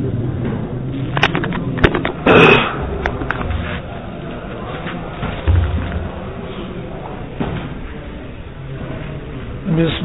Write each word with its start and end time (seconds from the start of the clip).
بسم 0.00 0.10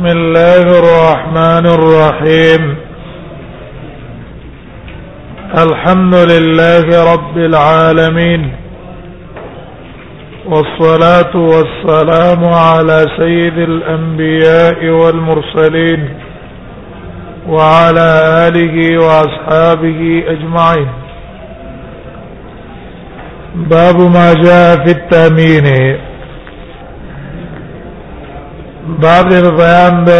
الله 0.05 0.61
الرحمن 0.61 1.65
الرحيم 1.65 2.75
الحمد 5.57 6.15
لله 6.15 7.13
رب 7.13 7.37
العالمين 7.37 8.51
والصلاه 10.45 11.35
والسلام 11.37 12.45
على 12.45 13.05
سيد 13.19 13.57
الانبياء 13.57 14.85
والمرسلين 14.89 16.24
وعلى 17.47 18.05
آله 18.47 18.97
وأصحابه 18.97 20.23
أجمعين 20.27 20.87
باب 23.73 23.97
ما 24.15 24.33
جاء 24.43 24.85
في 24.85 24.91
التأمين 24.91 25.67
باب 28.85 29.29
دې 29.29 29.51
بیان 29.59 30.03
د 30.05 30.11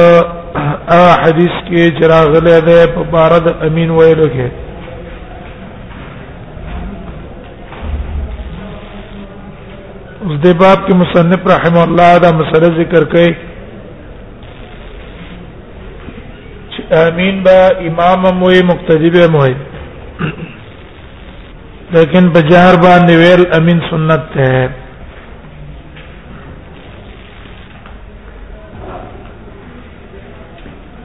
حدیث 1.24 1.58
کې 1.66 2.00
چراغ 2.00 2.30
له 2.46 2.62
دې 2.68 2.94
په 2.96 3.04
بارد 3.16 3.48
امین 3.70 3.90
ویلو 3.98 4.30
کې 4.36 4.48
اوس 10.22 10.40
د 10.46 10.58
باب 10.62 10.88
کې 10.88 10.96
مصنف 11.02 11.48
رحم 11.54 11.78
الله 11.84 12.18
دا 12.24 12.32
مسله 12.44 12.74
ذکر 12.82 13.04
کړي 13.14 13.55
امین 16.94 17.44
با 17.44 17.70
امام 17.80 18.36
موي 18.38 18.62
مقتدی 18.64 19.10
به 19.10 19.28
موي 19.28 19.56
لیکن 21.94 22.30
بجار 22.34 22.76
باندې 22.76 23.10
ویل 23.10 23.46
امین 23.56 23.82
سنت 23.90 24.22
ده 24.36 24.70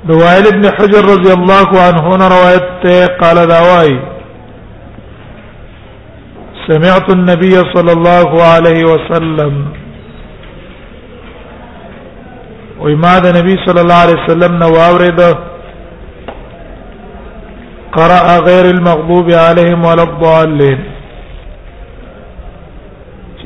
دوائل 0.08 0.46
ابن 0.46 0.64
حجر 0.64 1.04
رضی 1.04 1.32
اللہ 1.32 1.74
عنہ 1.80 2.28
روایت 2.32 2.86
قال 3.20 3.46
دعوائی 3.48 3.98
سمعت 6.66 7.10
النبي 7.14 7.50
صلى 7.74 7.92
الله 7.92 8.42
عليه 8.44 8.84
وسلم 8.84 9.64
وما 12.80 13.18
ده 13.18 13.32
نبی 13.40 13.56
صلی 13.66 13.80
الله 13.80 13.94
علیه 14.04 14.24
وسلم 14.28 14.56
نو 14.56 14.68
اورید 14.76 15.49
قرأ 17.96 18.36
غير 18.46 18.64
المغضوب 18.64 19.30
عليهم 19.30 19.84
ولا 19.84 20.02
الضالين 20.02 20.84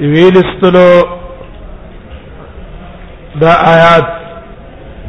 ویل 0.01 0.37
استلو 0.45 0.91
دا 3.41 3.53
آیات 3.75 4.09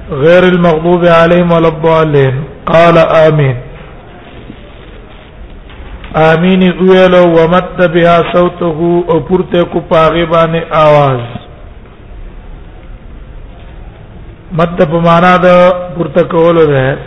غير 0.09 0.43
المغضوب 0.43 1.05
عليهم 1.05 1.51
ولا 1.51 1.67
الضالين 1.67 2.43
قال 2.65 2.97
آمين 2.97 3.55
آمین 6.15 6.63
ویلو 6.89 7.23
ومت 7.37 7.81
بها 7.93 8.15
صوته 8.33 9.03
او 9.09 9.19
پورته 9.19 9.63
کو 9.71 9.79
پاغه 9.89 10.25
باندې 10.25 10.61
आवाज 10.75 11.19
مد 14.59 14.85
په 14.91 14.99
معنا 15.07 15.35
د 15.45 15.45
پورته 15.97 16.23
کولو 16.35 16.65
ده 16.71 16.97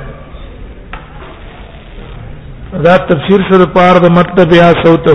دا 2.86 2.94
تفسیر 3.10 3.40
سره 3.50 3.66
پار 3.76 3.94
د 4.04 4.06
مطلب 4.18 4.46
بیا 4.54 4.68
صوته 4.84 5.12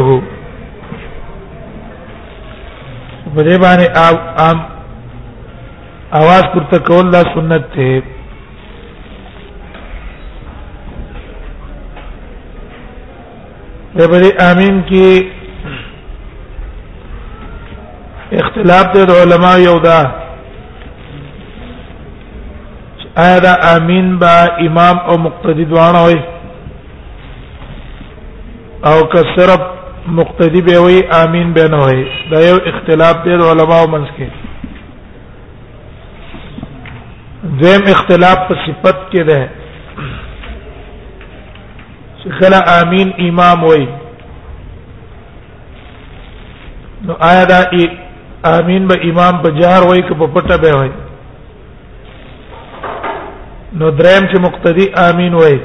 په 3.36 3.42
دې 3.44 3.58
باندې 3.64 3.86
عام 4.40 4.58
आवाज 6.22 6.44
پورته 6.56 6.78
کول 6.90 7.06
دا 7.16 7.22
سنت 7.36 7.64
دی 7.78 7.92
دبري 13.98 14.32
امين 14.50 14.78
کې 14.90 15.10
اختلاف 18.44 18.86
د 19.10 19.12
علما 19.22 19.52
یو 19.66 19.78
دا 19.88 20.00
آیا 23.24 23.38
دا 23.46 23.52
امین 23.76 24.16
با 24.22 24.34
امام 24.68 24.98
او 25.10 25.16
مقتدی 25.26 25.66
دوانه 25.66 26.02
وي 26.08 26.20
او 28.90 29.04
که 29.14 29.22
صرف 29.36 29.62
مقتدی 30.20 30.62
به 30.62 30.80
وي 30.86 31.00
امین 31.24 31.54
به 31.54 31.68
نه 31.74 31.80
وي 31.88 32.04
دا 32.32 32.40
یو 32.50 32.58
اختلاف 32.72 33.16
دی 33.24 33.32
علما 33.50 33.78
او 33.82 33.88
منځ 33.94 34.10
کې 34.18 34.28
زم 37.66 37.84
اختلاف 37.94 38.38
په 38.48 38.56
صفت 38.66 39.00
کې 39.12 39.22
ده 39.30 39.50
چې 42.22 42.30
کله 42.40 42.60
امین 42.80 43.14
امام 43.30 43.64
وي 43.64 43.88
نو 47.06 47.14
آیا 47.20 47.46
دا 47.54 47.60
امين 48.50 48.88
به 48.88 48.96
امام 49.10 49.38
په 49.44 49.50
جهر 49.60 49.84
وای 49.90 50.02
که 50.08 50.16
په 50.22 50.28
پټه 50.34 50.58
به 50.64 50.72
وای 50.78 50.92
نو 53.80 53.90
دریم 54.00 54.28
چې 54.32 54.42
مقتدی 54.46 54.86
امين 55.08 55.34
وای 55.34 55.58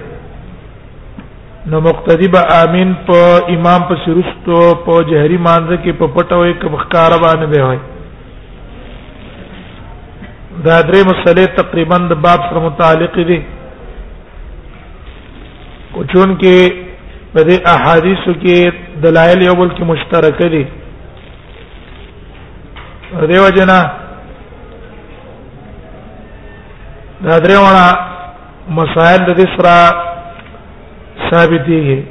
نو 1.71 1.81
مقتدی 1.89 2.29
به 2.37 2.43
امين 2.63 2.95
په 3.07 3.19
امام 3.57 3.83
په 3.89 3.97
سرستو 4.05 4.63
په 4.87 5.03
جهري 5.13 5.39
مانزه 5.49 5.77
کې 5.83 5.93
په 6.01 6.07
پټه 6.17 6.37
وای 6.37 6.55
که 6.61 6.69
بخکار 6.75 7.11
باندې 7.25 7.47
به 7.47 7.63
وای 7.67 7.79
دا 10.65 10.77
درې 10.89 11.03
مسلې 11.11 11.57
تقریبا 11.61 11.97
د 12.09 12.13
باب 12.25 12.41
سره 12.51 12.61
متعلق 12.69 13.17
دي 13.31 13.43
کوچون 15.95 16.37
کې 16.39 16.73
په 17.33 17.41
دې 17.47 17.57
احادیثو 17.75 18.33
کې 18.43 18.73
دلایل 19.05 19.43
یو 19.43 19.55
بل 19.61 19.71
کې 19.77 19.83
مشترک 19.93 20.43
دي 20.53 20.65
دیو 23.10 23.48
جنا 23.54 23.76
دا 27.25 27.38
درېونه 27.38 27.98
مسائل 28.76 29.21
د 29.25 29.31
دې 29.38 29.47
سره 29.54 31.31
ثابت 31.31 31.62
دي 31.69 32.04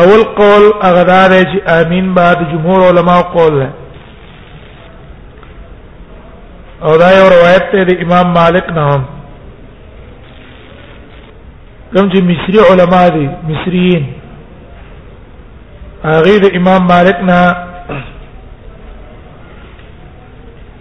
اول 0.00 0.22
قول 0.36 0.70
اغدار 0.88 1.30
چې 1.30 1.70
امين 1.70 2.14
بعد 2.14 2.44
جمهور 2.50 2.80
علما 2.90 3.20
قول 3.34 3.58
ده 3.58 3.70
او 6.82 6.98
دا 7.02 7.10
یو 7.16 7.28
روایت 7.34 7.70
ته 7.72 7.84
د 7.88 8.02
امام 8.04 8.30
مالک 8.40 8.70
نه 8.78 8.86
هم 8.94 9.02
کوم 11.96 12.10
چې 12.10 12.22
مصری 12.30 12.58
علما 12.70 13.08
دي 13.16 13.28
مصریین 13.50 14.14
هغه 16.04 16.34
د 16.44 16.46
امام 16.58 16.82
مالک 16.90 17.18
نه 17.28 17.40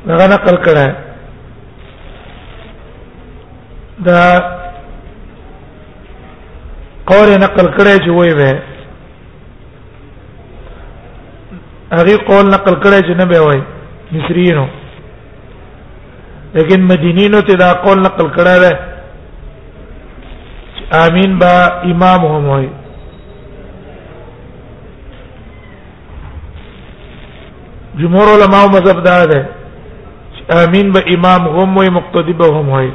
هغه 0.09 0.25
نقل 0.35 0.55
کړه 0.65 0.85
دا 4.07 4.21
قول 7.11 7.29
نقل 7.45 7.67
کړه 7.77 7.93
چې 8.03 8.09
وای 8.17 8.33
به 8.39 8.51
هغه 11.97 12.15
قول 12.29 12.45
نقل 12.53 12.75
کړه 12.83 12.99
چې 13.07 13.13
نه 13.19 13.25
به 13.31 13.39
وای 13.45 13.61
مصرینو 14.11 14.65
لیکن 16.53 16.81
مدینینو 16.91 17.39
ته 17.47 17.55
دا 17.55 17.69
قول 17.83 17.99
نقل 18.05 18.27
کړه 18.35 18.55
ده 18.63 18.71
امین 21.05 21.39
با 21.39 21.53
امام 21.91 22.21
هم 22.33 22.45
وای 22.49 22.69
جمهور 27.99 28.27
علما 28.35 28.57
او 28.63 28.69
مذهب 28.75 29.03
دا 29.03 29.25
ده 29.31 29.39
امین 30.63 30.87
به 30.93 31.01
امام 31.15 31.43
هم 31.59 31.77
وي 31.77 31.89
مقتدی 31.97 32.33
به 32.39 32.45
هم 32.55 32.67
وي 32.75 32.89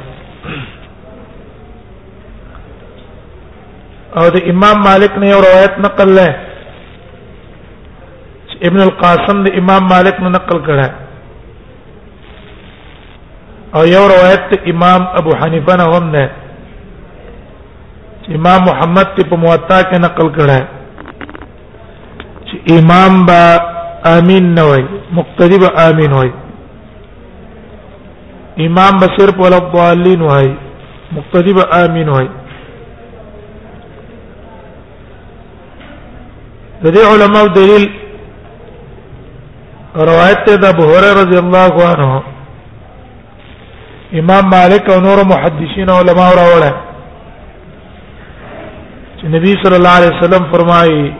او 4.17 4.25
د 4.35 4.37
امام 4.51 4.77
مالک 4.89 5.13
نه 5.19 5.25
یو 5.33 5.39
روایت 5.45 5.75
نقل 5.85 6.09
لای 6.17 6.31
ابن 8.67 8.79
القاسم 8.87 9.37
د 9.45 9.57
امام 9.63 9.83
مالک 9.93 10.17
نه 10.23 10.29
نقل 10.37 10.57
کړه 10.67 10.87
او 13.75 13.81
یو 13.95 14.05
روایت 14.15 14.45
امام 14.73 15.01
ابو 15.19 15.31
حنیفه 15.41 15.73
نه 15.81 15.85
هم 15.97 16.05
نه 16.15 16.25
امام 18.37 18.61
محمد 18.69 19.09
په 19.29 19.35
موطا 19.43 19.79
کې 19.89 19.97
نقل 20.07 20.27
کړه 20.37 20.59
چې 22.47 22.55
امام 22.77 23.25
با 23.25 23.43
امين 24.05 24.53
نه 24.55 24.61
وای 24.67 24.83
مقتدی 25.11 25.57
به 25.57 25.71
امين 25.87 26.11
وای 26.13 26.31
امام 28.57 28.99
به 28.99 29.07
صرف 29.17 29.39
ولا 29.39 29.57
الضالين 29.57 30.21
وای 30.21 30.55
مقتدی 31.11 31.53
به 31.53 31.65
امين 31.77 32.09
وای 32.09 32.27
د 36.83 36.93
دې 36.93 36.97
علماو 36.99 37.47
دلیل 37.47 37.89
روایت 39.95 40.45
ده 40.49 40.69
ابو 40.69 40.83
هريره 40.83 41.13
رضی 41.23 41.37
الله 41.37 41.85
عنه 41.85 42.23
امام 44.13 44.49
مالک 44.51 44.89
او 44.89 44.99
نور 45.01 45.23
محدثین 45.23 45.89
او 45.89 45.97
علما 46.01 46.31
راوړل 46.31 46.73
چې 49.21 49.25
نبی 49.25 49.55
صلی 49.63 49.75
الله 49.75 49.89
علیه 49.97 50.17
وسلم 50.19 50.51
فرمایي 50.51 51.13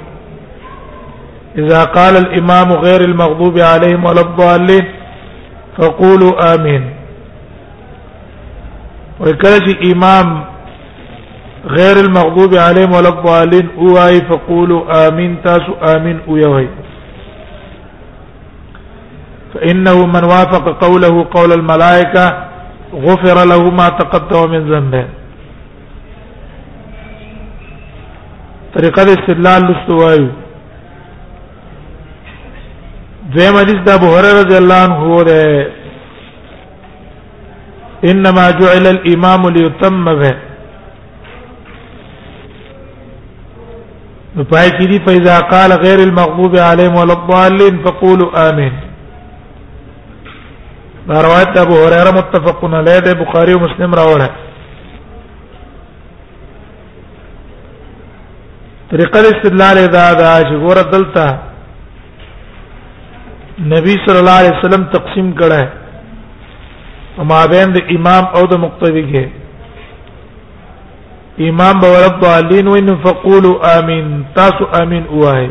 اذا 1.58 1.84
قال 1.84 2.18
الامام 2.18 2.72
غير 2.74 3.02
المغضوب 3.04 3.60
عليهم 3.60 4.06
ولا 4.06 4.22
الضالين 4.22 4.86
فقولوا 5.78 6.54
امين 6.56 6.90
وكذا 9.20 9.60
امام 9.94 10.44
غير 11.68 11.96
المغضوب 12.06 12.56
عليهم 12.56 12.94
ولا 12.94 13.10
الضالين 13.10 13.68
اوي 13.78 14.20
فقولوا 14.30 15.08
امين 15.08 15.38
تاسو 15.44 15.74
امين 15.96 16.20
اوي 16.30 16.68
فانه 19.54 20.06
من 20.06 20.24
وافق 20.24 20.84
قوله 20.84 21.26
قول 21.32 21.52
الملائكه 21.52 22.48
غفر 22.94 23.46
له 23.48 23.70
ما 23.72 23.90
تقدم 23.90 24.52
من 24.52 24.72
ذنبه 24.74 25.06
طريقه 28.78 29.04
الاستدلال 29.04 29.62
لستوایو 29.72 30.28
دویم 33.30 33.56
حدیث 33.58 33.80
د 33.86 33.90
ابو 34.00 34.08
هرره 34.16 34.32
رضی 34.42 34.56
الله 34.58 34.80
عنه 34.84 35.24
ده 35.28 35.44
انما 38.12 38.46
جعل 38.60 38.88
الامام 38.88 39.48
ليتم 39.58 40.06
به 40.06 40.32
نو 44.36 44.44
پای 44.44 44.70
کې 44.78 44.86
دی 44.92 45.00
فإذا 45.06 45.40
قال 45.40 45.72
غير 45.84 46.00
المغضوب 46.00 46.56
عليهم 46.58 46.96
ولا 46.96 47.14
الضالين 47.14 47.78
فقولوا 47.84 48.50
آمين 48.50 48.74
دا 51.08 51.22
روایت 51.22 51.58
ابو 51.60 51.74
هريره 51.84 52.12
متفق 52.18 52.64
علیه 52.66 53.00
ده 53.00 53.14
بخاری 53.14 53.54
او 53.54 53.60
مسلم 53.60 53.96
راوړه 53.96 54.30
طریقه 58.92 59.20
استدلال 59.20 59.88
دا 59.88 60.14
دا 60.14 60.42
چې 60.44 60.54
ګور 60.68 60.84
دلته 60.92 61.51
نبی 63.70 63.96
صلی 64.06 64.18
الله 64.20 64.38
علیه 64.42 64.54
وسلم 64.60 64.84
تقسیم 64.98 65.32
کړه 65.40 65.58
ہے 65.62 65.70
اما 67.24 67.40
بین 67.52 67.74
د 67.76 67.90
امام 67.96 68.24
او 68.38 68.44
د 68.52 68.60
مقتدی 68.64 69.02
کې 69.10 69.26
امام 71.50 71.80
به 71.82 72.00
رب 72.06 72.24
العالمین 72.24 72.68
وین 72.68 72.90
فقولوا 73.04 73.68
امین 73.78 74.08
تاسو 74.36 74.66
امین 74.82 75.04
وای 75.10 75.46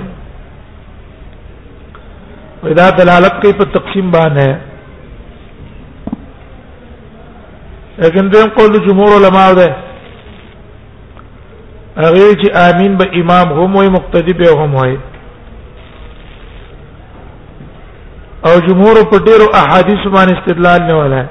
ودا 2.63 2.89
دلالت 2.99 3.39
کوي 3.43 3.53
په 3.61 3.65
تقسیم 3.77 4.11
باندې 4.17 4.49
لیکن 8.03 8.31
دیم 8.33 8.49
قول 8.59 8.79
جمهور 8.89 9.15
علما 9.21 9.47
ده 9.61 9.69
هغه 12.03 12.35
چې 12.43 12.59
امین 12.69 12.97
به 13.03 13.07
امام 13.23 13.49
هم 13.61 13.77
وي 13.77 13.89
مقتدی 13.99 14.33
به 14.43 14.63
هم 14.65 14.75
وي 14.83 14.97
او 18.49 18.59
جمهور 18.67 18.97
په 19.13 19.19
ډیرو 19.27 19.47
احادیث 19.55 20.07
باندې 20.13 20.39
استدلال 20.39 20.83
نه 20.87 20.95
ولا 20.99 21.27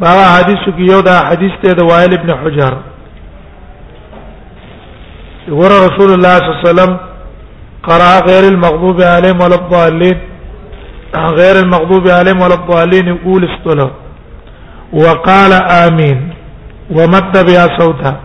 بابا 0.00 0.24
حدیث 0.36 0.62
کې 0.64 0.92
یو 0.92 1.00
دا 1.08 1.16
حدیث 1.28 1.50
ته 1.62 1.72
د 1.80 1.82
وائل 1.90 2.12
ابن 2.18 2.30
حجر 2.42 2.74
ور 5.58 5.72
رسول 5.86 6.10
الله 6.14 6.36
صلی 6.38 6.48
الله 6.50 6.62
علیه 6.62 6.70
وسلم 6.70 6.92
قرأ 7.88 8.12
غير 8.28 8.44
المغضوب 8.52 9.02
عليهم 9.02 9.40
ولا 9.40 9.54
الضالين 9.54 10.18
غير 11.40 11.56
المغضوب 11.64 12.08
عليهم 12.08 12.40
ولا 12.42 12.54
الضالين 12.54 13.08
يقول 13.08 13.48
استلوا 13.50 13.90
وقال 14.92 15.52
امين 15.86 16.32
ومد 16.90 17.34
بها 17.48 17.76
صوتا 17.80 18.16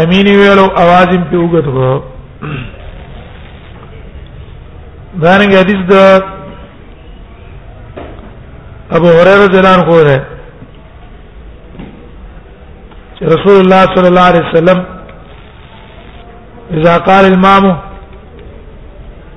امين 0.00 0.26
ویلو 0.36 0.66
اوازم 0.84 1.22
پیوګت 1.30 1.64
کو 1.64 2.02
دانګ 5.18 5.54
حدیث 5.60 5.80
د 5.90 5.94
ابو 8.96 9.08
هريره 9.18 9.42
رضی 9.46 9.58
الله 9.58 9.68
عنه 9.68 10.02
ده 10.04 10.24
چې 13.18 13.22
رسول 13.34 13.56
الله 13.62 13.82
صلی 13.94 14.08
الله 14.08 14.20
علیه 14.30 14.46
وسلم 14.50 14.78
اذا 16.76 16.98
قال 16.98 17.24
الامام 17.24 17.64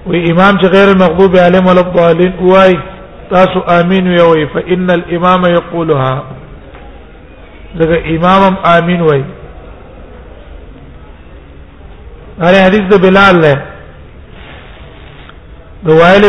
و 0.06 0.14
امام 0.14 0.58
چې 0.62 0.66
غیر 0.76 0.88
المغضوب 0.92 1.36
علیهم 1.38 1.66
ولا 1.68 1.82
الضالین 1.82 2.34
وای 2.42 2.74
تاسو 3.30 3.60
امین 3.80 4.08
وی 4.08 4.22
وی 4.22 4.46
فان 4.54 4.90
الامام 4.92 5.46
یقولها 5.54 6.24
دغه 7.80 7.98
امام 8.16 8.58
امین 8.78 9.02
وی 9.02 9.24
هر 12.40 12.54
حدیث 12.66 12.80
د 12.90 12.98
بلال 13.02 13.36
نه 13.42 13.73
دوایل 15.88 16.24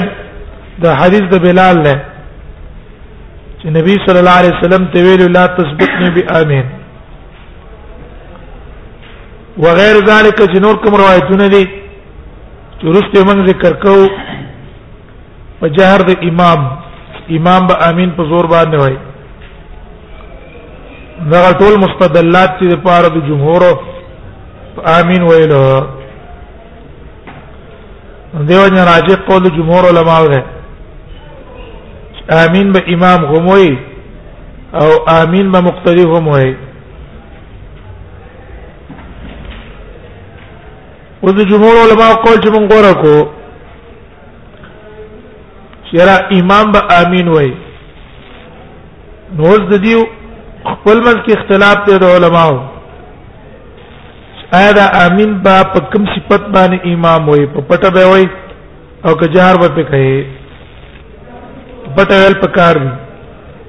د 0.82 0.84
حدیث 1.00 1.24
د 1.32 1.38
بلال 1.44 1.76
نه 1.86 1.94
چې 3.58 3.66
نبی 3.76 3.94
صلی 4.06 4.18
الله 4.22 4.36
علیه 4.40 4.54
وسلم 4.58 4.84
ته 4.94 5.02
ویلو 5.06 5.28
لا 5.36 5.44
تثبتنی 5.58 6.08
بامین 6.16 6.66
وغیر 9.64 9.96
ذلك 10.10 10.42
چې 10.50 10.58
نور 10.66 10.76
کوم 10.84 10.94
روایتونه 11.02 11.46
دي 11.54 11.62
چې 12.78 12.84
رسته 12.98 13.24
موږ 13.28 13.46
ذکر 13.50 13.74
کوو 13.82 14.08
په 15.60 15.68
جهر 15.78 16.02
د 16.10 16.14
امام 16.30 16.66
امام 17.38 17.66
به 17.68 17.74
امین 17.90 18.10
په 18.16 18.24
زور 18.30 18.44
باندې 18.44 18.76
وای 18.80 18.96
دا 21.32 21.42
ټول 21.52 21.74
مستدلات 21.84 22.56
چې 22.60 22.76
په 22.82 22.90
اړه 22.98 23.08
د 23.08 23.26
جمهور 23.26 23.62
امین 24.98 25.22
ویلو 25.22 25.64
دیو 28.42 28.62
جن 28.68 28.76
راجح 28.86 29.16
قول 29.26 29.44
جمهور 29.56 29.84
علما 29.88 30.14
ده 30.28 30.44
امین 32.44 32.72
به 32.72 32.82
امام 32.94 33.24
هموي 33.24 33.78
او 34.72 34.90
امین 35.10 35.52
به 35.52 35.60
مقتدی 35.60 36.02
هموي 36.02 36.56
و 41.22 41.32
د 41.32 41.40
جمهور 41.50 41.76
علما 41.84 42.14
قول 42.14 42.40
چې 42.40 42.48
مونږ 42.50 42.72
غوړه 42.72 42.94
کو 43.02 43.26
چیرې 45.90 46.38
امام 46.42 46.72
به 46.72 46.80
امین 47.06 47.28
وای 47.28 47.52
نو 49.38 49.56
د 49.58 49.80
دیو 49.80 50.06
خپل 50.64 51.00
منځ 51.00 51.18
کې 51.26 51.38
اختلاف 51.38 51.76
دی 51.86 51.98
د 51.98 52.04
علماو 52.04 52.73
ایا 54.56 54.72
دا 54.76 54.84
امین 55.04 55.30
با 55.44 55.54
په 55.72 55.80
کوم 55.92 56.02
صفت 56.14 56.42
باندې 56.54 56.78
امام 56.92 57.22
وي 57.28 57.44
په 57.54 57.60
پټه 57.68 57.90
به 57.94 58.04
وي 58.12 58.24
او 59.06 59.12
که 59.20 59.26
جهار 59.34 59.54
به 59.62 59.68
کوي 59.90 60.16
پټه 61.96 62.16
ول 62.24 62.36
پکار 62.44 62.74
دي 62.84 62.90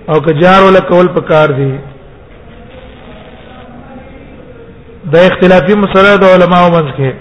او 0.09 0.17
که 0.25 0.31
جهار 0.41 0.61
ول 0.67 0.77
کول 0.91 1.07
پکار 1.17 1.47
دي 1.59 1.69
دا 5.15 5.19
اختلافي 5.29 5.73
مسله 5.85 6.11
د 6.25 6.27
علماو 6.35 6.69
منځ 6.77 6.89
کې 6.99 7.11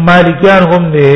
مالکیان 0.10 0.62
هم 0.74 0.84
دي 0.98 1.12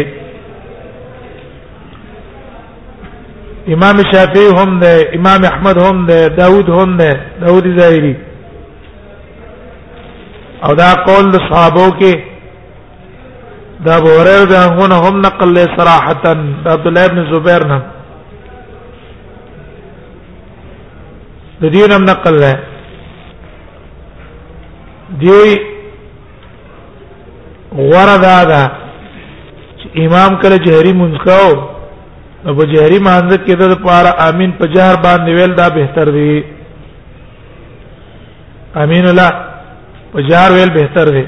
امام 3.76 3.98
شافعی 4.14 4.48
هم 4.58 4.80
ده 4.80 5.10
امام 5.14 5.44
احمد 5.44 5.78
هم 5.82 6.06
ده 6.06 6.28
داوود 6.28 6.70
هم 6.70 6.98
ده 6.98 7.20
داوود 7.42 7.80
ظاهری 7.80 8.16
او 10.64 10.76
دا 10.76 10.94
قول 11.06 11.32
صحابو 11.50 11.90
کې 12.00 12.18
دا 13.86 14.00
بوره 14.00 14.46
دا 14.46 14.60
هغه 14.60 15.08
هم 15.10 15.18
نقل 15.26 15.54
له 15.54 15.64
صراحتا 15.78 16.32
عبد 16.66 16.88
الله 16.88 17.06
ابن 17.06 17.34
زبیر 17.34 17.66
نه 17.68 17.82
د 21.62 21.72
دې 21.74 21.92
نم 21.92 22.04
نقل 22.06 22.34
له 22.40 22.60
دی 25.20 25.60
وردا 27.78 28.44
دا 28.44 28.72
امام 29.98 30.40
کله 30.42 30.58
جهری 30.58 30.94
منځ 30.94 31.18
کاو 31.26 31.77
ابو 32.46 32.64
جهري 32.72 33.00
مانځ 33.00 33.38
کې 33.46 33.54
د 33.60 33.78
پاره 33.84 34.12
امين 34.30 34.52
په 34.60 34.66
جهر 34.76 34.96
باندې 35.06 35.32
ویل 35.34 35.54
دا 35.56 35.68
بهتر 35.76 36.10
دی 36.12 36.44
امين 38.82 39.06
الله 39.08 39.30
په 40.12 40.22
جهر 40.30 40.52
ویل 40.52 40.70
بهتر 40.74 41.06
دی 41.16 41.24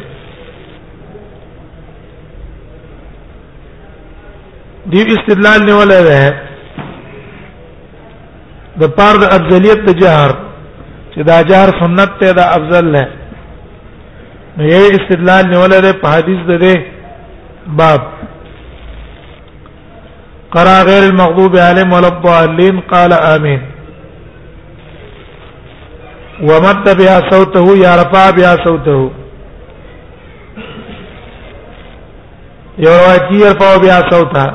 دی 4.89 5.01
استدلال 5.17 5.65
نه 5.65 5.73
ولا 5.77 6.01
ده 6.09 6.19
د 8.81 8.87
پاره 8.97 9.17
د 9.17 9.25
افضلیت 9.33 9.79
د 9.87 9.93
جهر 10.01 10.31
چې 11.15 11.21
دا 11.25 11.41
جهر 11.43 11.69
سنت 11.81 12.09
ته 12.19 12.31
دا 12.33 12.43
افضل 12.57 12.91
نه 12.91 13.07
نو 14.57 14.63
یې 14.63 15.01
استدلال 15.01 15.49
نه 15.49 15.59
ولا 15.59 15.79
ده 15.79 15.93
په 16.01 16.07
حدیث 16.07 16.39
ده 16.47 16.73
باب 17.67 18.01
قرأ 20.51 20.81
غير 20.83 21.03
المغضوب 21.03 21.57
عليهم 21.57 21.93
ولا 21.93 22.07
الضالين 22.07 22.79
قال 22.79 23.13
آمين 23.13 23.61
ومد 26.41 26.97
بها 26.97 27.29
صوته 27.29 27.77
يا 27.77 27.95
رفع 28.01 28.29
بها 28.29 28.55
صوته 28.65 29.11
یو 32.83 32.91
روایت 32.91 33.23
کې 33.29 33.43
رفع 33.51 33.77
بها 33.77 33.99
صوته 34.11 34.47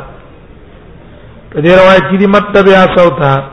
دې 1.56 1.72
روایت 1.80 2.04
کې 2.10 2.26
مد 2.36 2.64
بها 2.64 2.96
صوته 2.96 3.44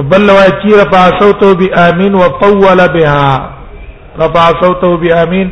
بل 0.00 0.30
واچی 0.30 0.68
رفع 0.74 1.18
صوته 1.18 1.54
بامين 1.54 2.14
وطول 2.14 2.88
بها 2.88 3.48
رفع 4.18 4.60
صوته 4.60 4.96
بامين 4.96 5.50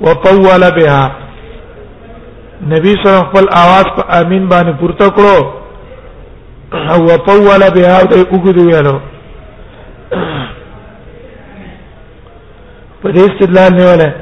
وطول 0.00 0.70
بها 0.70 1.16
نبی 2.68 2.88
صلی 2.88 3.08
الله 3.08 3.24
خپل 3.24 3.46
आवाज 3.48 3.84
په 3.96 4.20
امين 4.20 4.48
باندې 4.48 4.70
پورته 4.80 5.10
کړو 5.10 5.46
او 6.92 7.04
وطول 7.04 7.70
بها 7.70 8.02
د 8.02 8.14
وګړو 8.14 8.60
ویلو 8.60 9.00
په 13.02 13.10
دې 13.12 13.20
استدلال 13.30 13.72
نیولای 13.72 14.12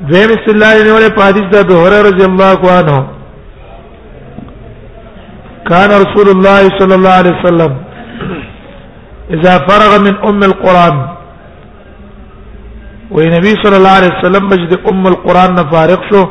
دیم 0.00 0.30
استدلال 0.38 0.82
نیولای 0.84 1.10
په 1.10 1.22
حدیث 1.22 1.42
د 1.44 1.70
هرره 1.72 2.02
رضی 2.02 2.24
الله 2.24 2.70
عنه 2.72 3.17
كان 5.72 5.90
رسول 6.04 6.28
الله 6.34 6.60
صلى 6.78 6.94
الله 6.98 7.10
عليه 7.20 7.34
وسلم 7.38 7.72
اذا 9.34 9.54
فرغ 9.68 9.90
من 10.06 10.14
ام 10.28 10.40
القران 10.50 10.96
ونبي 13.14 13.52
صلى 13.62 13.76
الله 13.76 13.90
عليه 13.98 14.12
وسلم 14.18 14.44
مجد 14.52 14.72
ام 14.92 15.04
القران 15.14 15.56
فارغ 15.72 16.00
شو 16.10 16.22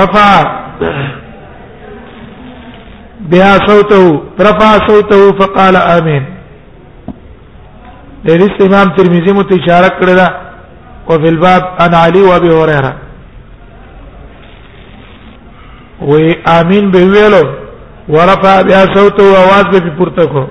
رفع 0.00 0.30
بها 3.30 3.52
صوته 3.68 4.04
رفع 4.48 4.70
صوته 4.90 5.22
فقال 5.40 5.74
امين 5.76 6.24
لريس 8.26 8.54
امام 8.68 8.88
ترمذي 8.96 9.32
متشارك 9.40 9.94
كده 10.00 10.28
وفي 11.10 11.28
الباب 11.34 11.62
عن 11.80 11.92
علي 12.02 12.22
وابي 12.26 12.50
هريره 12.58 12.92
وی 16.02 16.34
امين 16.48 16.90
به 16.90 16.98
ویلو 17.04 17.44
ورفع 18.08 18.62
بیا 18.62 18.84
صوت 18.94 19.20
او 19.20 19.32
आवाज 19.34 19.64
به 19.70 19.80
پورته 19.90 20.26
کو 20.26 20.46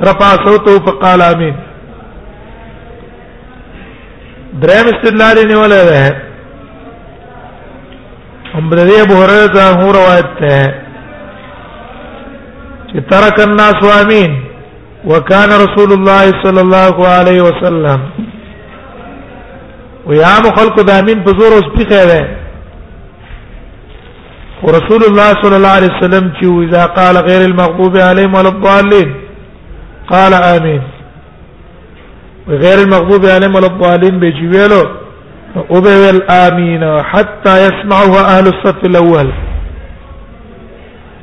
رفع 0.00 0.36
صوت 0.46 0.68
فقال 0.88 1.22
امين 1.22 1.54
دریم 4.62 4.86
استدلال 4.94 5.46
نیول 5.48 5.72
ہے 5.72 6.08
ہم 8.54 8.68
بدری 8.70 9.00
ابو 9.00 9.14
ہریرہ 9.24 9.46
کا 9.54 9.68
ہوں 9.80 9.92
روایت 9.92 10.42
ہے 10.50 10.62
کہ 12.92 13.00
ترک 13.10 13.40
الناس 13.46 13.84
امین 14.02 14.40
وكان 15.04 15.48
رسول 15.52 15.92
الله 15.92 16.24
صلى 16.42 16.60
الله 16.60 17.08
عليه 17.08 17.40
وسلم 17.42 18.00
ويا 20.06 20.38
مخلق 20.46 20.80
دامن 20.80 21.22
بزور 21.24 21.52
اوس 21.52 21.64
بخيره 21.76 22.37
ورسول 24.62 25.02
الله 25.04 25.28
صلى 25.42 25.56
الله 25.56 25.68
عليه 25.78 25.88
وسلم 25.98 26.32
چې 26.38 26.46
اذا 26.66 26.86
قال 26.86 27.16
غير 27.16 27.40
المغضوب 27.50 27.96
عليهم 27.96 28.34
ولا 28.34 28.48
الضالين 28.48 29.14
قال 30.10 30.34
امين 30.34 30.82
وغير 32.48 32.78
المغضوب 32.84 33.26
عليهم 33.26 33.54
ولا 33.54 33.66
الضالين 33.66 34.18
بيجي 34.20 34.46
ویلو 34.54 34.82
او 35.70 35.80
به 35.80 35.96
ویل 36.02 36.22
امين 36.46 37.02
حتى 37.02 37.50
يسمعه 37.66 38.12
اهل 38.32 38.46
الصف 38.48 38.76
الاول 38.84 39.28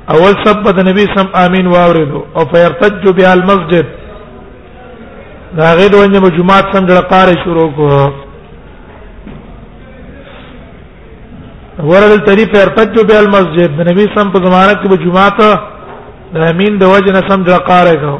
اول 0.09 0.33
صف 0.45 0.79
النبي 0.79 1.05
سم 1.15 1.27
امين 1.45 1.67
واوردو 1.67 2.21
او 2.37 2.45
فيرتج 2.51 3.03
بها 3.17 3.33
المسجد 3.33 3.85
دا 5.57 5.73
غیر 5.79 5.95
ونه 5.95 6.29
جمعات 6.37 6.65
سم 6.77 6.83
جړه 6.87 7.01
قاره 7.11 7.35
شروع 7.43 7.71
کو 7.77 8.11
ورل 11.83 12.19
تری 12.25 12.45
په 12.51 12.57
ارتجو 12.63 13.03
به 13.07 13.19
المسجد 13.19 13.75
د 13.77 13.87
نبی 13.89 14.05
سم 14.15 14.29
په 14.35 14.41
زمانه 14.45 14.73
کې 14.73 14.89
به 14.89 14.97
جمعه 15.03 15.29
ته 15.39 15.49
د 16.35 16.43
امین 16.51 16.77
د 16.77 16.83
وجه 16.91 17.11
نه 17.15 17.21
سم 17.29 17.43
ځقاره 17.49 17.95
کو 18.03 18.13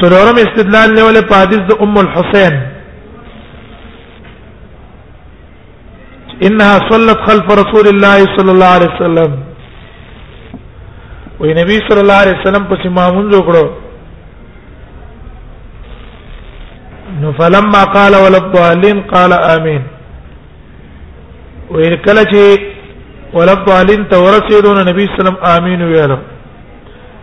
سرورم 0.00 0.38
استدلال 0.44 0.94
نیولې 0.94 1.28
په 1.28 1.34
حدیث 1.42 1.60
د 1.70 1.80
ام 1.84 1.96
الحسین 1.98 2.58
انها 6.46 6.72
صلت 6.88 7.18
خلف 7.28 7.48
رسول 7.62 7.86
الله 7.88 8.18
صلى 8.36 8.50
الله 8.52 8.70
عليه 8.76 8.92
وسلم 8.94 9.36
وي 11.40 11.54
نبی 11.54 11.76
صلی 11.88 12.00
الله 12.00 12.16
علیه 12.24 12.38
وسلم 12.40 12.64
په 12.70 12.76
سیمه 12.82 13.06
مونږ 13.12 13.34
وکړو 13.36 13.66
نو 17.20 17.30
فلما 17.38 17.82
قال 17.96 18.12
وللضالين 18.24 18.98
قال 19.12 19.32
امين 19.56 19.82
وإن 21.70 21.94
کله 21.96 22.22
چې 22.32 23.34
وللضالين 23.36 24.08
تورسيدون 24.08 24.78
نبی 24.88 25.06
صلی 25.06 25.16
الله 25.18 25.34
علیه 25.42 25.58
امين 25.58 25.82
ویل 25.92 26.16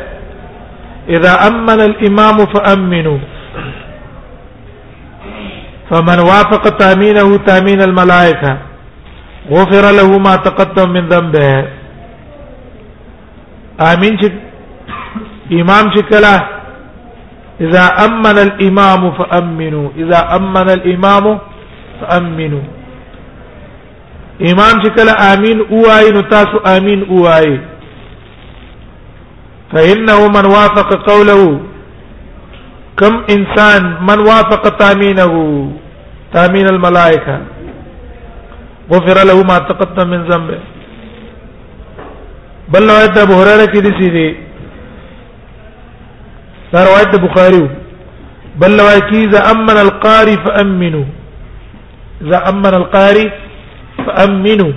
إذا 1.09 1.33
أمن 1.47 1.81
الإمام 1.81 2.37
فأمنوا 2.47 3.19
فمن 5.91 6.19
وافق 6.21 6.63
تامينه 6.77 7.37
تامين 7.37 7.83
الملائكة 7.83 8.59
غفر 9.51 9.85
له 9.99 10.19
ما 10.19 10.35
تقدم 10.37 10.91
من 10.91 11.09
ذنبه 11.09 11.65
آمين 13.93 14.19
شك 14.23 14.33
إمام 15.53 15.91
شكلا 15.97 16.47
إذا 17.61 17.85
أمن 18.07 18.39
الإمام 18.39 19.13
فأمنوا 19.13 19.89
إذا 19.97 20.37
أمن 20.37 20.69
الإمام 20.71 21.39
فأمنوا 22.01 22.63
إمام 24.43 24.75
شكلا 24.85 25.35
آمين 25.35 25.61
أوائي 25.73 26.11
نتاس 26.11 26.49
آمين 26.79 27.07
أوائي 27.11 27.72
فانه 29.75 30.19
من 30.37 30.45
وافق 30.57 30.91
قوله 31.11 31.43
كم 33.01 33.15
انسان 33.35 33.83
من 34.09 34.19
وافق 34.29 34.65
تامينه 34.83 35.35
تامين 36.35 36.67
الملائكه 36.69 37.37
غفر 38.93 39.19
له 39.31 39.39
ما 39.51 39.57
تقدم 39.71 40.07
من 40.11 40.21
ذنبه 40.31 40.59
بل 42.73 42.83
روایت 42.91 43.15
ابو 43.25 43.35
هريره 43.41 43.67
کې 43.73 43.79
دي 43.87 43.93
سي 44.01 44.09
دي 44.17 44.27
دا 46.73 46.79
روایت 46.89 47.13
بخاري 47.25 47.63
بل 48.61 48.71
روایت 48.81 49.05
کې 49.11 49.19
اذا 49.27 49.41
امن 49.53 49.77
القاري 49.87 50.35
فامنوا 50.47 51.09
اذا 52.23 52.39
امن 52.49 52.75
القاري 52.81 53.27
فامنوا 54.07 54.73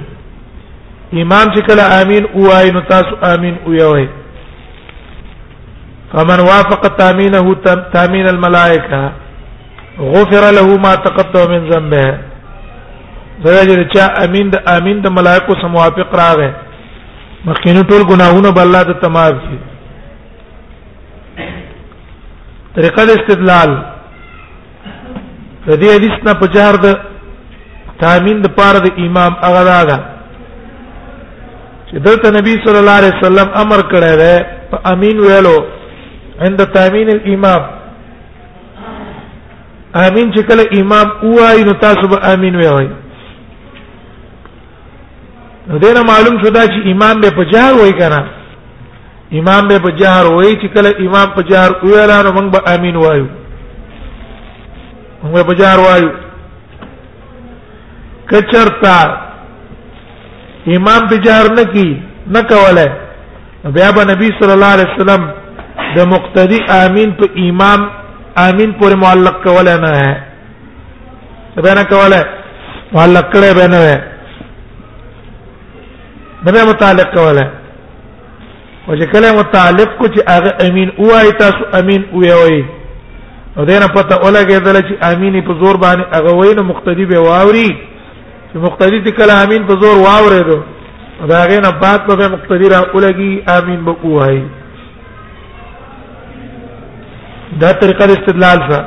امام 1.21 1.45
چې 1.55 1.61
کله 1.67 1.83
امين 2.01 2.23
او 2.35 2.41
آی 2.59 2.67
نو 2.75 2.81
تاسو 2.89 3.13
امين 3.33 3.55
او 3.65 3.71
یوي 3.73 4.07
ومن 6.17 6.39
وافق 6.49 6.81
تامينه 6.97 7.53
تامين 7.93 8.27
الملائكه 8.27 9.03
غفر 10.13 10.43
له 10.57 10.67
ما 10.85 10.93
تقدم 11.07 11.49
من 11.53 11.69
ذنبه 11.71 12.07
زړه 13.43 13.85
چې 13.91 13.99
امین 14.23 14.49
د 14.53 14.55
امین 14.75 15.01
د 15.01 15.07
ملائکو 15.17 15.53
سم 15.61 15.71
موافق 15.77 16.11
راغې 16.21 16.49
مخکینو 17.47 17.81
ټول 17.89 18.01
ګناهونه 18.11 18.49
بل 18.57 18.61
الله 18.67 18.81
ته 18.89 18.93
تمام 19.05 19.35
شي 19.47 19.57
طریقه 22.75 23.05
د 23.05 23.09
استدلال 23.17 23.69
د 25.67 25.69
دې 25.81 25.89
حدیث 25.95 26.15
نه 26.27 26.33
په 26.41 26.45
جهر 26.55 26.75
د 26.85 26.87
تامین 28.03 28.41
د 28.41 28.47
پاره 28.57 28.79
د 28.87 29.03
امام 29.05 29.31
هغه 29.43 29.61
راغا 29.71 29.99
چې 31.87 31.97
دلته 32.07 32.31
نبی 32.39 32.53
صلی 32.67 32.79
الله 32.81 32.97
علیه 33.01 33.13
وسلم 33.21 33.47
امر 33.63 33.79
کړی 33.93 34.13
دی 34.21 34.35
په 34.71 34.77
امین 34.93 35.17
ویلو 35.25 35.57
عند 36.43 36.61
تامین 36.73 37.09
الامام 37.09 37.67
امین 39.99 40.31
چې 40.35 40.41
کله 40.47 40.63
امام 40.79 41.35
وای 41.35 41.61
نو 41.63 41.73
تاسو 41.83 42.07
به 42.13 42.29
امین 42.31 42.55
وای 42.55 42.87
نو 45.67 45.79
دینه 45.83 46.01
معلوم 46.09 46.41
شو 46.43 46.49
دا 46.55 46.61
چې 46.65 46.91
امام 46.93 47.21
به 47.21 47.29
په 47.37 47.45
جهر 47.51 47.73
وای 47.81 47.91
کنه 47.99 48.17
امام 49.41 49.67
به 49.67 49.79
په 49.85 49.91
جهر 50.01 50.25
وای 50.31 50.53
چې 50.55 50.65
کله 50.75 50.89
امام 51.05 51.31
په 51.37 51.43
جهر 51.51 51.71
وای 51.83 52.21
نو 52.27 52.31
موږ 52.39 52.51
به 52.57 52.71
امین 52.73 52.95
وایو 52.95 53.25
موږ 55.23 55.39
په 55.47 55.53
جهر 55.61 55.79
وایو 55.85 56.09
کچرتا 58.31 58.97
امام 60.75 61.07
بجار 61.11 61.45
نکی 61.59 61.87
نکوله 62.35 62.87
بیا 63.73 63.91
به 63.91 64.05
نبی 64.11 64.27
صلی 64.39 64.51
الله 64.51 64.65
علیه 64.73 64.87
وسلم 64.95 65.31
د 65.97 65.99
مقتدی 66.13 66.59
امین 66.83 67.09
په 67.19 67.25
امام 67.47 67.79
امین 68.47 68.71
پورې 68.79 68.95
معلق 69.03 69.35
کول 69.43 69.67
نه 69.83 69.91
ہے 70.01 70.13
سبحانه 71.55 71.83
کوله 71.91 72.21
معلق 72.95 73.27
کړه 73.35 73.49
به 73.59 73.67
نه 73.73 73.79
ہے 73.89 73.97
دغه 76.47 76.65
متعلق 76.71 77.13
کوله 77.19 77.45
او 78.87 78.95
چې 78.95 79.05
کله 79.13 79.29
متعلق 79.39 79.93
کو 79.99 80.07
چې 80.15 80.37
هغه 80.37 80.67
امین 80.67 80.91
اوای 80.99 81.31
تاسو 81.43 81.63
امین 81.79 82.05
اوای 82.13 82.63
او 83.55 83.65
دینه 83.65 83.87
پته 83.87 84.15
ولګېدل 84.25 84.77
چې 84.87 84.95
امین 85.13 85.39
په 85.47 85.53
زور 85.63 85.79
باندې 85.85 86.17
هغه 86.17 86.35
وینه 86.41 86.61
مقتدی 86.71 87.05
به 87.13 87.19
واوري 87.27 87.69
چې 87.69 88.65
مقتدی 88.67 88.99
د 89.07 89.15
کله 89.21 89.39
امین 89.47 89.67
په 89.71 89.81
زور 89.83 89.97
واورېدو 90.07 90.57
دا 91.31 91.41
غینه 91.49 91.69
بعد 91.81 92.07
به 92.07 92.27
مقتدی 92.37 92.67
را 92.75 92.81
ولګي 92.93 93.33
امین 93.59 93.85
به 93.85 93.95
اوای 94.03 94.43
دا 97.61 97.69
طریقه 97.81 98.05
د 98.07 98.11
استدلال 98.17 98.57
سره 98.67 98.81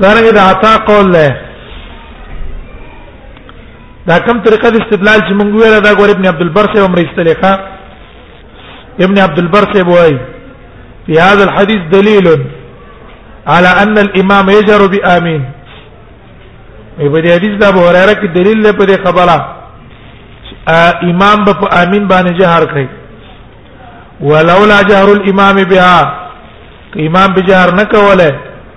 دا 0.00 0.08
رنګ 0.18 0.28
د 0.36 0.38
عطا 0.50 0.72
قول 0.90 1.06
له 1.16 1.26
دا 4.08 4.16
کوم 4.26 4.36
طریقه 4.46 4.68
د 4.74 4.82
استدلال 4.82 5.20
چې 5.26 5.32
مونږ 5.38 5.50
ویل 5.54 5.76
دا 5.86 5.92
ګور 5.98 6.10
ابن 6.14 6.26
عبد 6.32 6.42
البر 6.46 6.66
سے 6.74 6.78
عمر 6.84 6.98
استلیخا 7.04 7.52
ابن 9.04 9.18
عبد 9.26 9.38
البر 9.42 9.64
سے 9.74 9.82
بوای 9.90 10.16
في 11.06 11.12
هذا 11.26 11.44
الحديث 11.48 11.82
دليل 11.96 12.26
على 13.46 13.70
ان 13.82 13.94
الامام 14.04 14.50
يجر 14.58 14.86
بامين 14.94 15.42
ای 17.00 17.08
په 17.08 17.20
دې 17.22 17.30
حدیث 17.36 17.58
دا 17.66 17.70
بوره 17.76 18.06
را 18.08 18.14
کې 18.20 18.26
دلیل 18.40 18.58
له 18.62 18.72
په 18.72 18.84
دې 18.86 18.98
خبره 19.06 19.38
امام 21.10 21.44
به 21.46 21.54
په 21.60 21.68
امین 21.82 22.08
باندې 22.08 22.40
جهار 22.40 22.64
کوي 22.74 22.86
ولولا 24.22 24.82
جهر 24.82 25.12
الامام 25.12 25.56
بها 25.64 26.28
امام 26.96 27.28
بجهر 27.36 27.74
نکوله 27.74 28.32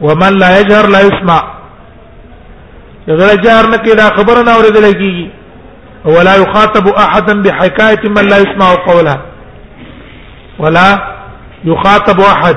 ومن 0.00 0.32
لا 0.38 0.60
يجهر 0.60 0.86
لا 0.86 1.00
يسمع 1.00 1.40
اذا 3.08 3.34
جهر 3.34 3.70
نکي 3.70 3.92
اذا 3.92 4.06
خبرنا 4.16 4.42
نه 4.50 4.54
اوریدل 4.56 4.92
کیږي 5.00 5.26
ولا 6.04 6.36
يخاطب 6.36 6.86
احدا 7.04 7.34
بحكايه 7.42 8.00
من 8.16 8.24
لا 8.30 8.38
يسمع 8.38 8.74
قولها 8.74 9.20
ولا 10.58 10.88
يخاطب 11.64 12.20
احد 12.20 12.56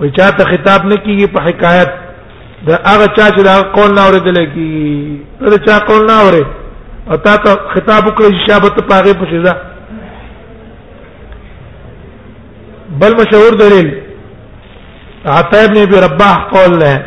وجاءت 0.00 0.42
خطاب 0.42 0.80
نکيږي 0.92 1.26
په 1.36 1.40
حکایت 1.46 2.05
دا 2.64 2.76
هغه 2.86 3.06
چا 3.06 3.28
چې 3.30 3.42
دا 3.44 3.56
قول 3.72 3.94
نه 3.94 4.02
اوریدل 4.06 4.38
کی 4.54 5.20
دا 5.40 5.56
چا 5.66 5.78
قول 5.84 6.06
نه 6.06 6.12
اوري 6.22 6.46
او 7.10 7.16
تا 7.16 7.36
ته 7.36 7.54
خطاب 7.74 8.06
وکړي 8.06 8.48
شابت 8.48 8.80
پاغه 8.88 9.12
پښې 9.12 9.40
ده 9.46 9.56
بل 13.00 13.14
مشهور 13.14 13.54
دلیل 13.60 13.90
عطا 15.26 15.64
ابن 15.64 15.76
ابي 15.82 15.96
رباح 15.96 16.36
قول 16.44 16.78
له 16.78 17.02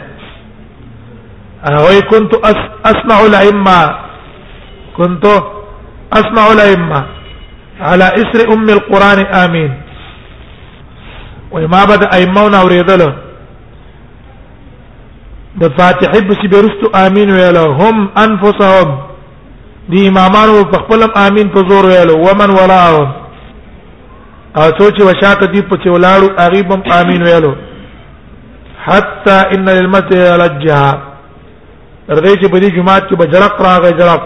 هغه 1.63 1.99
كنت 2.11 2.33
اسمع 2.85 3.19
الائمه 3.25 3.95
كنت 4.97 5.25
اسمع 6.13 6.47
الائمه 6.51 7.05
على 7.81 8.03
اسر 8.03 8.53
ام 8.53 8.69
القران 8.69 9.19
امين 9.25 9.73
وما 11.51 11.85
بدا 11.85 12.13
ايمون 12.15 12.53
اوريدله 12.53 13.13
د 15.61 15.71
فاتحه 15.77 16.19
بس 16.29 16.41
بیرستو 16.51 16.87
امين 17.05 17.29
ویلو 17.37 17.67
هم 17.81 17.95
انفسهم 18.25 18.87
دی 19.91 20.07
امامانو 20.09 20.57
په 20.71 20.77
خپلم 20.83 21.09
امين 21.25 21.47
په 21.55 21.59
زور 21.69 21.83
ویلو 21.91 22.15
ومن 22.25 22.49
ولاهم 22.59 23.09
او 24.57 24.67
سوچ 24.79 24.95
وشاک 25.07 25.41
دی 25.53 25.61
په 25.69 25.75
چولاړو 25.83 26.27
غریبم 26.41 26.81
امين 27.01 27.23
ویلو 27.27 27.51
حتا 28.85 29.37
ان 29.55 29.69
للمسجد 29.69 30.13
لجا 30.41 30.81
ردی 32.09 32.33
چې 32.41 32.51
په 32.51 32.57
دې 32.59 32.69
جمعات 32.75 33.03
کې 33.09 33.15
بجرق 33.15 33.61
راغی 33.61 33.91
جرق 33.99 34.21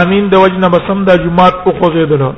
امين 0.00 0.28
د 0.28 0.34
وجنه 0.42 0.68
بسم 0.68 1.04
د 1.04 1.22
جمعات 1.24 1.64
په 1.64 1.70
خوځیدنه 1.80 2.32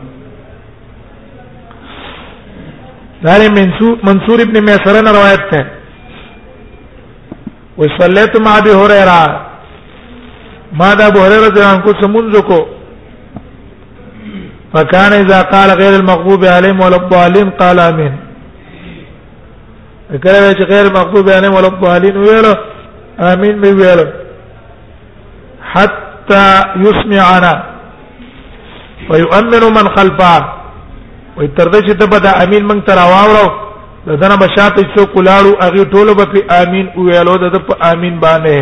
دا 3.22 3.34
منصور 3.58 3.96
منصور 4.08 4.38
ابن 4.42 4.56
میسرن 4.66 5.06
روایت 5.14 5.40
ده 5.50 5.60
وصلیت 7.78 8.36
مع 8.46 8.58
ابي 8.58 8.72
هريره 8.72 9.20
ما 10.72 10.94
دا 10.98 11.06
ابو 11.06 11.18
هريره 11.24 11.46
رضی 11.46 11.60
الله 11.60 11.72
عنه 11.72 12.00
سمونځ 12.04 12.40
کو 12.48 12.66
فكان 14.74 15.12
اذا 15.12 15.42
قال 15.42 15.70
غير 15.70 15.96
المغضوب 16.00 16.44
عليهم 16.44 16.80
ولا 16.80 16.96
الضالين 16.96 17.50
قال 17.50 17.78
امين 17.80 18.12
کله 20.24 20.52
چې 20.52 20.62
غیر 20.72 20.92
مغضوب 20.92 21.28
عليهم 21.28 21.54
ولا 21.54 21.68
الضالين 21.68 22.16
ویل 22.16 22.46
امين 23.20 23.60
به 23.60 23.70
ویل 23.72 24.00
حتى 25.72 26.44
يسمعنا 26.76 27.62
ويؤمن 29.10 29.62
من 29.76 29.88
خلفه 29.96 30.44
وتردش 31.36 31.88
دبدا 31.92 32.42
امين 32.44 32.64
من 32.68 32.84
تراواورو 32.84 33.69
دنا 34.22 34.36
بشات 34.44 34.74
څو 34.94 35.02
کولاړو 35.14 35.52
هغه 35.64 35.82
ټولو 35.94 36.10
په 36.20 36.24
امين 36.60 36.86
ویلو 37.06 37.36
د 37.42 37.44
په 37.68 37.74
امين 37.90 38.14
باندې 38.24 38.56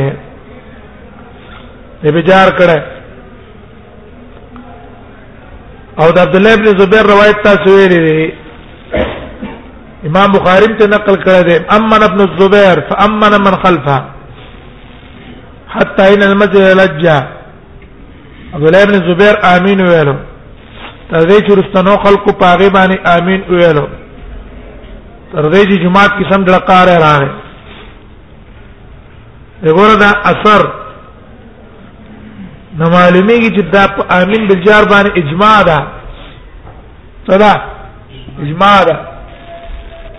دې 2.03 2.11
بچار 2.17 2.49
کړه 2.59 2.79
او 6.01 6.09
د 6.17 6.19
عبد 6.25 6.35
الله 6.37 6.55
ابن 6.55 6.67
زبیر 6.81 7.03
روایت 7.13 7.37
تاسو 7.49 7.67
ویلې 7.79 8.21
امام 10.09 10.29
بخاری 10.37 10.69
ته 10.81 10.85
نقل 10.97 11.17
کړه 11.27 11.41
دې 11.49 11.75
امن 11.77 12.01
ابن 12.09 12.21
الزبير 12.25 12.77
فامن 12.91 13.33
من 13.45 13.55
خلفه 13.65 13.99
حتى 15.69 16.03
ان 16.15 16.23
المسجد 16.31 16.63
لجا 16.81 17.17
عبد 18.55 18.65
الله 18.67 18.83
ابن 18.83 18.95
زبیر 19.09 19.35
امين 19.57 19.81
ویلو 19.87 20.15
تر 20.27 21.23
دې 21.29 21.39
چې 21.47 21.53
رستنو 21.59 21.99
خلقو 22.05 22.31
پاغي 22.45 22.69
باندې 22.77 22.97
امين 23.19 23.43
ویلو 23.51 23.87
تر 25.33 25.49
دې 25.53 25.63
چې 25.71 25.83
جمعات 25.85 26.13
کې 26.19 26.25
سم 26.33 26.45
ډلکار 26.45 26.87
راغې 27.05 27.29
وګوره 29.65 29.97
دا 30.03 30.11
اثر 30.31 30.61
نو 32.81 32.91
معلومیږي 32.91 33.51
چې 33.57 33.63
دا 33.77 33.85
په 33.97 34.03
امین 34.21 34.47
بالجار 34.49 34.83
باندې 34.93 35.13
اجماع 35.21 35.57
ده 35.71 35.79
صدا 37.29 37.53
اجماع 38.45 38.77
ده 38.91 38.97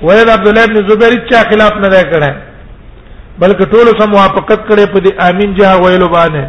ولید 0.01 0.29
عبد 0.35 0.47
الله 0.47 0.65
بن 0.71 0.77
زبیر 0.89 1.15
چې 1.29 1.49
خلاف 1.51 1.73
نه 1.83 1.87
ده 1.95 2.01
کړه 2.01 2.33
بلکې 3.41 3.65
ټول 3.71 4.01
سم 4.01 4.09
موافقت 4.17 4.67
کړي 4.69 4.93
په 4.93 4.99
دې 5.05 5.11
امین 5.29 5.55
جه 5.61 5.77
ویلو 5.85 6.09
باندې 6.17 6.43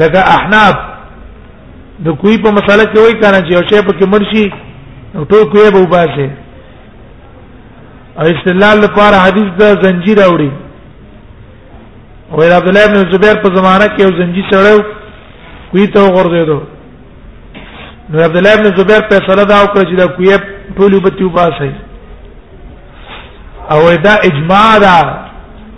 لکه 0.00 0.18
احناف 0.36 0.74
د 2.08 2.16
کوی 2.20 2.38
په 2.42 2.50
مسله 2.56 2.82
کې 2.82 2.98
وایي 2.98 3.20
کنه 3.20 3.40
چې 3.50 3.56
او 3.56 3.62
شی 3.70 3.82
په 3.86 3.92
کې 3.98 4.08
مرشي 4.14 4.46
او 5.16 5.24
ټوک 5.30 5.54
یې 5.54 5.70
به 5.74 5.80
وباسي 5.82 6.28
او 8.18 8.24
استدلال 8.34 8.78
لپاره 8.84 9.16
حدیث 9.26 9.48
د 9.60 9.82
زنجیر 9.84 10.18
اوري 10.24 10.50
او 12.32 12.42
عبد 12.42 12.68
الله 12.68 12.86
بن 12.94 13.10
زبیر 13.12 13.36
په 13.44 13.54
زمانہ 13.54 13.84
کې 13.96 14.02
یو 14.02 14.16
زنجیر 14.18 14.44
چړیو 14.50 14.82
کوي 15.70 15.86
ته 15.94 16.00
ورغورځیدو 16.02 16.58
نو 18.10 18.22
عبد 18.24 18.36
الله 18.40 18.56
بن 18.62 18.76
زبیر 18.80 19.00
په 19.10 19.18
سره 19.28 19.44
دا 19.52 19.62
وکړ 19.64 19.84
چې 19.90 19.94
دا 20.00 20.06
کوي 20.06 20.32
ټولې 20.76 21.00
بتی 21.04 21.24
وباسي 21.24 21.70
او 23.72 23.80
دا 24.08 24.14
اجماع 24.28 24.70
دا 24.86 24.98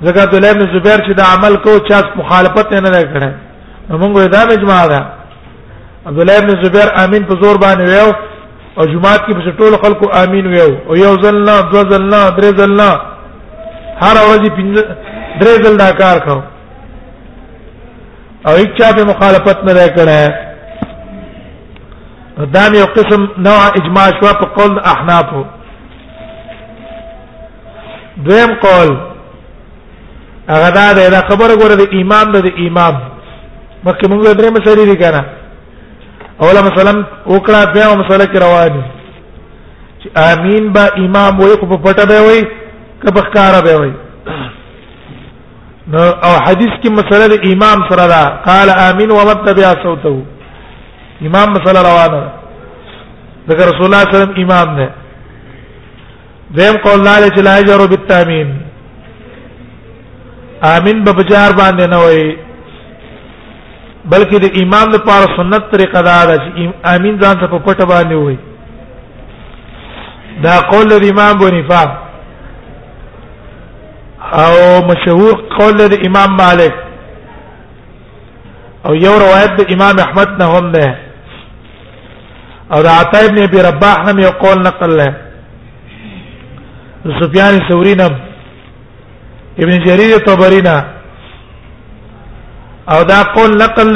زګر 0.07 0.21
عبد 0.27 0.35
الله 0.35 0.53
بن 0.59 0.67
زبیر 0.75 0.99
چې 1.07 1.13
دا 1.21 1.25
عمل 1.37 1.57
کو 1.67 1.79
چا 1.91 2.01
مخالفت 2.17 2.73
نه 2.73 2.91
نه 2.97 3.03
کړه 3.15 4.01
موږ 4.03 4.27
دا 4.37 4.43
اجماع 4.57 4.83
دا 4.95 5.01
عبد 6.07 6.19
الله 6.21 6.41
بن 6.47 6.63
زبیر 6.65 6.89
امین 7.05 7.23
په 7.31 7.35
زور 7.43 7.57
باندې 7.67 7.87
ویو 7.87 8.30
او 8.79 8.85
جمعات 8.85 9.21
کې 9.27 9.35
په 9.35 9.51
ټولو 9.61 9.77
خلکو 9.85 10.05
امين 10.23 10.45
ویو 10.51 10.71
او 10.89 10.95
یو 10.97 11.15
ځل 11.23 11.37
نه 11.47 11.55
دو 11.73 11.81
ځل 11.93 12.03
نه 12.13 12.21
درې 12.39 12.51
ځل 12.59 12.71
نه 12.81 12.91
هر 14.03 14.17
ورځ 14.29 14.43
پنځه 14.59 14.83
درې 15.41 15.55
ځل 15.65 15.75
دا 15.83 15.89
کار 16.01 16.17
کاو 16.27 16.41
او 18.47 18.53
هیڅ 18.61 18.71
چا 18.79 18.89
په 18.99 19.03
مخالفت 19.13 19.59
نه 19.69 19.73
کړه 19.97 20.19
دا 22.57 22.63
یو 22.81 22.87
قسم 22.99 23.21
نوع 23.47 23.61
اجماع 23.79 24.09
شو 24.21 24.27
په 24.43 24.47
قول 24.59 24.73
احناف 24.93 25.27
دویم 28.27 28.51
قول 28.63 28.91
هغه 30.53 30.69
دا 30.79 30.87
ده 30.99 31.21
خبره 31.33 31.55
ګوره 31.63 31.75
د 31.83 31.85
امام 32.01 32.27
د 32.33 32.37
امام 32.59 32.97
مکه 33.85 34.09
موږ 34.09 34.33
درې 34.33 34.51
مسلې 34.57 34.85
دي 34.91 34.97
کنه 35.05 35.23
اوله 36.43 36.61
مثلا 36.71 36.93
وکړه 37.33 37.61
بیا 37.75 37.89
مسله 38.01 38.25
کې 38.33 38.39
رواني 38.45 38.85
چې 40.01 40.09
امين 40.31 40.73
با 40.77 40.85
امام 41.05 41.33
وې 41.41 41.57
کو 41.61 41.67
په 41.73 41.77
پټه 41.85 42.05
به 42.11 42.19
وې 42.27 42.41
کبه 43.03 43.21
ښکارا 43.27 43.61
به 43.67 43.75
وې 43.81 43.93
نو 45.93 46.03
او 46.27 46.33
حدیث 46.47 46.73
کې 46.83 46.91
مسله 47.01 47.25
د 47.33 47.47
امام 47.53 47.79
سره 47.91 48.05
دا 48.15 48.23
قال 48.49 48.69
امين 48.89 49.11
ومتبع 49.19 49.69
صوته 49.83 50.23
امام 51.29 51.49
مسله 51.57 51.81
روانه 51.91 52.23
ده 53.49 53.55
رسول 53.55 53.85
الله 53.87 54.01
صلی 54.05 54.07
الله 54.07 54.09
علیه 54.09 54.17
وسلم 54.21 54.41
امام 54.45 54.69
نه 54.81 54.89
دیم 56.59 56.77
قول 56.85 57.01
لاله 57.07 57.29
چې 57.35 57.41
لا 57.49 57.59
یجرو 57.59 57.87
بالتامین 57.93 58.57
امين 60.77 61.05
به 61.05 61.13
بجار 61.19 61.51
باندې 61.61 61.85
نه 61.93 61.97
وای 62.03 62.27
بلکې 64.09 64.37
د 64.45 64.47
امام 64.63 64.87
لپاره 64.97 65.27
سنت 65.39 65.63
طریقه 65.73 66.01
دا 66.03 66.25
ده 66.29 66.37
چې 66.37 66.71
امین 66.95 67.15
ځان 67.23 67.35
ته 67.41 67.47
په 67.47 67.59
پټه 67.65 67.85
باندې 67.93 68.15
وي 68.15 68.39
دا 70.45 70.55
قول 70.71 70.89
د 70.89 70.95
امام 71.11 71.35
بنفا 71.39 71.85
او 74.43 74.53
مشهور 74.91 75.35
قول 75.59 75.77
د 75.93 76.07
امام 76.09 76.31
مالک 76.37 76.75
او 78.87 78.95
یو 78.95 79.15
روایت 79.25 79.53
د 79.61 79.73
امام 79.75 79.95
احمد 80.05 80.31
نه 80.41 80.45
هم 80.53 80.73
ده 80.73 80.95
او 82.73 82.83
د 82.83 82.87
عطا 83.01 83.19
ابن 83.27 83.43
ابي 83.43 83.61
رباح 83.69 83.97
هم 84.09 84.19
یو 84.19 84.31
قول 84.45 84.59
نقل 84.63 84.97
له 84.97 85.11
سفيان 87.21 87.55
الثوري 87.55 87.93
ابن 89.59 89.85
جرير 89.85 90.17
الطبري 90.17 90.61
نه 90.63 91.00
او 92.93 93.03
دا 93.11 93.23
قول 93.35 93.51
نقل 93.63 93.95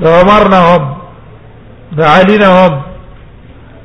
له 0.00 0.10
عمر 0.18 0.42
نه 0.52 0.58
هم 0.70 0.84
د 1.96 2.00
علي 2.14 2.36
نه 2.42 2.48
هم 2.66 2.74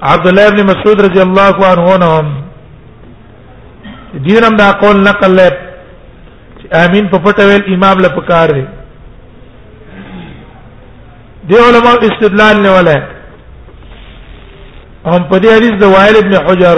عبد 0.03 0.27
الله 0.27 0.49
بن 0.49 0.63
مسعود 0.71 1.01
رضی 1.07 1.21
الله 1.27 1.55
عنه 1.71 1.87
نه 2.03 2.07
هم 2.17 2.27
دینم 4.27 4.55
دا 4.63 4.71
قول 4.81 4.95
نقل 5.09 5.31
له 5.35 5.49
امین 6.83 7.05
په 7.09 7.17
پټه 7.25 7.43
ویل 7.49 7.63
امام 7.73 7.97
له 8.03 8.07
پکار 8.17 8.47
دی 8.57 8.63
دی 11.47 11.55
علماء 11.67 11.97
استدلال 12.09 12.55
نه 12.63 12.69
ولا 12.77 12.97
هم 15.11 15.23
په 15.31 15.37
دې 15.39 15.47
حدیث 15.57 15.73
د 15.79 15.83
وائل 15.93 16.15
ابن 16.19 16.33
حجر 16.45 16.77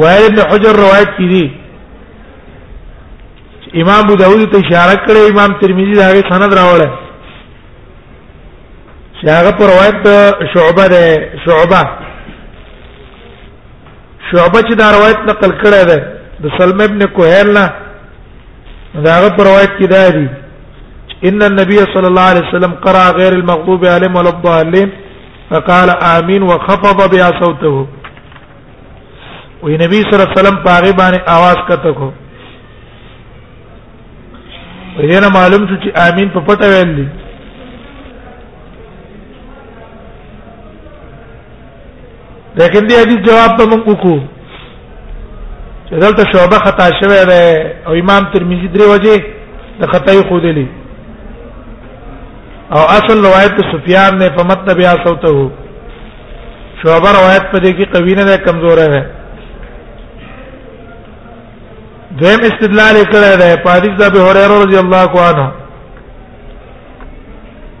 وائل 0.00 0.24
ابن 0.26 0.38
حجر 0.50 0.74
روایت 0.84 1.10
کړي 1.18 1.46
امام 3.76 4.00
ابو 4.04 4.14
داود 4.16 4.42
ته 4.52 4.58
اشاره 4.58 4.92
کړې 5.06 5.30
امام 5.30 5.52
ترمذی 5.60 5.94
دا 5.96 6.08
غي 6.12 6.20
سند 6.30 6.52
راوړل 6.54 6.92
شاغه 9.22 9.50
پر 9.58 9.64
روایت 9.70 10.52
شعبه 10.54 10.84
ده 10.88 11.30
شعبه 11.46 11.80
شعبه 14.30 14.58
چې 14.58 14.74
دا 14.80 14.86
روایت 14.96 15.18
نقل 15.30 15.52
کړه 15.64 15.82
ده 15.90 15.98
د 16.44 16.50
سلم 16.58 16.80
ابن 16.84 17.06
کوهیل 17.16 17.52
نه 17.56 17.64
داغه 19.06 19.28
پر 19.38 19.44
روایت 19.48 19.70
کې 19.80 19.92
ده 19.92 20.08
دي 20.10 20.28
ان 21.28 21.42
النبي 21.48 21.76
صلى 21.78 22.06
الله 22.06 22.22
عليه 22.32 22.42
وسلم 22.48 22.72
قرأ 22.86 23.10
غير 23.18 23.32
المغضوب 23.32 23.84
عليهم 23.86 24.16
ولا 24.16 24.28
الضالين 24.30 24.92
فقال 25.50 25.90
امين 25.90 26.42
وخفض 26.42 27.10
بها 27.16 27.28
صوته 27.42 27.86
وي 29.62 29.76
نبی 29.84 29.96
صلی 29.96 30.12
الله 30.14 30.28
علیه 30.28 30.38
وسلم 30.38 30.56
پاغه 30.56 30.92
باندې 30.92 31.20
आवाज 31.36 31.68
کته 31.68 31.92
کو 31.92 32.12
دې 35.06 35.20
نه 35.24 35.28
معلوم 35.34 35.68
شو 35.68 35.76
چې 35.82 35.90
امين 36.08 36.28
په 36.34 36.40
پټه 36.48 36.66
ویل 36.70 36.90
دي 36.96 37.06
لیکن 42.60 42.86
دې 42.88 42.96
حدیث 43.02 43.20
جواب 43.28 43.52
ته 43.58 43.64
موږ 43.64 43.82
وکړو 43.86 44.18
چې 45.88 45.98
دلته 46.04 46.22
شوبه 46.32 46.58
خطا 46.66 46.86
شوه 47.00 47.24
ده 47.30 47.42
او 47.86 47.92
امام 48.02 48.24
ترمذی 48.32 48.68
درې 48.68 48.86
وجه 48.92 49.22
د 49.80 49.92
خطای 49.92 50.22
خو 50.28 50.38
دي 50.46 50.66
او 52.76 52.80
اصل 52.98 53.24
روایت 53.26 53.60
سفیان 53.74 54.18
نے 54.22 54.26
فمت 54.38 54.66
تبع 54.70 54.90
صوته 55.04 55.50
شوبه 56.82 57.08
روایت 57.18 57.46
په 57.52 57.58
دې 57.58 57.72
کې 57.78 57.92
قوی 57.94 58.14
نه 58.14 58.36
کمزور 58.48 58.78
ہے 58.94 59.02
دیم 62.16 62.40
استدلال 62.48 62.96
کړه 63.12 63.36
ده 63.40 63.56
په 63.62 63.70
حدیث 63.76 63.92
د 63.98 64.02
ابي 64.10 64.18
هريره 64.26 64.54
رضی 64.66 64.78
الله 64.82 65.08
عنه 65.28 65.44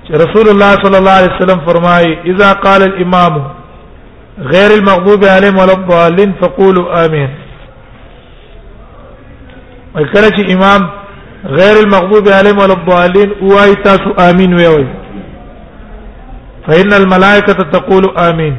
چې 0.04 0.12
رسول 0.22 0.46
الله 0.50 0.70
صلی 0.82 0.96
الله 1.00 1.10
علیه 1.20 1.34
وسلم 1.36 1.60
فرمایي 1.68 2.12
اذا 2.32 2.52
قال 2.64 2.82
الامام 2.82 3.44
غير 4.52 4.70
المغضوب 4.78 5.24
عليهم 5.24 5.56
ولا 5.58 5.72
الضالين 5.72 6.32
فقولوا 6.40 7.04
امين 7.04 7.28
وکړه 9.94 10.30
چې 10.36 10.54
امام 10.54 10.90
غير 11.46 11.76
المغضوب 11.84 12.28
عليهم 12.28 12.58
ولا 12.58 12.74
الضالين 12.74 13.30
وای 13.42 13.74
تاسو 13.74 14.10
امين 14.30 14.54
وایي 14.54 14.86
فإن 16.68 16.92
الملائكة 16.92 17.52
تقول 17.70 18.04
آمين 18.18 18.56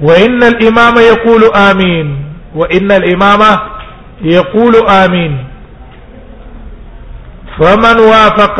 وإن 0.00 0.42
الإمام 0.42 0.94
يقول 0.98 1.42
آمين 1.70 2.29
وان 2.54 2.92
الامام 2.92 3.40
يقول 4.22 4.76
امين 4.76 5.44
فمن 7.58 7.98
وافق 7.98 8.56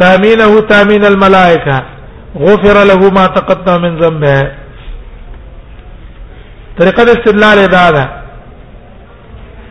تامينه 0.00 0.60
تامين 0.60 1.04
الملائكه 1.04 1.84
غفر 2.38 2.76
له 2.84 3.10
ما 3.10 3.26
تقدم 3.26 3.82
من 3.82 3.96
ذنبه 3.98 4.52
طریقه 6.78 7.02
استدلال 7.04 7.58
ادا 7.58 7.90
ده 7.90 8.08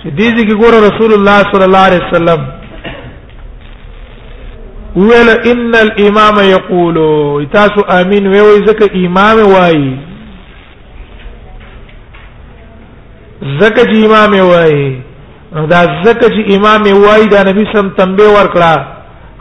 چې 0.04 0.10
دې 0.10 0.40
ځکه 0.40 0.54
ګوره 0.56 0.80
رسول 0.90 1.14
الله 1.14 1.38
صلی 1.52 1.66
الله 1.66 1.80
علیه 1.88 2.02
وسلم 2.12 2.46
ویل 4.96 5.30
ان 5.52 5.76
الامام 5.80 6.38
یقول 6.50 6.96
تاسو 7.54 7.82
امین 8.00 8.28
وی 8.28 8.40
وی 8.40 8.60
ځکه 8.68 9.06
امام 9.06 9.38
وایي 9.54 10.17
زکه 13.42 13.82
چې 13.90 14.06
امام 14.06 14.34
وای 14.50 15.02
دا 15.70 15.82
زکه 16.06 16.26
چې 16.36 16.58
امام 16.58 16.84
وای 17.06 17.28
دا 17.28 17.42
نبی 17.50 17.64
سم 17.74 17.90
تنبه 17.98 18.24
ورکړه 18.28 18.86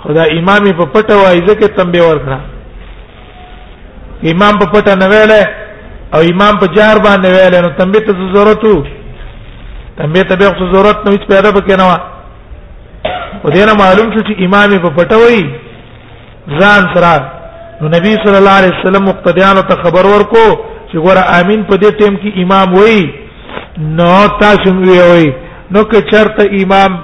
خدا 0.04 0.22
امام 0.38 0.64
په 0.80 0.84
پټه 0.92 1.14
وای 1.16 1.36
زکه 1.48 1.66
تنبه 1.76 2.00
ورکړه 2.08 2.38
امام 4.32 4.52
په 4.60 4.66
پټه 4.72 4.92
نه 5.00 5.06
ویلې 5.12 5.42
او 6.14 6.20
امام 6.32 6.54
په 6.60 6.66
جار 6.76 6.96
باندې 7.06 7.28
ویلې 7.32 7.58
نو 7.64 7.68
تنبه 7.80 7.98
ته 8.00 8.12
ضرورت 8.36 8.64
وو 8.64 8.84
تنبه 9.98 10.22
ته 10.22 10.36
به 10.36 10.70
ضرورت 10.76 10.98
نه 11.06 11.12
هیڅ 11.16 11.24
پیدا 11.32 11.50
پکې 11.56 11.74
نه 11.80 11.84
و 11.88 11.92
او 13.44 13.50
دینه 13.50 13.72
معلوم 13.74 14.12
شو 14.12 14.20
چې 14.28 14.44
امام 14.44 14.70
په 14.84 14.90
پټه 14.96 15.16
وای 15.24 15.42
ځان 16.60 16.82
سره 16.94 17.30
نو 17.80 17.88
نبی 17.88 18.12
صلی 18.24 18.36
الله 18.40 18.50
علیه 18.60 18.72
وسلم 18.80 19.02
مقتدیانو 19.04 19.60
ته 19.68 19.74
خبر 19.84 20.04
ورکو 20.14 20.46
چې 20.90 20.94
ګوره 21.04 21.22
امین 21.40 21.64
په 21.64 21.74
دې 21.76 21.90
ټیم 22.00 22.14
کې 22.22 22.42
امام 22.42 22.74
وای 22.74 23.25
نو 23.96 24.12
تاسو 24.40 24.72
ویوي 24.82 25.32
نو 25.72 25.82
که 25.84 26.00
چرته 26.10 26.44
امام 26.62 27.00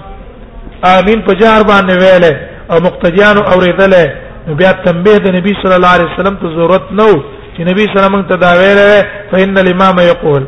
امين 0.96 1.22
په 1.26 1.32
جار 1.40 1.62
باندې 1.62 1.94
ویله 1.94 2.40
او 2.70 2.78
مقتدیان 2.86 3.36
اوریدله 3.36 4.04
نو 4.46 4.54
بیا 4.60 4.72
تنبیه 4.72 5.16
د 5.18 5.34
نبی 5.36 5.52
صلی 5.62 5.74
الله 5.74 5.88
علیه 5.96 6.08
وسلم 6.14 6.36
ته 6.36 6.46
ضرورت 6.56 6.92
نه 6.92 7.04
و 7.04 7.20
چې 7.56 7.60
نبی 7.70 7.80
صلی 7.84 7.98
الله 7.98 8.06
علیه 8.06 8.14
وسلم 8.16 8.22
ته 8.28 8.36
دا 8.36 8.52
ویله 8.60 9.06
فإن 9.32 9.58
الامام 9.58 10.00
يقول 10.06 10.46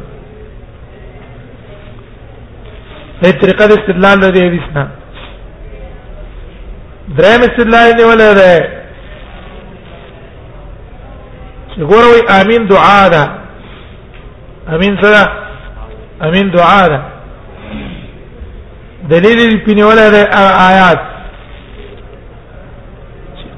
په 3.22 3.30
طریقه 3.42 3.66
د 3.66 3.70
استدلال 3.78 4.20
د 4.20 4.40
حدیث 4.48 4.66
نه 4.76 4.88
درېم 7.18 7.40
استدلال 7.50 7.92
دی 7.98 8.04
ولر 8.04 8.36
چې 11.70 11.78
ګوروي 11.78 12.20
امين 12.40 12.66
دعا 12.68 13.08
ده 13.08 13.24
امين 14.74 14.98
سره 15.02 15.43
امين 16.22 16.50
دعاء 16.50 16.86
ده 16.88 17.00
دلیل 19.18 19.56
پینوله 19.64 20.10
ده 20.10 20.22
آیات 20.70 21.00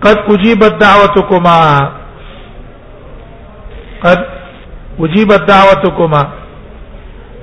قد 0.03 0.19
اجيبت 0.29 0.75
دعوتكما 0.81 1.89
قد 4.05 4.25
اجيبت 5.01 5.43
دعوتكما 5.49 6.27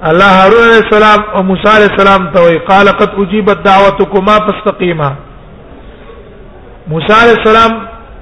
الله 0.09 0.25
هارون 0.25 0.63
علیہ 0.63 0.83
السلام 0.83 1.23
او 1.35 1.43
موسی 1.43 1.75
علیہ 1.75 1.87
السلام 1.95 2.27
ته 2.33 2.39
وی 2.41 2.57
قال 2.57 2.89
قد 2.89 3.09
اجيبت 3.23 3.65
دعوتكما 3.65 4.37
فاستقيما 4.37 5.15
موسی 6.87 7.13
علیہ 7.23 7.35
السلام 7.37 7.79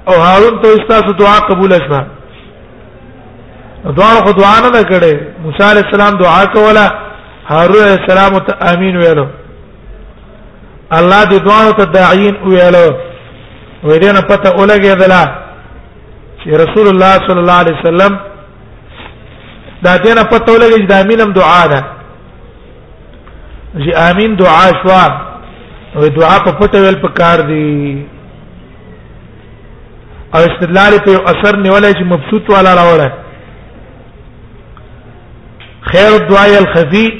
او 0.08 0.14
هارون 0.14 0.62
ته 0.62 0.68
استاسو 0.80 1.12
دعا 1.12 1.38
قبول 1.48 1.70
شوه 1.72 2.04
دعا 3.84 4.14
خو 4.24 4.30
دعا 4.32 4.56
نه 4.60 4.80
کړې 4.84 5.20
موسی 5.44 5.62
عليه 5.70 5.80
السلام 5.86 6.18
دعا 6.18 6.44
کوله 6.44 6.90
هارون 7.48 7.82
عليه 7.82 7.94
السلام 8.00 8.38
ته 8.48 8.72
امين 8.72 8.96
ویلو 8.96 9.26
الله 10.98 11.24
دې 11.24 11.38
دعا 11.46 11.70
ته 11.70 11.84
داعين 11.84 12.36
ویلو 12.46 12.90
وې 13.84 13.98
دې 14.02 14.12
نه 14.16 14.20
پته 14.20 14.50
ولګېدله 14.58 15.24
چې 16.42 16.46
رسول 16.62 16.86
الله 16.88 17.12
صلی 17.26 17.40
الله 17.42 17.52
علیه 17.62 17.78
وسلم 17.80 18.18
دا 19.82 19.96
دې 19.96 20.14
نه 20.18 20.22
پته 20.24 20.52
ولګې 20.52 20.78
چې 20.78 20.86
د 20.90 20.92
امینم 20.92 21.32
دعا 21.32 21.66
ده 21.66 21.84
چې 23.78 23.96
امين 24.10 24.36
دعا 24.36 24.66
شوا 24.82 25.02
وې 25.96 26.08
دعا 26.20 26.38
په 26.44 26.52
پټه 26.60 26.76
ویل 26.78 27.00
په 27.02 27.08
کار 27.08 27.38
دی 27.50 28.06
او 30.34 30.40
استدلال 30.44 30.98
په 30.98 31.22
اثر 31.32 31.56
نیولای 31.56 31.92
چې 31.94 32.02
مبسوط 32.12 32.50
والا 32.50 32.74
راوړل 32.82 33.21
خير 35.94 36.14
الدعاء 36.16 36.58
الخفي 36.62 37.18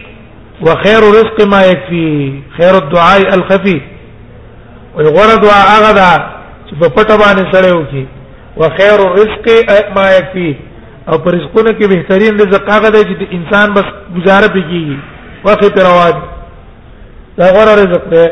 وخير 0.62 1.00
رزق 1.00 1.46
ما 1.46 1.64
يكفي 1.66 2.40
خير 2.58 2.76
الدعاء 2.78 3.34
الخفي 3.34 3.80
ويغور 4.94 5.34
دعاء 5.42 5.68
هغه 5.86 6.12
چې 6.68 6.74
په 6.80 6.88
پټه 6.96 7.14
باندې 7.22 7.44
سره 7.52 7.72
وکي 7.76 8.06
وخير 8.56 8.98
الرزق 9.06 9.46
ما 9.96 10.16
يكفي 10.16 10.54
او 11.08 11.18
پر 11.18 11.34
رزقونه 11.34 11.70
کې 11.78 11.86
بهترین 11.88 12.38
رزق 12.40 12.70
هغه 12.70 12.88
دی 12.90 13.02
چې 13.04 13.34
انسان 13.34 13.74
بس 13.74 13.86
گزاره 14.16 14.46
بږي 14.54 14.96
واخې 15.46 15.68
پر 15.76 15.86
واج 15.96 16.14
دا 17.38 17.44
غوړه 17.52 17.74
رزق 17.82 18.04
دی 18.10 18.26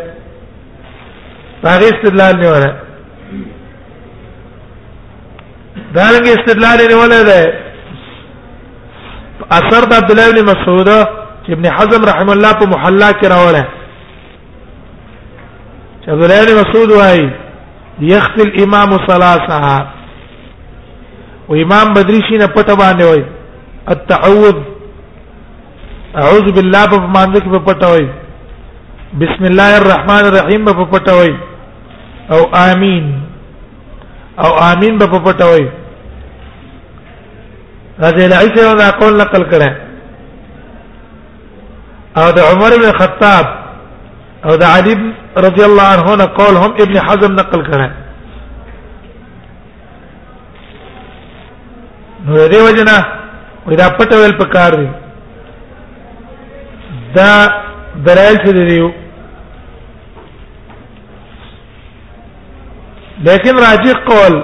هغه 1.65 1.87
استدلال 1.95 2.41
نه 2.41 2.49
وره 2.51 2.77
دا 5.95 6.03
رنګ 6.05 6.29
استدلال 6.39 6.79
نه 6.91 6.97
ولا 7.03 7.23
دی 7.23 7.70
اثر 9.49 9.83
د 9.89 9.93
عبد 10.01 10.11
الله 10.13 10.27
بن 10.31 10.41
مسعود 10.53 10.89
چې 11.47 11.51
ابن 11.57 11.67
حزم 11.77 12.03
رحم 12.05 12.29
الله 12.31 12.53
په 12.53 12.67
محلا 12.73 13.11
کې 13.13 13.27
راوړل 13.27 13.67
چې 16.03 16.09
عبد 16.11 16.23
الله 16.23 16.45
بن 16.47 16.55
مسعود 16.63 16.91
وايي 16.91 17.31
يخت 18.01 18.37
الامام 18.41 18.91
ثلاثه 19.09 19.87
و 21.49 21.55
امام 21.55 21.93
بدري 21.95 22.21
شي 22.29 22.37
نه 22.39 22.47
پټه 22.47 22.75
باندې 22.83 23.03
وایي 23.05 23.25
التعوذ 23.89 24.55
اعوذ 26.21 26.47
بالله 26.57 26.85
په 26.87 26.97
باندې 26.97 27.39
کې 27.41 27.65
پټه 27.73 27.87
وایي 27.93 28.09
بسم 29.21 29.45
الله 29.45 29.77
الرحمن 29.77 30.23
الرحیم 30.29 30.65
په 30.65 30.85
پټه 30.93 31.13
وایي 31.19 31.37
او 32.31 32.41
امين 32.69 33.05
او 34.39 34.51
امين 34.73 34.99
په 34.99 35.07
پټه 35.25 35.45
وایي 35.45 35.69
رضی 38.01 38.23
الله 38.25 38.37
عنه 38.37 38.75
دا 38.83 38.91
قول 38.91 39.13
نقل 39.17 39.43
کړه 39.51 39.71
او 42.17 42.31
د 42.37 42.41
عمر 42.51 42.71
بن 42.83 42.93
خطاب 43.01 43.47
او 44.45 44.57
د 44.57 44.63
علي 44.65 44.95
رضی 45.37 45.65
الله 45.65 45.87
عنه 45.95 46.15
نه 46.17 46.25
قول 46.25 46.55
هم 46.57 46.71
ابن 46.85 46.97
حزم 47.07 47.33
نقل 47.33 47.63
کړه 47.71 47.89
نو 52.27 52.35
دې 52.53 52.61
وجنا 52.69 52.97
ودا 53.67 53.89
پټ 53.99 54.13
ویل 54.13 54.37
پکار 54.43 54.73
دي 54.81 54.89
دا 57.15 57.31
درایل 58.07 58.37
څه 58.37 58.51
دي 58.53 58.77
یو 58.77 58.91
لیکن 63.25 63.55
راجح 63.55 63.93
قول 64.11 64.35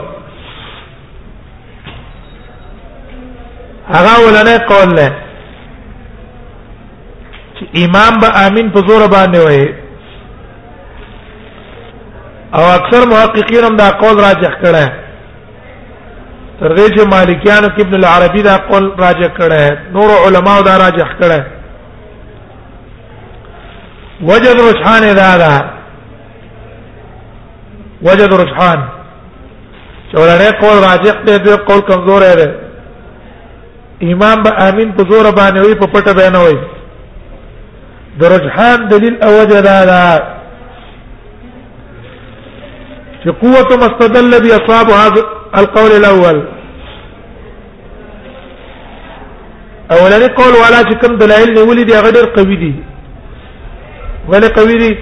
هغه 3.95 4.15
ولنه 4.27 4.59
قول 4.59 4.97
له 4.97 5.11
چې 7.59 7.65
امام 7.85 8.21
به 8.21 8.47
امین 8.47 8.71
په 8.71 8.81
زور 8.89 9.07
باندې 9.11 9.37
وای 9.47 9.69
او 12.55 12.61
اکثر 12.63 13.09
محققین 13.09 13.65
هم 13.65 13.77
دا 13.77 13.89
قول 13.91 14.17
راجح 14.21 14.53
کړه 14.63 14.87
تر 16.61 16.77
دې 16.77 16.91
چې 16.95 17.11
مالکیانو 17.13 17.69
کې 17.69 17.81
ابن 17.81 17.95
العربی 17.95 18.43
دا 18.43 18.57
قول 18.71 18.93
راجح 18.99 19.29
کړه 19.41 19.79
نور 19.97 20.11
علماء 20.27 20.61
دا 20.61 20.77
راجح 20.79 21.09
کړه 21.21 21.41
وجد 24.23 24.61
رجحان 24.69 25.15
دا 25.17 25.37
دا 25.39 25.71
وجد 28.03 28.35
رجحان 28.35 28.89
چې 30.13 30.15
ولنه 30.21 30.51
قول 30.63 30.77
راجح 30.89 31.23
دی 31.27 31.39
دوی 31.39 31.57
قول 31.57 31.81
کمزور 31.81 32.23
دی 32.37 32.66
امام 34.03 34.43
به 34.43 34.51
امين 34.69 34.93
په 34.93 35.03
زور 35.11 35.27
باندې 35.37 35.61
وي 35.69 35.75
په 35.75 35.87
پټه 35.93 36.13
باندې 36.17 36.41
وي 36.41 36.59
د 38.21 38.25
رجحان 38.33 38.89
دلیل 38.89 39.15
اوجه 39.23 39.61
دا 39.61 39.85
دا 39.91 40.19
چې 43.23 43.29
قوت 43.29 43.73
مستدل 43.85 44.31
به 44.43 44.55
اصحاب 44.57 44.91
هذا 44.91 45.23
القول 45.61 45.91
الاول 45.97 46.43
اولنی 49.95 50.27
قول 50.39 50.53
والا 50.61 50.81
چې 50.89 50.95
کوم 51.07 51.17
دلایل 51.17 51.55
نیولې 51.55 51.85
دي 51.85 51.93
هغه 51.95 52.11
ډېر 52.13 52.27
قوي 52.37 52.57
دي 52.57 52.75
ولې 54.29 54.49
قوي 54.61 54.79
دي 54.79 54.97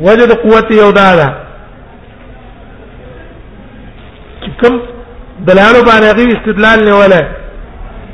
وجد 0.00 0.32
قوت 0.42 0.70
یو 0.70 0.90
دا 0.92 1.16
ده 1.16 1.34
چې 4.44 4.50
کوم 4.64 4.78
دلالو 5.46 5.82
باندې 5.82 6.10
غي 6.16 6.32
استدلال 6.36 6.84
نه 6.84 6.96
ولا 6.98 7.22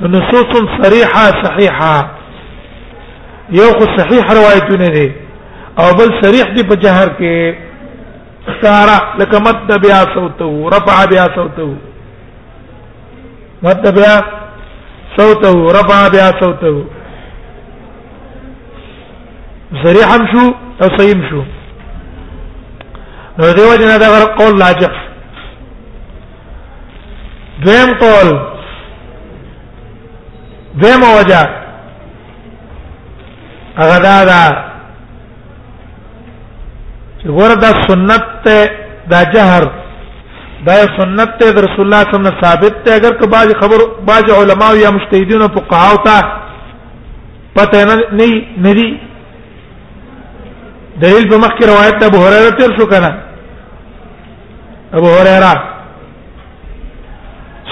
نصوص 0.02 0.50
صريحه 0.82 1.24
صحيحه 1.44 2.08
یو 3.58 3.70
خو 3.78 3.84
صحیح 3.98 4.24
روایتونه 4.38 4.86
دي 4.96 5.12
او 5.78 5.92
بل 5.98 6.10
صریح 6.24 6.52
دي 6.56 6.62
په 6.64 6.74
جهر 6.82 7.08
کې 7.20 8.62
سارا 8.62 8.96
لکه 9.20 9.38
مد 9.46 9.72
بیا 9.86 10.00
صوته 10.16 10.68
رفع 10.76 10.96
بیا 11.12 11.24
صوته 11.36 11.76
مد 13.62 13.88
بیا 13.98 14.16
صوته 15.16 15.54
رفع 15.78 15.98
بیا 16.16 16.28
صوته 16.40 16.84
صریحا 19.86 20.18
شو 20.32 20.44
او 20.82 20.88
صیم 20.98 21.26
شو 21.30 21.42
نو 23.38 23.52
دیو 23.58 23.76
جنا 23.82 23.96
دا 24.02 24.24
قول 24.36 24.58
لاجح 24.58 25.03
دویم 27.62 27.90
قول 28.00 28.38
دویم 30.80 31.02
وجه 31.18 31.40
هغه 33.78 33.98
دا 33.98 34.24
دا 34.24 34.42
چې 37.22 37.26
ګوره 37.28 37.54
دا 37.54 37.70
سنت 37.88 38.24
ته 38.44 38.70
دا 39.10 39.22
جهر 39.34 39.62
دا 40.66 40.72
سنت 40.98 41.30
ته 41.40 41.46
رسول 41.66 41.80
الله 41.86 42.00
صلی 42.02 42.08
الله 42.08 42.08
علیه 42.08 42.10
وسلم 42.14 42.42
ثابت 42.42 42.74
ته 42.84 42.94
اگر 42.94 43.10
که 43.20 43.26
باج 43.26 43.52
خبر 43.60 43.78
باج 44.06 44.30
علما 44.30 44.74
یا 44.76 44.90
مجتهدین 44.90 45.42
او 45.42 45.48
فقها 45.48 45.90
او 45.90 45.96
تا 45.96 46.18
پته 47.56 47.84
نه 47.84 47.94
نه 48.12 48.26
ندی 48.62 49.00
دلیل 51.02 51.28
په 51.30 51.36
مخکې 51.36 51.68
روایت 51.68 52.02
ابو 52.04 52.18
هريره 52.26 52.50
تر 52.50 52.76
شو 52.78 52.86
کنه 52.86 53.18
ابو 54.92 55.06
هريره 55.08 55.73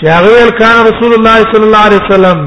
شاغل 0.04 0.50
کان 0.58 0.78
رسول 0.86 1.12
الله 1.16 1.38
صلی 1.52 1.64
الله 1.64 1.86
علیه 1.88 2.00
وسلم 2.06 2.38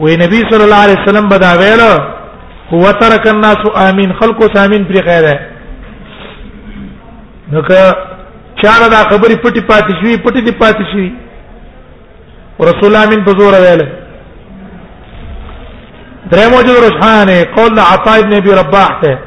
وې 0.00 0.14
نبی 0.22 0.40
صلی 0.52 0.62
الله 0.64 0.80
علیه 0.86 0.96
وسلم 1.02 1.28
بدا 1.32 1.52
ویل 1.60 1.80
هو 2.70 2.92
ترک 3.00 3.26
الناس 3.32 3.56
امین 3.82 4.12
خلق 4.20 4.42
سامین 4.56 4.84
پر 4.88 4.94
خیره 5.08 5.34
نو 7.52 7.62
که 7.68 7.78
چاره 8.62 8.88
دا 8.88 8.96
خبرې 8.96 9.46
پټي 9.46 9.60
پاتې 9.70 9.92
شي 10.04 10.16
پټي 10.16 10.40
دی 10.42 10.52
پاتې 10.62 10.84
شي 10.92 11.06
رسول 12.70 12.96
امین 12.96 13.24
په 13.24 13.30
زور 13.38 13.54
ویل 13.60 13.86
درمو 16.30 16.62
جو 16.62 16.74
روشانه 16.88 17.38
قول 17.56 17.78
عطاء 17.78 18.18
ابن 18.18 18.32
ابي 18.34 18.50
رباح 18.60 18.88
ته 19.02 19.18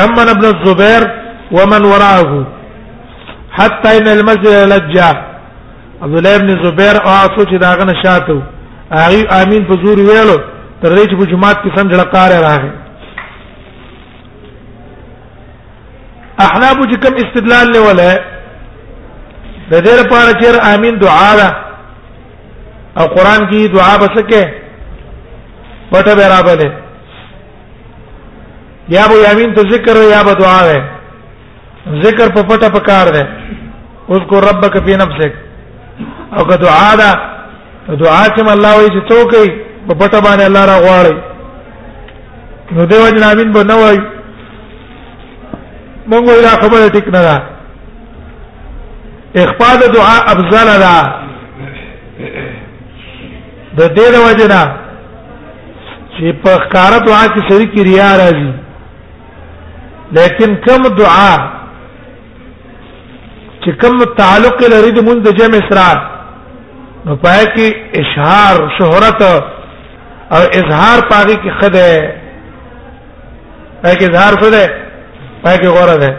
اما 0.00 0.22
ابن 0.30 0.44
الزبير 0.52 1.10
ومن 1.52 1.84
وراءه 1.84 2.46
حتى 3.58 3.98
ان 3.98 4.08
المسجد 4.08 4.72
لجا 4.72 5.12
عبد 6.06 6.14
الله 6.16 6.34
ابن 6.36 6.50
زبیر 6.64 6.96
او 7.04 7.08
اسو 7.22 7.42
چې 7.50 7.56
داغه 7.64 7.84
نشاته 7.84 8.36
هغه 8.92 9.40
امين 9.42 9.64
په 9.70 9.74
زور 9.84 9.98
ویلو 10.04 10.36
تر 10.82 10.92
دې 10.96 11.02
چې 11.10 11.14
په 11.20 11.24
جمعات 11.32 11.58
کې 11.62 11.70
سم 11.76 11.88
جړقار 11.90 12.30
راغی 12.46 12.70
احناب 16.46 16.76
چې 16.90 16.96
کوم 17.02 17.14
استدلال 17.24 17.66
له 17.74 17.80
ولا 17.88 18.10
د 19.70 19.74
دې 19.86 19.94
لپاره 20.00 20.30
چې 20.40 20.46
امين 20.74 20.94
دعا 21.04 21.32
ده 21.40 21.48
او 23.00 23.06
قران 23.16 23.42
کې 23.50 23.60
دعا 23.76 23.94
بسکه 24.04 24.42
پټه 25.92 26.12
برابر 26.22 26.56
ده 26.62 26.70
یا 28.96 29.02
به 29.10 29.16
امین 29.32 29.54
ته 29.54 29.62
ذکر 29.76 29.96
یا 30.14 30.22
به 30.24 30.32
دعا 30.42 30.60
ده 30.72 30.82
ذکر 32.06 32.26
په 32.34 32.42
پټه 32.48 32.70
پکار 32.76 33.06
ده 33.16 33.28
اذكر 34.10 34.44
ربك 34.50 34.82
في 34.84 34.96
نفسك 34.96 35.32
او 36.36 36.44
که 36.44 36.56
دعا 36.56 36.94
ده 37.00 37.12
دعا 38.02 38.24
چې 38.34 38.40
الله 38.54 38.72
وایي 38.76 38.88
چې 38.94 39.08
تو 39.08 39.24
کوي 39.32 39.48
په 39.88 39.94
پټه 40.00 40.20
باندې 40.26 40.44
الله 40.48 40.64
را 40.64 40.78
غواړي 40.84 41.16
نو 42.74 42.86
دیو 42.86 43.08
جنا 43.10 43.30
امین 43.30 43.52
به 43.52 43.64
نه 43.64 43.74
وایي 43.74 44.00
مونږ 46.10 46.24
ویلا 46.28 46.54
خبره 46.62 46.88
ټیک 46.88 47.08
نه 47.14 47.20
ده 47.26 47.36
اخفاء 49.42 49.88
دعا 49.96 50.14
افضل 50.32 50.70
ده 50.84 51.02
د 53.78 53.90
دې 53.96 54.08
د 54.14 54.16
وجنا 54.28 54.62
چې 56.14 56.32
په 56.44 56.68
کار 56.74 56.92
دعا 57.06 57.24
کې 57.32 57.40
شریک 57.48 57.78
ریا 57.86 58.10
راځي 58.22 58.52
لیکن 60.12 60.54
کم 60.68 60.82
دعا 60.94 61.36
چې 63.64 63.70
کم 63.82 63.98
تعلق 64.18 64.62
لري 64.74 64.90
د 64.92 65.00
منځ 65.10 65.24
جمع 65.38 65.58
اسرار 65.66 66.19
نو 67.06 67.14
پای 67.24 67.44
کې 67.54 67.68
اشهار 68.00 68.56
شهرت 68.78 69.22
او 70.36 70.40
اظهار 70.60 70.98
پاږي 71.12 71.36
کې 71.42 71.50
خده 71.60 71.88
پای 73.82 73.94
کې 74.00 74.04
اظهار 74.10 74.32
خده 74.42 74.64
پای 75.44 75.56
کې 75.58 75.68
غوړه 75.76 75.96
ده 76.02 76.10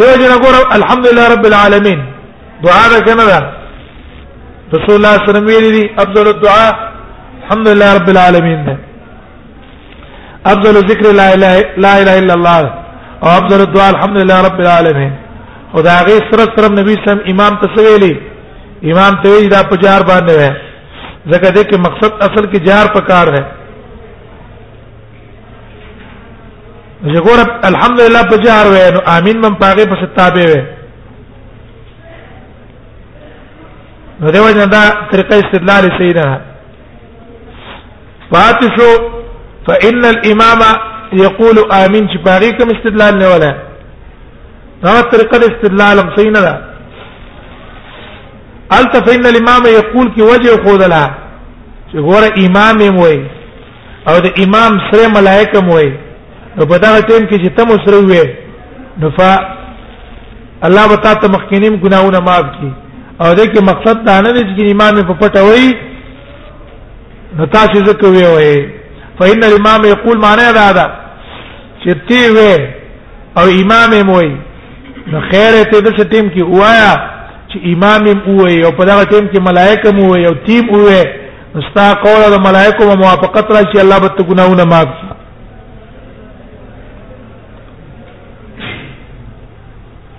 دیو 0.00 0.16
جن 0.22 0.32
غوړه 0.42 0.74
الحمدلله 0.78 1.24
رب 1.34 1.44
العالمین 1.48 2.00
دعا 2.66 2.82
ده 2.92 3.00
کنه 3.08 3.24
ده 3.32 3.40
رسول 4.74 4.94
الله 4.98 5.14
صلی 5.14 5.18
الله 5.18 5.18
علیه 5.18 5.28
وسلم 5.30 5.46
ویلي 5.48 5.84
افضل 6.04 6.26
الدعاء 6.34 6.70
الحمدلله 7.42 7.88
رب 7.98 8.08
العالمین 8.14 8.60
ده 8.66 8.76
افضل 10.52 10.76
ذکر 10.92 11.06
لا 11.22 11.26
اله 11.34 11.54
لا 11.84 11.92
اله 12.02 12.14
الا 12.24 12.34
الله 12.38 12.62
او 13.22 13.28
افضل 13.38 13.60
الدعاء 13.66 13.90
الحمدلله 13.96 14.40
رب 14.48 14.60
العالمین 14.64 15.12
خدای 15.74 16.00
غي 16.06 16.16
سره 16.30 16.44
سره 16.56 16.68
نبی 16.80 16.96
سم 17.08 17.18
امام 17.34 17.54
تسویلی 17.66 18.14
امام 18.84 19.14
ته 19.22 19.30
وی 19.34 19.48
دا 19.48 19.62
په 19.68 19.76
جار 19.82 20.00
باندې 20.08 20.32
وای 20.38 20.52
ځکه 21.30 21.48
دې 21.50 21.62
کې 21.68 21.78
مقصد 21.84 22.12
اصل 22.28 22.46
کې 22.52 22.66
جار 22.68 22.86
په 22.94 23.00
کار 23.06 23.26
دی 23.34 23.42
ژغور 27.14 27.38
الحمدلله 27.70 28.22
په 28.32 28.36
جار 28.44 28.66
وای 28.72 28.90
نو 28.96 29.00
امين 29.16 29.36
من 29.44 29.54
پاګه 29.62 29.88
په 29.88 29.96
ستابه 30.02 30.44
وای 30.44 30.64
نو 34.20 34.32
دیو 34.34 34.50
جن 34.52 34.70
دا 34.70 34.82
طریقې 35.10 35.44
استدلال 35.44 35.90
سینا 35.98 36.40
فاتشو 38.32 38.92
فان 39.68 40.04
الامام 40.04 40.62
يقول 41.12 41.58
امين 41.72 42.08
چې 42.08 42.16
پاګه 42.28 42.56
کوم 42.58 42.76
استدلال 42.76 43.18
نه 43.18 43.28
ولا 43.34 43.52
دا 44.82 45.00
طریقه 45.12 45.36
استدلال 45.36 45.98
هم 45.98 46.10
سینا 46.16 46.40
ده 46.40 46.75
التفین 48.74 49.26
الامام 49.26 49.66
یقول 49.72 50.08
کی 50.14 50.22
وجه 50.22 50.56
خودلا 50.64 51.06
چې 51.90 51.94
ګوره 52.06 52.44
امام 52.46 52.80
یې 52.80 52.90
وای 53.00 53.20
او 54.08 54.14
د 54.24 54.40
امام 54.44 54.78
سره 54.90 55.08
ملائکه 55.18 55.60
مو 55.66 55.74
وای 55.74 55.90
نو 56.56 56.66
په 56.72 56.78
دا 56.78 57.00
ټیم 57.00 57.28
کې 57.28 57.36
چې 57.44 57.48
تم 57.56 57.68
سره 57.84 57.96
وای 58.08 58.34
نو 59.02 59.10
ف 59.18 59.22
الله 60.62 60.92
وتا 60.92 61.14
ته 61.14 61.28
مخکینیم 61.36 61.76
ګناونه 61.84 62.18
معاف 62.28 62.46
کی 62.60 62.70
او 63.20 63.34
دې 63.38 63.54
کې 63.54 63.62
مقصد 63.70 64.04
دا 64.08 64.20
نه 64.20 64.32
دی 64.32 64.40
چې 64.40 64.70
امام 64.74 65.02
په 65.02 65.14
پټه 65.20 65.40
وای 65.40 65.74
نو 67.38 67.46
تاسو 67.56 67.84
ځکه 67.86 68.06
وی 68.14 68.24
وای 68.34 68.68
فإن 69.18 69.44
الامام 69.50 69.84
يقول 69.94 70.16
معنی 70.22 70.52
دا 70.62 70.70
دا 70.72 70.88
چې 71.84 71.94
تی 72.08 72.24
وای 72.30 72.58
او 73.38 73.44
امام 73.62 73.90
یې 73.90 74.04
وای 74.08 74.36
نو 75.12 75.20
خیر 75.32 75.62
ته 75.62 75.80
د 75.80 76.12
ټیم 76.12 76.28
کې 76.34 76.42
وایا 76.60 76.96
چې 77.62 77.70
امام 77.72 78.04
اوه 78.28 78.66
او 78.66 78.72
په 78.78 78.84
دغه 78.84 79.04
ټیم 79.04 79.24
کې 79.28 79.40
ملائکه 79.48 79.90
مو 79.96 80.14
او 80.26 80.34
تیم 80.46 80.64
اوه 80.74 81.04
استا 81.58 81.84
قول 82.04 82.22
د 82.30 82.38
ملائکه 82.48 82.86
مو 82.86 82.94
موافقت 83.02 83.46
راشي 83.56 83.80
الله 83.80 83.98
به 83.98 84.24
ګناونه 84.30 84.64
معاف 84.64 84.88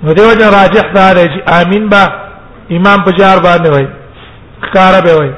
نو 0.04 0.14
دیو 0.14 0.34
جن 0.40 0.50
راجح 0.60 0.86
دار 0.94 1.16
چې 1.16 1.62
امين 1.62 1.90
با 1.90 2.02
امام 2.78 3.00
پجار 3.06 3.38
باندې 3.46 3.68
وای 3.72 3.88
کار 4.74 5.02
به 5.04 5.14
وای 5.18 5.32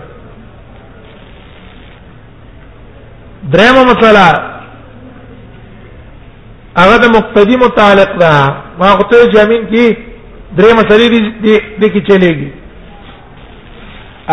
درېمه 3.54 3.82
مسله 3.92 4.28
هغه 6.78 6.98
د 6.98 7.06
مقتدی 7.18 7.56
متعلق 7.64 8.20
ده 8.20 8.32
ما 8.80 8.88
غوته 9.00 9.26
جامین 9.36 9.66
کی 9.72 10.09
درې 10.58 10.72
مسلې 10.78 11.08
دي 11.44 11.56
د 11.82 11.84
کې 11.94 12.02
چلےږي 12.10 12.50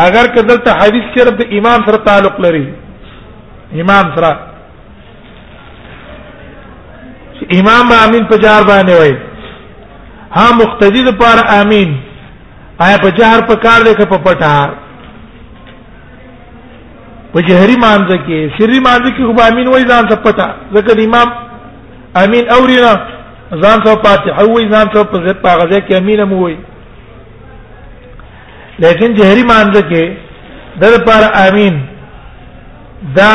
اگر 0.06 0.26
کدل 0.36 0.58
ته 0.66 0.72
حدیث 0.80 1.04
صرف 1.16 1.34
د 1.40 1.46
امام 1.58 1.86
سره 1.88 1.96
تعلق 2.08 2.40
لري 2.44 2.64
امام 3.82 4.10
سره 4.16 4.30
امام 7.58 7.88
با 7.92 7.96
امین 8.06 8.24
په 8.32 8.38
جار 8.44 8.62
باندې 8.68 9.00
وای 9.00 9.12
ها 10.36 10.46
مقتدی 10.60 11.02
د 11.08 11.18
پر 11.22 11.42
امین 11.60 11.94
آیا 12.84 12.96
په 13.02 13.10
جار 13.18 13.46
په 13.50 13.54
کار 13.64 13.82
لیکه 13.88 14.04
په 14.12 14.18
پټه 14.24 14.72
په 17.34 17.42
جهري 17.48 17.76
مانځ 17.76 18.08
کې 18.08 18.60
سری 18.60 18.80
مانځ 18.80 19.12
کې 19.16 19.22
خو 19.24 19.52
امین 19.52 19.68
وای 19.68 19.82
ځان 19.92 20.08
ته 20.12 20.16
پټه 20.28 20.48
ځکه 20.72 21.04
امام 21.04 21.34
امین 22.24 22.50
اورینا 22.56 22.94
ځان 23.50 23.80
ته 23.84 23.94
فاتحه 24.04 24.44
وې 24.46 24.72
ځان 24.72 24.86
ته 24.94 25.04
په 25.04 25.34
پاغزه 25.44 25.80
کې 25.86 25.94
امینه 25.96 26.24
مو 26.24 26.36
وې 26.42 26.56
لیکن 28.78 29.14
جهري 29.18 29.42
مانځه 29.50 29.80
کې 29.90 30.04
در 30.80 30.94
پر 31.06 31.22
امین 31.48 31.74
دا 33.16 33.32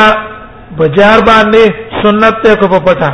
بازار 0.78 1.18
باندې 1.28 1.64
سنت 2.02 2.34
ته 2.42 2.56
کو 2.60 2.80
پتا 2.80 3.08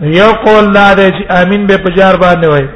یو 0.00 0.30
قول 0.46 0.64
لا 0.72 0.94
دې 0.94 1.08
چې 1.16 1.22
امین 1.42 1.66
به 1.66 1.76
بازار 1.76 2.14
باندې 2.20 2.44
وای 2.46 2.68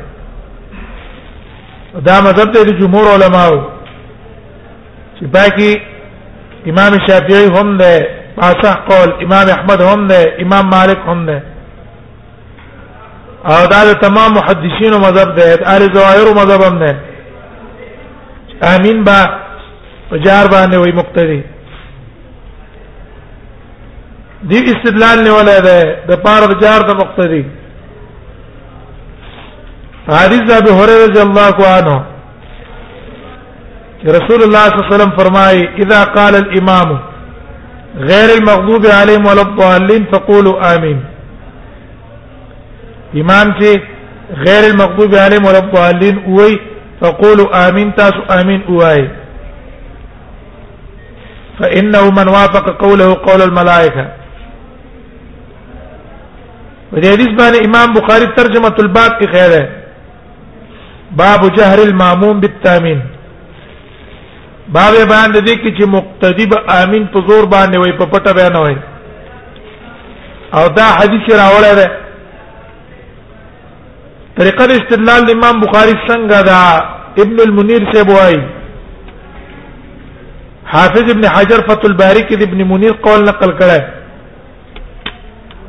دا 2.05 2.21
مذهب 2.21 2.49
دی 2.53 2.81
جمهور 2.83 3.05
علماو 3.15 3.59
چې 5.19 5.25
باقي 5.37 5.73
امام 6.71 6.93
شافعي 7.09 7.49
هم 7.61 7.77
ده 7.79 8.07
پاسه 8.37 8.75
قول 8.91 9.25
امام 9.25 9.47
احمد 9.57 9.81
هم 9.83 10.07
ده 10.07 10.21
امام 10.43 10.65
مالک 10.67 10.99
هم 11.07 11.27
ده 11.27 11.43
او 13.45 13.66
دا 13.66 13.80
د 13.84 13.93
تمام 14.03 14.32
محدثین 14.34 14.93
او 14.95 15.01
مذهب 15.01 15.34
ده 15.34 15.76
ار 15.76 15.80
ظواهر 15.95 16.26
او 16.28 16.34
مذهب 16.34 16.62
هم 16.62 16.78
ده 16.78 16.97
امین 18.74 19.05
با 19.05 19.18
جار 20.24 20.47
باندې 20.49 20.74
وي 20.76 20.93
مقتدی 20.93 21.45
دی 24.49 24.57
استدلال 24.59 25.24
نه 25.24 25.30
ولا 25.32 25.59
ده 25.61 25.82
د 26.09 26.14
پاره 26.24 26.55
جار 26.61 26.80
د 26.80 26.91
مقتدی 27.01 27.45
حدیث 30.09 30.61
ابو 30.61 30.72
هريره 30.82 31.05
رضی 31.09 31.20
الله 31.22 31.55
عنه 31.66 32.03
رسول 34.05 34.43
الله 34.43 34.66
صلی 34.66 34.76
الله 34.76 34.86
علیه 34.86 34.97
وسلم 34.97 35.16
فرمای 35.16 35.68
اذا 35.78 36.05
قال 36.12 36.34
الامام 36.36 36.99
غير 37.99 38.28
المغضوب 38.38 38.86
عليهم 38.86 39.26
ولا 39.26 39.43
الضالين 39.43 40.05
فقولوا 40.12 40.74
امين 40.76 41.10
امام 43.19 43.53
چې 43.59 43.71
غیر 44.47 44.65
المغضوب 44.65 45.15
علیهم 45.25 45.45
ولا 45.47 45.59
الضالین 45.59 46.17
وای 46.27 46.57
فقولوا 47.01 47.47
امين 47.67 47.93
تاسو 47.95 48.21
امين 48.41 48.63
وای 48.69 49.09
فانه 51.59 52.11
من 52.19 52.29
وافق 52.29 52.71
قوله 52.83 53.15
قول 53.15 53.43
الملائکه 53.43 54.05
په 56.93 57.01
دې 57.01 57.07
حدیث 57.15 57.33
باندې 57.41 57.67
امام 57.69 57.93
بخاری 57.93 58.27
ترجمه 58.37 58.75
الباب 58.83 59.21
کې 59.23 59.31
خیر 59.31 59.51
ہے 59.61 59.67
باب 61.23 61.47
جهر 61.57 61.79
الماموم 61.79 62.41
بالتامين 62.41 63.01
باب 64.69 64.95
باندې 65.09 65.39
دې 65.49 65.55
کې 65.63 65.71
چې 65.79 65.87
مقتدی 65.97 66.47
به 66.55 66.83
امين 66.83 67.07
په 67.15 67.25
زور 67.29 67.45
باندې 67.45 67.77
وای 67.79 67.93
په 67.93 68.07
پټه 68.13 68.35
بیان 68.35 68.57
وای 68.57 68.77
او 70.55 70.69
دا 70.77 70.87
حدیث 71.01 71.35
راوړل 71.41 71.75
دی 71.81 71.89
طریقه 74.39 74.66
د 74.66 74.72
استدلال 74.81 75.20
د 75.26 75.31
امام 75.37 75.57
بخاری 75.64 75.95
څنګه 76.09 76.39
دا 76.53 76.66
ابن 77.24 77.37
المنیر 77.47 77.83
سے 77.93 78.03
بوای 78.09 78.35
حافظ 80.72 81.09
ابن 81.14 81.24
حجر 81.37 81.61
فتح 81.68 81.89
الباری 81.89 82.20
کې 82.26 82.43
ابن 82.51 82.64
منیر 82.72 82.93
قول 83.07 83.24
نقل 83.31 83.51
کړه 83.59 83.81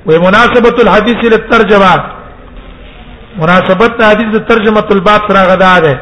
و 0.07 0.22
مناسبه 0.26 0.72
الحديث 0.84 1.26
للترجمه 1.34 1.93
مناسبت 3.41 4.01
حدیث 4.07 4.30
د 4.39 4.47
ترجمه 4.53 4.84
الباب 4.97 5.22
سره 5.30 5.39
غدا 5.51 5.74
ده 5.86 5.95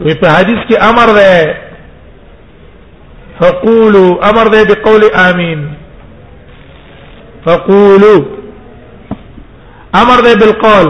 وی 0.00 0.14
په 0.14 0.28
حدیث 0.30 0.60
کې 0.68 0.88
امر 0.90 1.14
ده 1.18 1.58
فقولوا 3.40 4.10
امر 4.32 4.46
ده 4.56 4.64
بقول 4.72 5.02
امين 5.28 5.64
فقولوا 7.44 8.39
امر 9.98 10.20
دی 10.24 10.34
بالقول 10.40 10.88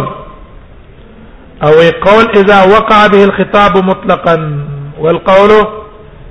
او 1.64 1.70
قول 2.04 2.26
اذا 2.36 2.58
وقع 2.76 3.06
به 3.06 3.24
الخطاب 3.24 3.76
مطلقا 3.84 4.64
والقول 5.00 5.50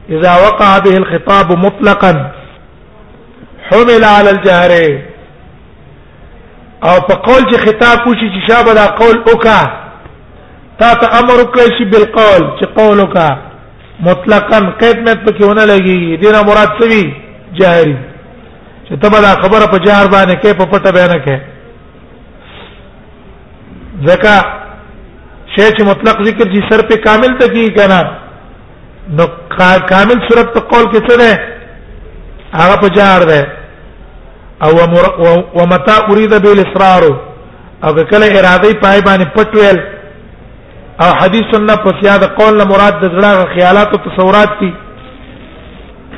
اذا 0.10 0.34
وقع 0.48 0.80
به 0.80 0.98
الخطاب 0.98 1.58
مطلقا 1.66 2.32
حمل 3.72 4.04
على 4.04 4.30
الجهر 4.30 5.00
او 6.84 7.00
په 7.00 7.16
قول 7.16 7.42
چې 7.52 7.58
خطاب 7.58 8.08
وشي 8.08 8.30
چې 8.30 8.52
شابه 8.52 8.74
دا 8.74 8.86
قول 8.86 9.18
وکا 9.20 9.62
تا 10.80 10.94
ته 10.94 11.20
امر 11.20 11.34
وکړي 11.34 11.78
شي 11.78 11.86
بالقول 11.86 12.60
چې 12.60 12.66
قول 12.78 13.00
وکا 13.00 13.30
مطلقا 14.00 14.60
قید 14.82 15.10
مت 15.10 15.30
پکې 15.30 15.44
ونه 15.44 15.66
لګي 15.66 16.20
دینه 16.24 16.42
مراد 16.42 16.70
څه 16.80 16.84
وی 16.92 17.14
جاهری 17.60 17.98
چې 18.90 18.96
تبه 19.04 19.20
دا 19.28 19.34
خبره 19.42 19.66
په 19.74 19.78
جهر 19.86 20.06
باندې 20.08 20.36
کې 20.42 20.58
په 20.58 20.66
پټه 20.72 20.94
بیان 20.98 21.20
کې 21.26 21.40
زکا 24.08 24.38
شی 25.56 25.68
چې 25.78 25.84
مطلق 25.86 26.20
ذکر 26.28 26.43
چې 26.54 26.68
سر 26.72 26.86
په 26.89 26.97
کامل 27.06 27.38
ته 27.39 27.47
کی 27.54 27.68
کنه 27.78 28.02
نو 29.20 29.26
کامل 29.93 30.22
صورت 30.28 30.52
په 30.58 30.66
قول 30.74 30.86
کې 30.93 31.08
څه 31.10 31.18
ده 31.18 31.39
هغه 32.60 32.76
په 32.82 32.88
جار 32.97 33.24
ده 33.32 33.47
او 34.64 34.72
ومتا 35.62 35.97
اريد 36.14 36.34
بالاصرار 36.45 37.04
او 37.84 37.93
کله 37.93 38.26
اراده 38.30 38.76
پای 38.82 39.02
باندې 39.02 39.28
پټول 39.36 39.80
او 41.06 41.10
حدیث 41.20 41.52
سنت 41.56 41.84
په 41.88 42.00
سیاده 42.02 42.28
قول 42.39 42.58
نه 42.62 42.70
مراد 42.72 43.00
د 43.04 43.12
زړه 43.18 43.54
خیالات 43.56 43.88
او 43.97 44.04
تصورات 44.08 44.56
دي 44.62 44.72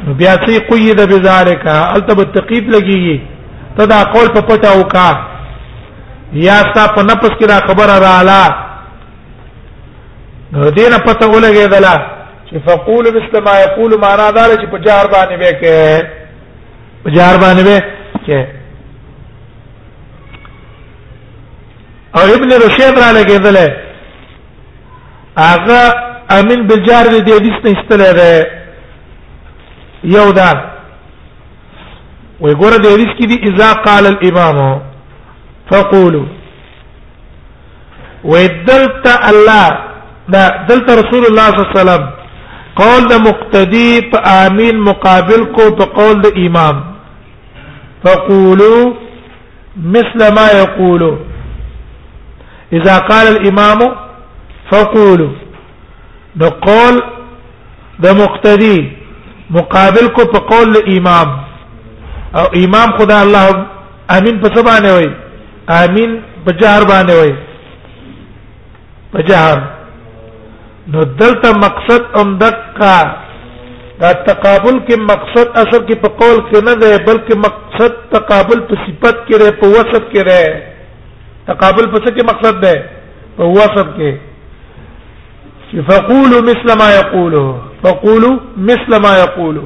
نو 0.08 0.14
بیا 0.22 0.34
سي 0.46 0.60
قيد 0.70 1.02
بذلك 1.10 1.68
التب 1.68 2.20
التقيب 2.20 2.72
لګيږي 2.78 3.78
تدا 3.78 4.04
قول 4.14 4.28
په 4.38 4.42
پټه 4.48 4.70
او 4.78 4.84
کا 4.96 5.10
یا 6.34 6.62
تا 6.76 6.88
په 6.96 7.04
نفس 7.04 7.30
کې 7.40 7.46
دا 7.48 7.60
خبره 7.68 8.00
رااله 8.00 8.56
نو 10.54 10.70
دې 10.72 10.86
نه 10.92 10.98
پته 10.98 11.28
ولګېدله 11.28 11.96
چې 12.48 12.56
فقول 12.68 13.06
مثل 13.16 13.44
ما 13.44 13.60
يقول 13.60 14.00
معنا 14.00 14.32
دا 14.32 14.44
چې 14.58 14.66
په 14.72 14.78
جار 14.78 15.06
باندې 15.08 15.38
به 15.40 15.52
کې 15.52 16.06
په 17.04 17.10
جار 17.16 17.38
باندې 17.38 17.64
به 17.64 17.84
کې 18.26 18.46
او 22.16 22.24
ابن 22.36 22.50
رشید 22.68 23.00
را 23.00 23.12
لګېدله 23.22 23.72
هغه 25.38 25.94
امین 26.32 26.68
بالجار 26.68 27.06
دې 27.06 27.32
حدیث 27.34 27.56
نه 27.66 27.72
استله 27.80 28.14
ده 28.14 28.48
یو 30.04 30.32
دا 30.32 30.52
وګوره 32.42 32.78
دې 32.78 32.88
حدیث 32.90 33.08
کې 33.20 33.28
دي 33.28 33.38
اذا 33.52 33.74
قال 33.74 34.06
الامام 34.06 34.91
فقولوا 35.72 36.26
ودلت 38.24 39.06
الله 39.32 39.72
دا 40.34 40.44
دلت 40.70 40.88
رسول 41.02 41.24
الله 41.28 41.48
صلی 41.50 41.62
الله 41.62 41.72
علیه 41.72 41.84
وسلم 41.84 42.04
قول 42.82 43.02
د 43.14 43.16
مقتدی 43.28 43.92
په 44.12 44.18
امین 44.44 44.76
مقابل 44.90 45.42
کو 45.56 45.66
په 45.80 45.86
قول 45.98 46.22
د 46.26 46.36
امام 46.46 46.84
فقولوا 48.04 48.84
مثل 49.96 50.22
ما 50.38 50.46
يقول 50.62 51.04
اذا 52.80 52.98
قال 53.10 53.28
الامام 53.32 53.80
فقولوا 54.72 55.32
نو 56.42 56.50
قول 56.70 57.02
د 58.04 58.08
مقتدی 58.22 58.78
مقابل 59.60 60.06
کو 60.20 60.26
په 60.36 60.40
قول 60.54 60.78
امام 60.98 61.38
او 62.40 62.46
امام 62.66 62.98
خدا 63.02 63.20
الله 63.22 63.66
امین 64.20 64.40
په 64.46 64.56
سبانه 64.58 64.94
وای 64.96 65.10
امين 65.70 66.22
بجهر 66.46 66.84
باندې 66.90 67.14
وای 67.18 67.34
بجهر 69.14 69.60
نو 70.94 71.04
دلته 71.04 71.52
مقصد 71.66 72.02
امدقه 72.22 73.18
دا 74.00 74.12
تقابل 74.28 74.80
کې 74.88 75.00
مقصد 75.12 75.50
اصل 75.64 75.86
کې 75.86 75.96
په 76.04 76.08
قول 76.22 76.40
کې 76.50 76.64
نه 76.66 76.74
دی 76.74 77.04
بلکې 77.06 77.36
مقصد 77.48 77.92
تقابل 78.12 78.60
په 78.70 78.76
صفت 78.88 79.18
کې 79.28 79.38
دی 79.44 79.52
په 79.62 79.68
وصف 79.68 80.04
کې 80.14 80.22
دی 80.30 80.46
تقابل 81.48 81.92
په 81.92 81.98
څه 82.04 82.10
کې 82.16 82.24
مقصد 82.32 82.60
دی 82.66 82.76
په 83.38 83.44
وصف 83.46 83.88
کې 83.98 84.12
فقولوا 85.90 86.42
مثل 86.46 86.78
ما 86.80 86.92
يقولوا 86.96 87.54
فقولوا 87.84 88.34
مثل 88.58 89.02
ما 89.02 89.18
يقولوا 89.20 89.64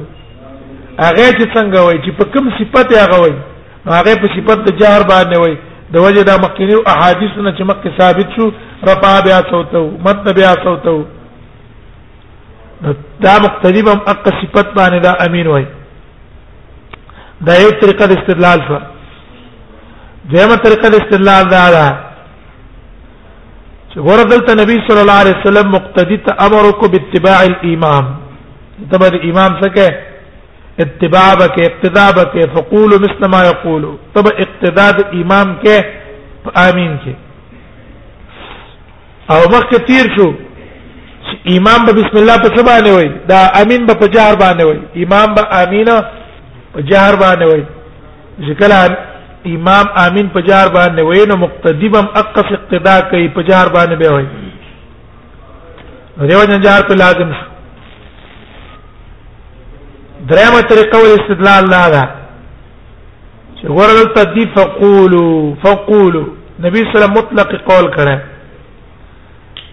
هغه 0.98 1.26
چې 1.38 1.46
څنګه 1.54 1.78
وای 1.86 1.98
چې 2.04 2.10
په 2.18 2.24
کوم 2.32 2.50
صفت 2.58 2.92
هغه 2.96 3.20
وای 3.20 3.34
هغه 3.86 4.14
په 4.20 4.26
صفت 4.36 4.62
د 4.68 4.76
جار 4.80 5.00
باندې 5.08 5.36
وای 5.38 5.56
د 5.94 5.96
وجه 6.04 6.22
دا 6.30 6.34
مخکینی 6.44 6.76
احادیثونه 6.92 7.50
چې 7.56 7.62
مخکې 7.70 7.90
ثابت 7.98 8.28
شو 8.36 8.44
رفع 8.90 9.12
بیا 9.26 9.38
صوته 9.50 9.80
مد 10.06 10.26
بیا 10.38 10.52
صوته 10.64 10.94
دا 13.26 13.34
مقتدیب 13.46 13.86
هم 13.92 14.00
اق 14.12 14.26
صفت 14.40 14.68
باندې 14.78 15.00
دا 15.06 15.12
امین 15.26 15.46
وای 15.52 15.66
دا 17.46 17.54
یو 17.62 17.70
طریقه 17.82 18.04
د 18.06 18.12
استدلال 18.18 18.58
شو 18.68 18.78
دیمه 20.34 20.56
طریقه 20.66 20.86
د 20.90 20.94
استدلال 21.02 21.44
دا 21.54 21.64
ده 21.76 21.86
چې 23.90 23.98
ګوره 24.08 24.24
دلته 24.34 24.50
نبی 24.62 24.76
صلی 24.90 25.00
الله 25.04 25.18
علیه 25.24 25.36
وسلم 25.40 25.66
مقتدی 25.76 26.16
ته 26.26 26.32
امر 26.46 26.62
وکړ 26.68 26.86
باتباع 26.96 27.38
الامام 27.50 28.06
تبع 28.90 29.06
الامام 29.12 29.50
څه 29.62 29.68
کوي 29.78 29.94
اتباع 30.84 31.34
بک 31.40 31.58
اقتداء 31.66 32.10
بک 32.16 32.32
فقول 32.54 32.90
مثل 33.04 33.26
ما 33.34 33.42
یقول 33.44 33.86
تب 34.14 34.26
اقتداء 34.32 34.96
امام 35.20 35.54
کې 35.62 36.50
امین 36.66 36.96
کې 37.04 37.12
او 39.30 39.38
وخت 39.54 39.72
تیر 39.86 40.12
شو 40.16 40.26
امام 41.54 41.86
به 41.86 41.92
بسم 42.00 42.18
الله 42.20 42.36
په 42.44 42.54
سبا 42.58 42.74
نه 42.88 42.92
وای 42.96 43.08
دا 43.32 43.40
امین 43.62 43.86
به 43.86 43.94
په 44.02 44.10
جهر 44.16 44.36
باندې 44.42 44.62
وای 44.64 45.04
امام 45.04 45.34
به 45.40 45.46
امینه 45.62 45.96
په 46.74 46.82
جهر 46.92 47.16
باندې 47.24 47.44
وای 47.48 48.46
ځکه 48.46 49.50
امام 49.56 49.94
امین 50.06 50.28
په 50.38 50.46
جهر 50.50 50.68
باندې 50.76 51.02
وای 51.02 51.26
نو 51.32 51.36
مقتدی 51.46 51.88
بم 51.98 52.10
اقص 52.22 52.52
اقتداء 52.58 53.00
کوي 53.10 53.28
په 53.28 53.42
جهر 53.48 53.72
باندې 53.74 53.98
به 53.98 54.12
وای 54.12 54.26
دیو 56.28 56.46
جن 56.48 56.60
جهر 56.62 56.82
په 56.88 56.94
لازم 57.04 57.32
شو 57.38 57.45
درېمه 60.30 60.60
طریقه 60.70 60.98
ول 61.02 61.10
استدلال 61.16 61.64
لا 61.70 61.80
ده 61.94 62.04
چې 63.56 63.66
ورل 63.78 64.08
تدی 64.14 64.46
فقولو 64.56 65.26
فقولو 65.64 66.22
نبی 66.66 66.82
سره 66.94 67.06
مطلق 67.18 67.52
قول 67.68 67.90
کړه 67.96 68.18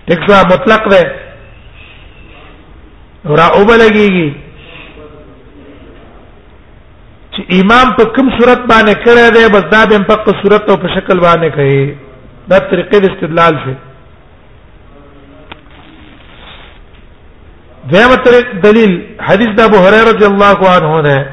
دغه 0.10 0.42
مطلق 0.54 0.88
ده 0.94 1.04
را 3.40 3.48
او 3.56 3.66
بلګيږي 3.72 4.30
چې 7.40 7.60
امام 7.62 7.88
په 8.00 8.04
کوم 8.16 8.28
صورت 8.38 8.62
باندې 8.70 8.94
کړی 9.04 9.28
دی 9.36 9.50
بس 9.56 9.66
دا 9.72 9.82
به 9.90 10.04
په 10.08 10.16
کوم 10.24 10.36
صورت 10.44 10.64
او 10.70 10.76
په 10.84 10.88
شکل 10.96 11.18
باندې 11.20 11.52
کوي 11.56 11.96
دا 12.52 12.58
طریقې 12.72 13.00
د 13.02 13.06
استدلال 13.12 13.54
شي 13.66 13.74
دیمه 17.92 18.16
طریق 18.26 18.48
دلیل 18.66 18.92
حدیث 19.28 19.50
د 19.60 19.62
ابو 19.70 19.78
هريره 19.86 20.04
رضی 20.12 20.26
الله 20.30 20.58
عنه 20.72 21.02
ده 21.02 21.28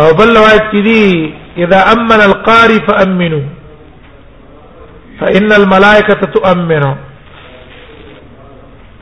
او 0.00 0.08
بل 0.18 0.28
روایت 0.38 0.64
کې 0.72 0.80
دي 0.88 1.64
اذا 1.64 1.78
امن 1.92 2.20
القاری 2.28 2.78
فامنوا 2.88 3.44
فان 5.20 5.50
الملائکه 5.60 6.30
تؤمن 6.36 6.84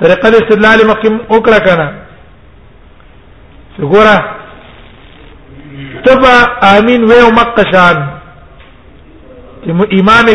طریقه 0.01 0.29
استدلال 0.41 0.81
مقیم 0.93 1.15
وکړه 1.35 1.59
کنه 1.67 1.87
وګوره 3.81 4.17
تبا 6.07 6.35
امين 6.77 7.05
و 7.11 7.13
او 7.27 7.29
مقشان 7.41 7.97
چې 9.63 9.71
ایمان 9.97 10.27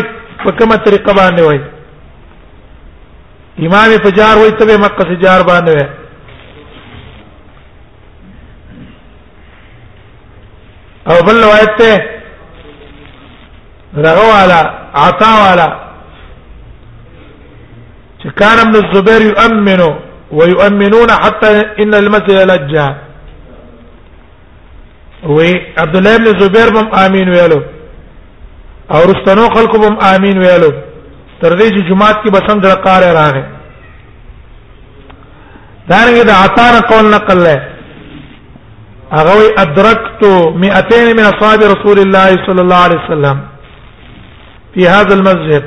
په 0.44 0.50
کومه 0.58 0.76
طریقه 0.86 1.12
باندې 1.18 1.42
وای 1.48 1.60
ایمان 3.62 3.88
په 4.06 4.10
جار 4.20 4.36
وای 4.42 4.50
تبه 4.60 4.76
مقص 4.86 5.10
جار 5.26 5.40
باندې 5.50 5.70
وای 5.78 5.88
او 11.10 11.16
بل 11.26 11.42
روایت 11.44 11.70
ته 11.78 11.92
دغه 14.04 14.24
والا 14.32 14.60
عطا 15.06 15.32
والا 15.42 15.66
چې 18.22 18.28
کان 18.38 18.58
ابن 18.58 18.74
الزبير 18.84 19.20
يؤمن 19.30 19.80
ويؤمنون 20.32 21.10
حتى 21.12 21.50
ان 21.82 21.94
المسجد 21.94 22.38
لجا 22.50 22.96
وي 25.24 25.50
عبد 25.78 25.96
الله 25.96 26.16
بن 26.16 26.38
زبير 26.40 26.68
بم 26.74 26.88
امين 27.04 27.28
ویلو 27.28 27.62
او 28.92 29.00
رستنو 29.10 29.48
خلق 29.56 29.76
بم 29.76 29.98
امين 30.14 30.38
ویلو 30.38 30.72
تر 31.42 31.58
دې 31.58 31.68
چې 31.74 31.90
جمعات 31.90 32.16
کې 32.24 32.30
بسند 32.30 32.66
رقار 32.66 33.02
راغې 33.02 33.44
دا 35.88 35.96
رنګه 36.06 36.22
د 36.26 36.30
عطا 36.30 36.66
رقول 36.78 37.10
نقل 37.10 37.38
له 37.44 37.73
هغه 39.18 39.34
وی 39.40 39.48
ادرکت 39.64 40.22
200 40.56 41.14
من 41.18 41.24
اصحاب 41.32 41.60
رسول 41.72 41.98
الله 42.04 42.28
صلى 42.46 42.60
الله 42.64 42.80
عليه 42.86 43.00
وسلم 43.04 43.36
په 44.74 44.80
هذا 44.96 45.14
المسجد 45.18 45.64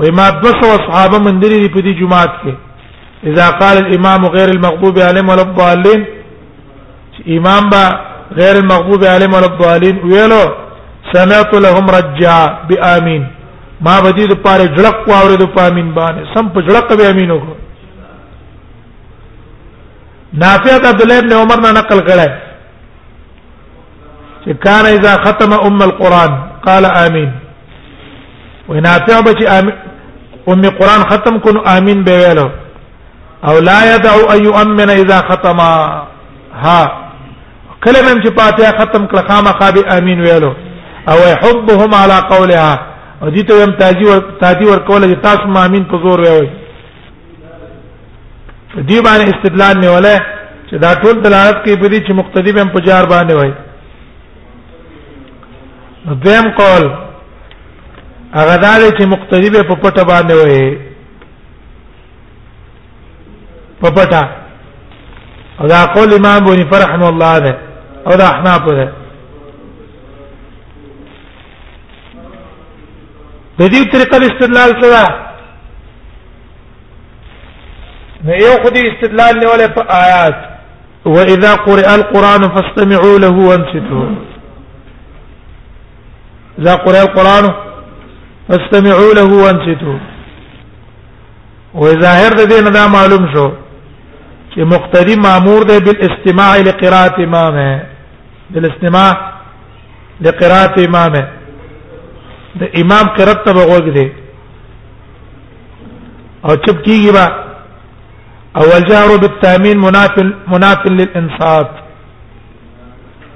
وی 0.00 0.10
ما 0.18 0.26
دوسو 0.44 0.66
اصحاب 0.78 1.12
من 1.24 1.40
دي 1.40 1.68
په 1.74 1.80
دې 1.86 1.92
جمعات 2.00 2.32
کې 2.42 2.54
اذا 3.30 3.50
قال 3.60 3.76
الامام 3.84 4.26
غير 4.36 4.48
المغضوب 4.56 4.98
عليهم 5.08 5.28
ولا 5.32 5.42
الضالين 5.48 6.04
امام 7.36 7.68
با 7.70 7.84
غير 8.40 8.54
المغضوب 8.62 9.04
عليهم 9.04 9.34
ولا 9.34 9.46
الضالين 9.52 9.96
ویلو 10.04 10.42
سمعت 11.12 11.54
لهم 11.66 11.90
رجا 11.98 12.36
بامين 12.68 13.26
ما 13.86 14.00
بدی 14.06 14.26
د 14.26 14.34
پاره 14.44 14.66
جړق 14.76 14.98
واورې 15.10 15.36
د 15.40 15.46
پامین 15.56 15.88
باندې 15.98 16.22
سم 16.34 16.46
په 16.54 16.60
جړق 16.66 16.96
به 16.98 17.10
امین 17.10 17.30
وکړو 17.36 17.65
نافع 20.34 20.74
عبد 20.88 21.00
الله 21.02 21.18
ابن 21.18 21.32
عمر 21.32 21.58
نه 21.62 21.70
نقل 21.80 21.98
کړه 22.08 22.26
چې 24.44 24.52
کان 24.64 24.84
اذا 24.96 25.12
ختم 25.24 25.52
ام 25.52 25.80
القران 25.82 26.32
قال 26.66 26.84
امين 26.84 27.30
ونافع 28.68 29.16
بچ 29.26 29.40
ام 29.50 30.62
قران 30.78 31.00
ختم 31.10 31.38
کو 31.38 31.50
امين 31.76 32.02
به 32.06 32.12
ویلو 32.22 32.48
او 33.46 33.56
لا 33.68 33.78
يدع 33.94 34.14
ان 34.34 34.40
يؤمن 34.48 34.88
اذا 34.90 35.18
ختم 35.28 35.60
ها 36.64 36.82
کله 37.84 38.00
هم 38.12 38.18
چې 38.24 38.30
فاتحه 38.40 38.70
ختم 38.84 39.02
کړه 39.10 39.22
خامخا 39.32 39.70
به 39.70 39.82
امين 39.98 40.18
ویلو 40.26 40.52
او 41.10 41.16
يحبهم 41.32 41.90
على 42.02 42.16
قولها 42.32 42.74
او 43.22 43.26
دې 43.34 43.42
ته 43.48 43.52
هم 43.64 43.70
تاجي 43.82 44.04
ور 44.10 44.20
تاجي 44.42 44.66
ور 44.70 44.78
کوله 44.88 45.06
چې 45.12 45.18
تاسو 45.26 45.44
ما 45.46 45.60
امين 45.66 45.84
په 45.90 45.96
زور 46.04 46.20
ویوي 46.20 46.48
دې 48.84 49.00
باندې 49.00 49.32
استدلال 49.34 49.80
نیولای 49.80 50.16
چې 50.70 50.76
دا 50.78 50.94
ټول 50.94 51.22
دلالت 51.22 51.64
کوي 51.64 51.76
په 51.76 51.88
دې 51.88 52.06
چې 52.06 52.12
مقتدی 52.12 52.52
به 52.52 52.64
په 52.72 52.80
جار 52.80 53.04
باندې 53.06 53.32
وای 53.34 53.52
دیم 56.24 56.48
قول 56.58 56.84
هغه 58.34 58.56
دا 58.56 58.72
چې 58.98 59.06
مقتدی 59.06 59.50
به 59.50 59.62
په 59.68 59.74
پټه 59.74 60.02
باندې 60.10 60.32
وای 60.34 60.78
په 63.80 63.90
پټه 63.90 64.24
او 65.60 65.66
دا 65.66 65.86
قول 65.94 66.14
امام 66.14 66.40
بونی 66.44 66.64
فرحم 66.72 67.02
الله 67.02 67.38
ده 67.38 67.58
او 68.06 68.16
دا 68.16 68.24
احناف 68.28 68.60
ده 68.66 68.92
د 73.58 73.68
دې 73.68 73.82
طریقې 73.92 74.26
استدلال 74.26 74.70
څه 74.80 74.86
ده 74.94 75.25
نه 78.26 78.36
یو 78.38 78.52
خدي 78.62 78.80
استدلال 78.90 79.36
نیولې 79.40 79.66
په 79.74 79.98
آیات 80.04 81.10
واذا 81.16 81.50
قرئ 81.66 81.84
القران 81.94 82.46
فاستمعوا 82.56 83.18
له 83.24 83.44
وانصتوا 83.48 84.06
اذا 86.60 86.74
قرئ 86.86 87.00
القران 87.02 87.46
فاستمعوا 88.48 89.12
له 89.20 89.38
وانصتوا 89.42 89.98
وظاهر 91.74 92.32
د 92.40 92.50
دې 92.54 92.66
نه 92.66 92.70
دا 92.78 92.84
معلوم 92.96 93.30
شو 93.36 93.46
چې 94.54 94.68
مقتدی 94.74 95.16
مامور 95.28 95.64
دی 95.70 95.78
بالاستماع 95.88 96.50
لقراءه 96.68 97.24
امامه 97.26 97.84
بالاستماع 98.50 99.10
لقراءه 100.28 100.86
امامه 100.88 101.26
د 102.60 102.70
امام 102.84 103.16
قرات 103.16 103.44
ته 103.48 103.66
وګورئ 103.72 104.08
او 106.44 106.56
چپ 106.64 106.86
کیږي 106.86 107.12
با 107.18 107.26
او 108.60 108.66
الجهر 108.78 109.10
بالتامين 109.22 109.76
مناف 109.86 110.14
مناف 110.52 110.80
للانصات 110.86 111.70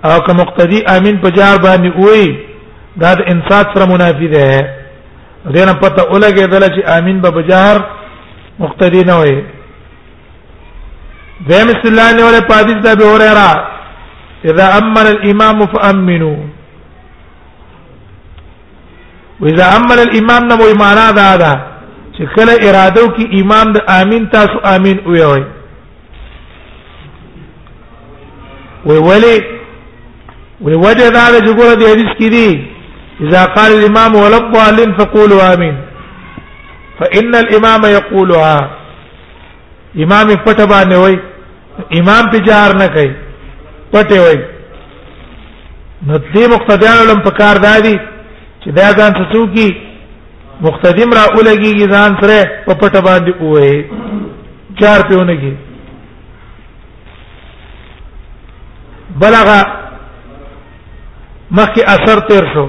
او 0.05 0.19
که 0.27 0.33
مقتدی 0.33 0.85
امین 0.99 1.21
په 1.23 1.31
جار 1.31 1.57
باندې 1.65 1.97
وای 2.05 2.37
دا 3.01 3.15
د 3.15 3.21
انصات 3.33 3.67
سره 3.75 3.87
منافی 3.93 4.29
ده 4.29 4.49
دینه 5.55 5.73
پته 5.75 6.03
اولګه 6.13 6.47
دل 6.53 6.63
چې 6.77 6.89
امین 6.99 7.21
به 7.21 7.31
بجار 7.31 7.85
مقتدی 8.61 9.03
نه 9.07 9.15
وای 9.15 9.45
دیم 11.51 11.69
الله 11.89 12.13
نے 12.17 12.23
ولا 12.23 12.41
پادیس 12.49 12.81
دا 12.85 12.95
به 12.95 13.05
اوره 13.05 13.35
اذا 14.45 14.67
امن 14.79 15.07
الامام 15.07 15.67
فامنوا 15.67 16.37
واذا 19.41 19.65
امن 19.77 19.99
الامام 19.99 20.45
نو 20.49 20.75
معنا 20.81 21.11
دا 21.13 21.37
ده 21.37 21.61
چې 22.21 22.29
کله 22.37 22.53
اراده 22.69 23.03
وکي 23.05 23.25
امام 23.41 23.69
د 23.75 23.79
امين 23.99 24.23
تاسو 24.33 24.57
امين 24.75 24.97
ویوي 25.07 25.45
وی 28.87 28.97
ولی 29.09 29.35
وی 30.65 30.75
وجه 30.85 31.09
دا 31.17 31.25
چې 31.47 31.57
ګوره 31.59 31.75
د 31.75 31.83
حدیث 31.93 32.13
کې 32.19 32.29
دی 32.37 32.69
اذا 33.25 33.45
قال 33.57 33.71
الامام 33.79 34.15
ولضالين 34.23 34.95
فقولوا 34.99 35.41
امين 35.55 35.75
فان 36.99 37.35
الامام 37.43 37.83
يقولها 37.85 38.71
امام 40.05 40.29
پټه 40.47 40.65
باندې 40.73 40.97
وای 40.97 41.19
امام 42.01 42.31
په 42.33 42.39
جار 42.49 42.79
نه 42.83 42.87
کوي 42.97 43.13
پټه 43.93 44.19
وای 44.25 44.39
نو 46.07 46.17
دې 46.17 46.49
مقتدیانو 46.55 47.13
لم 47.13 47.21
په 47.29 47.31
کار 47.41 47.57
دادي 47.69 47.99
چې 48.61 48.71
دا 48.73 48.91
ځان 48.99 49.11
څه 49.13 49.33
څوکي 49.33 49.71
مختدم 50.65 51.11
را 51.17 51.21
اولګي 51.35 51.73
ځان 51.93 52.11
سره 52.21 52.39
په 52.67 52.73
پټه 52.81 53.01
باندې 53.07 53.31
وې 53.41 53.77
چار 54.81 55.01
پیونه 55.09 55.35
کې 55.41 55.53
بلغه 59.23 59.59
مخکې 61.59 61.81
اثر 61.95 62.19
تیر 62.29 62.45
شو 62.55 62.67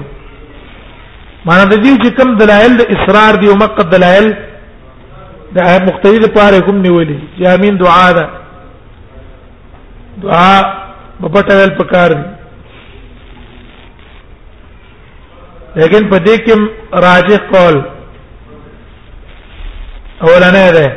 معنا 1.46 1.64
د 1.72 1.74
دې 1.84 1.92
چې 2.02 2.08
کوم 2.16 2.28
دلایل 2.42 2.72
د 2.76 2.82
اصرار 2.96 3.32
دی 3.40 3.46
او 3.48 3.56
مقد 3.64 3.86
دلایل 3.94 4.28
د 5.56 5.58
مختلف 5.88 6.20
لپاره 6.26 6.60
کوم 6.66 6.78
نیولې 6.86 7.42
یامین 7.44 7.74
دعا 7.84 8.12
ده 8.18 8.26
دعا 10.24 10.54
په 11.20 11.26
پټه 11.34 11.52
ول 11.62 11.72
پکار 11.78 12.10
دی 12.20 12.28
لیکن 15.76 16.08
په 16.10 16.18
دې 16.24 16.36
کې 16.44 16.54
راجح 16.92 17.40
قول 17.52 17.82
اولانه 20.22 20.70
ده 20.70 20.96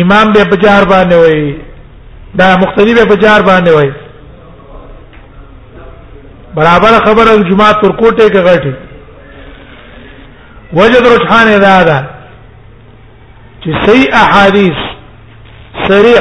امام 0.00 0.32
به 0.32 0.44
بجار 0.44 0.84
باندې 0.92 1.14
وای 1.14 1.54
دا 2.34 2.56
مقتدی 2.56 2.94
به 2.94 3.04
بجار 3.04 3.40
باندې 3.48 3.68
وای 3.70 3.92
برابر 6.54 6.92
خبره 7.06 7.48
جمعه 7.50 7.72
تر 7.82 7.88
کوټه 8.00 8.30
کې 8.32 8.40
غټي 8.48 8.74
وجد 10.72 11.06
رجحان 11.06 11.48
ادا 11.48 11.82
ده 11.82 12.06
چې 13.62 13.86
صحیح 13.86 14.08
احادیث 14.14 14.80
صریح 15.88 16.20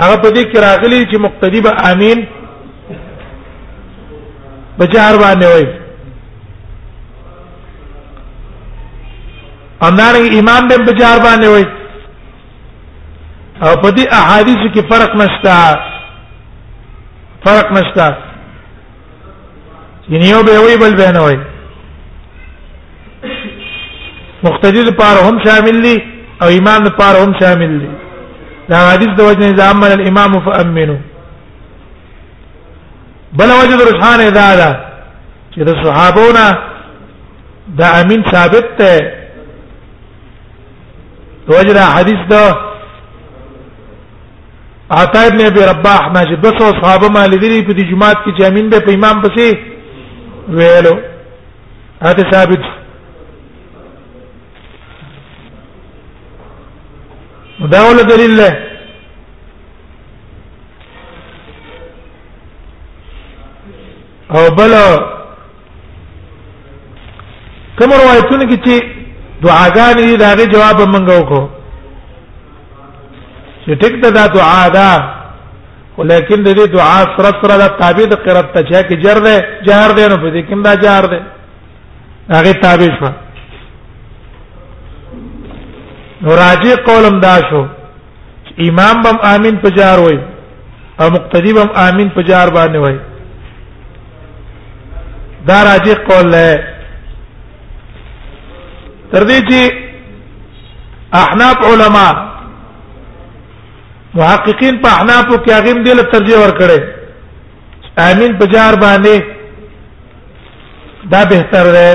هغه 0.00 0.16
په 0.16 0.30
دې 0.30 0.44
کې 0.44 0.58
راغلي 0.58 1.06
چې 1.10 1.18
مقتدی 1.20 1.60
به 1.60 1.72
امین 1.92 2.26
بجار 4.78 5.14
باندې 5.22 5.46
وای 5.46 5.79
امدارنګ 9.88 10.32
امام 10.38 10.68
به 10.68 10.76
بجار 10.78 11.18
باندې 11.24 11.46
وای 11.48 11.66
او 13.62 13.76
په 13.82 13.88
دې 13.96 14.04
احادیث 14.12 14.58
کې 14.74 14.82
فرق 14.92 15.10
نشته 15.22 15.54
فرق 17.44 17.72
نشته 17.72 18.16
یعنی 20.08 20.26
یو 20.30 20.42
به 20.42 20.60
وی 20.64 20.76
بل 20.76 20.96
به 20.96 21.10
نه 21.12 21.20
وای 21.20 21.38
مقتدی 24.44 24.82
لپاره 24.84 25.20
هم 25.28 25.44
شامل 25.44 25.82
دي 25.82 26.02
او 26.42 26.48
امام 26.48 26.84
لپاره 26.86 27.22
هم 27.24 27.32
شامل 27.40 27.78
دي 27.78 27.88
دا 28.68 28.76
حدیث 28.92 29.08
د 29.16 29.20
وجه 29.20 29.50
نه 29.52 29.62
عمل 29.62 29.90
الامام 29.92 30.40
فامنوا 30.40 30.98
بل 33.32 33.44
وجه 33.50 33.76
د 33.76 33.82
رجحان 33.88 34.20
اذا 34.20 34.56
دا 34.56 34.70
چې 35.54 35.60
د 35.62 35.68
صحابونه 35.84 36.58
دا 37.78 37.86
امین 38.00 38.22
ثابت 38.32 38.64
ته 38.78 39.19
توجرا 41.50 41.80
حدیث 41.84 42.20
دا 42.30 42.42
عطا 44.90 45.20
ابن 45.26 45.40
ابي 45.46 45.60
رباح 45.70 46.08
ما 46.14 46.20
چې 46.24 46.36
دسو 46.42 46.66
صحابه 46.80 47.08
ما 47.08 47.26
لیدلی 47.26 47.62
په 47.66 47.72
دې 47.72 47.90
جماعت 47.90 48.16
کې 48.24 48.38
جامین 48.40 48.70
به 48.70 48.78
په 48.80 48.92
امام 48.94 49.22
پسې 49.22 49.56
ویلو 50.48 50.98
هغه 52.02 52.30
ثابت 52.30 52.66
دا 57.72 57.80
ول 57.88 58.02
دلیل 58.08 58.36
له 58.36 58.50
او 64.34 64.50
بل 64.54 64.72
کوم 67.78 67.92
روایتونه 67.92 68.44
کې 68.46 68.56
چې 68.66 68.99
دعاګانې 69.42 70.02
دي 70.08 70.16
داغه 70.22 70.44
جواب 70.52 70.78
منګه 70.92 71.14
وکړو 71.18 71.42
چې 73.64 73.70
ټیک 73.80 73.94
ته 74.02 74.10
دا 74.10 74.26
دعا 74.34 74.68
ده 74.68 74.90
ولیکن 75.98 76.42
د 76.42 76.48
دې 76.58 76.66
دعا 76.76 76.98
سره 77.16 77.30
سره 77.40 77.54
د 77.64 77.68
تابع 77.80 78.04
د 78.10 78.14
قرات 78.24 78.52
ته 78.54 78.60
چې 78.70 78.80
کې 78.88 78.96
جر 79.04 79.18
ده 79.26 79.34
جار 79.66 79.90
ده 79.96 80.08
نو 80.08 80.16
په 80.24 80.30
دې 80.34 80.40
کې 80.48 80.62
دا 80.68 80.74
جار 80.84 81.04
ده 81.12 81.20
هغه 82.30 82.52
تابع 82.64 82.90
شو 82.98 83.12
نو 86.22 86.30
راجی 86.42 86.74
قولم 86.88 87.20
دا 87.20 87.34
شو 87.50 87.64
امام 88.66 89.02
بم 89.04 89.18
امین 89.34 89.56
په 89.64 89.68
جار 89.78 89.98
وای 89.98 90.18
او 91.00 91.10
مقتدی 91.10 91.52
بم 91.58 91.68
امین 91.88 92.10
په 92.16 92.22
جار 92.22 92.48
باندې 92.56 92.76
وای 92.76 92.98
دا 95.48 95.62
راجی 95.64 95.94
قول 96.08 96.26
له 96.32 96.44
تر 99.12 99.24
دې 99.28 99.38
چې 99.48 99.60
احناف 101.22 101.58
علما 101.68 102.06
محققین 104.18 104.74
په 104.84 104.88
احناف 104.98 105.26
کې 105.30 105.50
هغه 105.58 105.82
دې 105.84 105.94
له 106.00 106.04
ترجمه 106.12 106.38
ورکړي 106.42 106.78
امین 108.10 108.30
بازار 108.42 108.72
باندې 108.84 109.16
دا 111.14 111.22
بهتر 111.32 111.64
دی 111.76 111.90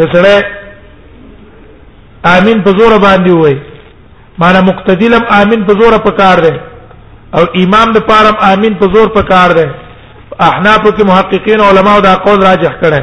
یو 0.00 0.06
سره 0.14 0.36
امین 2.36 2.58
په 2.66 2.70
زور 2.78 2.92
باندې 3.06 3.30
وای 3.42 3.58
معنا 4.38 4.60
مقتدی 4.70 5.08
لم 5.14 5.24
امین 5.40 5.60
په 5.68 5.72
زور 5.82 5.94
په 6.08 6.12
کار 6.22 6.38
دی 6.46 6.54
او 7.36 7.42
امام 7.62 7.88
به 7.96 8.00
پارم 8.08 8.36
امین 8.52 8.72
په 8.82 8.86
زور 8.96 9.08
په 9.18 9.22
کار 9.32 9.50
دی 9.60 9.66
احناف 10.40 10.80
کې 10.86 11.04
محققین 11.12 11.60
علما 11.70 11.92
دا 12.08 12.14
قول 12.26 12.38
راجح 12.50 12.72
کړي 12.82 13.02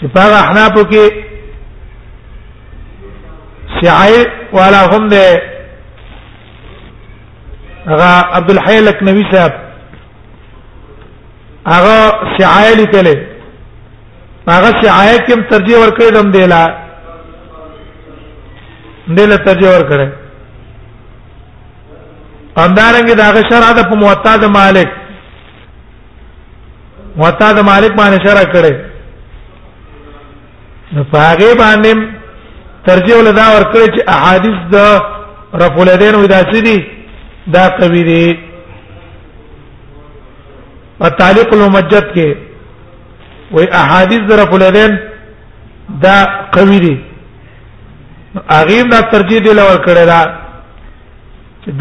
چې 0.00 0.06
په 0.14 0.20
احناف 0.44 0.74
کې 0.90 1.04
شعای 3.78 4.24
والا 4.54 4.82
هم 4.92 5.08
دې 5.14 5.30
هغه 7.90 8.10
عبد 8.36 8.50
الحی 8.50 8.80
لکنوی 8.80 9.24
صاحب 9.32 9.52
هغه 11.66 11.98
شعای 12.38 12.74
لیکل 12.80 13.06
هغه 14.48 14.70
شعای 14.82 15.18
کې 15.26 15.50
ترجیح 15.50 15.78
ورکړې 15.82 16.12
دم 16.16 16.30
دیلا 16.36 16.62
دیلا 19.16 19.36
ترجیح 19.36 19.70
ورکړې 19.72 20.08
اندارنګ 22.64 23.16
دا 23.20 23.24
هغه 23.30 23.42
شرع 23.50 23.72
د 23.72 23.96
موطا 24.02 24.36
د 24.36 24.44
مالک 24.58 24.88
موطا 27.16 27.52
د 27.52 27.60
مالک 27.70 27.92
باندې 27.96 28.26
شرع 28.28 28.44
کړي 28.54 28.87
نو 30.92 31.02
هغه 31.14 31.54
باندې 31.60 31.92
ترجیح 32.86 33.14
ولدا 33.16 33.46
ورکړي 33.54 33.86
چې 33.94 34.00
احادیث 34.14 34.56
د 34.74 34.76
رفع 35.62 35.78
الیدین 35.82 36.14
او 36.14 36.22
داسې 36.26 36.58
دي 36.66 36.78
دا 37.56 37.64
قوی 37.80 38.02
دي 38.04 38.26
په 41.00 41.06
تعلیق 41.18 41.48
الممجد 41.54 42.04
کې 42.14 42.28
وای 43.50 43.66
احادیث 43.80 44.20
د 44.30 44.32
رفع 44.40 44.54
الیدین 44.58 44.92
دا 46.04 46.18
قوی 46.52 46.78
دي 46.84 46.96
هغه 48.52 48.80
دا 48.92 49.00
ترجیح 49.12 49.38
دی 49.48 49.52
لور 49.60 49.76
کړی 49.88 50.04
دا 50.12 50.20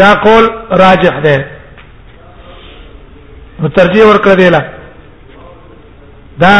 دا 0.01 0.11
قول 0.25 0.45
راجح 0.83 1.13
دی 1.27 1.37
نو 3.59 3.65
ترجیح 3.69 4.03
ورکړی 4.13 4.35
دی 4.39 4.47
دا 6.43 6.55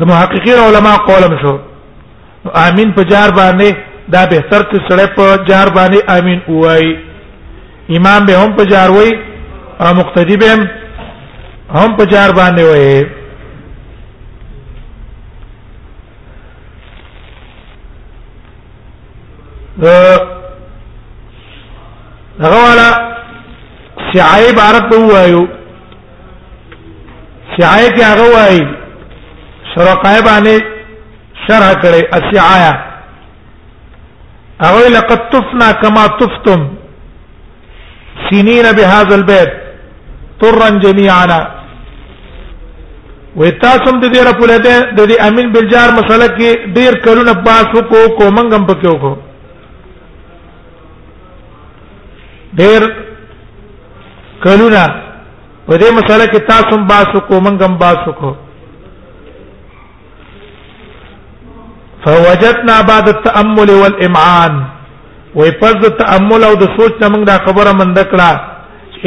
د 0.00 0.02
محققین 0.10 0.58
علما 0.66 0.94
قولم 1.08 1.34
شو 1.42 1.56
امین 2.66 2.92
په 2.96 3.02
جار 3.10 3.30
باندې 3.38 3.74
دا 4.14 4.22
به 4.30 4.38
تر 4.50 4.62
څو 4.70 4.76
سړی 4.88 5.06
په 5.16 5.44
جار 5.50 5.68
باندې 5.76 6.00
امین 6.16 6.40
وای 6.48 6.96
امام 7.98 8.26
به 8.26 8.38
هم 8.40 8.52
په 8.56 8.64
جار 8.72 8.90
وای 8.96 9.12
او 9.80 9.94
مقتدی 10.00 10.36
به 10.36 10.48
هم 11.76 11.90
په 11.98 12.04
جار 12.14 12.30
باندې 12.32 12.62
وای 12.70 13.06
دغه 22.42 22.58
والا 22.66 22.88
سعای 24.12 24.44
عبارت 24.52 24.92
وایو 24.92 25.42
سعای 27.58 27.86
کې 27.86 28.02
هغه 28.02 28.24
وایي 28.34 28.64
شرقای 29.74 30.20
باندې 30.26 30.56
شرح 31.46 31.70
کړي 31.82 32.02
اسعایا 32.18 32.72
او 34.68 34.76
لقد 34.96 35.20
طفنا 35.32 35.68
كما 35.82 36.04
طفتم 36.20 36.62
سنين 38.30 38.66
بهذا 38.78 39.14
البيت 39.20 39.52
طرا 40.40 40.68
جميعا 40.84 41.40
وتاسم 43.40 43.96
د 44.00 44.06
دې 44.14 44.22
را 44.26 44.32
پوله 44.40 44.58
ده 44.58 44.76
د 44.96 45.00
دې 45.10 45.26
امين 45.28 45.50
بلجار 45.54 45.88
مسله 45.98 46.26
کې 46.38 46.74
ډیر 46.78 46.92
کلونه 47.06 47.32
باس 47.48 47.66
کو 47.74 48.04
کومنګم 48.18 48.66
پکې 48.68 49.00
کو 49.00 49.12
ډیر 52.60 52.82
کلونه 54.44 54.82
په 55.66 55.74
دې 55.74 55.90
مسله 55.94 56.24
کې 56.24 56.40
تاسو 56.50 56.76
باس 56.92 57.06
کو 57.14 57.20
کومنګم 57.28 57.78
باس 57.82 58.08
کو 58.20 58.34
فوجدنا 62.04 62.80
بعد 62.90 63.08
التامل 63.08 63.70
والامعان 63.70 64.64
ويفز 65.34 65.84
التامل 65.92 66.44
او 66.44 66.54
د 66.62 66.76
سوچ 66.78 66.92
نه 67.02 67.08
موږ 67.14 67.22
دا 67.30 67.36
خبره 67.46 67.70
مند 67.80 67.98
کړه 68.10 68.32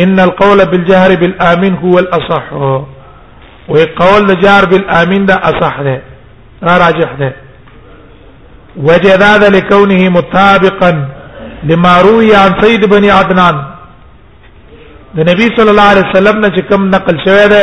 ان 0.04 0.20
القول 0.26 0.60
بالجهر 0.72 1.12
بالامين 1.22 1.74
هو 1.84 1.93
الاصح 2.04 2.45
وي 3.74 3.84
قول 4.02 4.24
الجار 4.34 4.64
بالامين 4.72 5.24
دا 5.26 5.38
اصح 5.50 5.76
ده 5.82 5.95
راجح 6.84 7.10
ده 7.22 7.32
وجد 8.89 9.22
هذا 9.32 9.48
لكونه 9.56 10.10
مطابقا 10.18 10.91
لما 11.70 11.93
روي 12.02 12.36
عن 12.36 12.52
سيد 12.62 12.84
بن 12.93 13.10
عدنان 13.18 13.58
د 15.16 15.30
نبی 15.30 15.48
صلی 15.60 15.70
الله 15.74 15.88
علیه 15.93 16.06
وسلم 16.12 16.36
نه 16.45 16.50
کوم 16.70 16.82
نقل 16.95 17.16
شوی 17.28 17.48
ده 17.54 17.62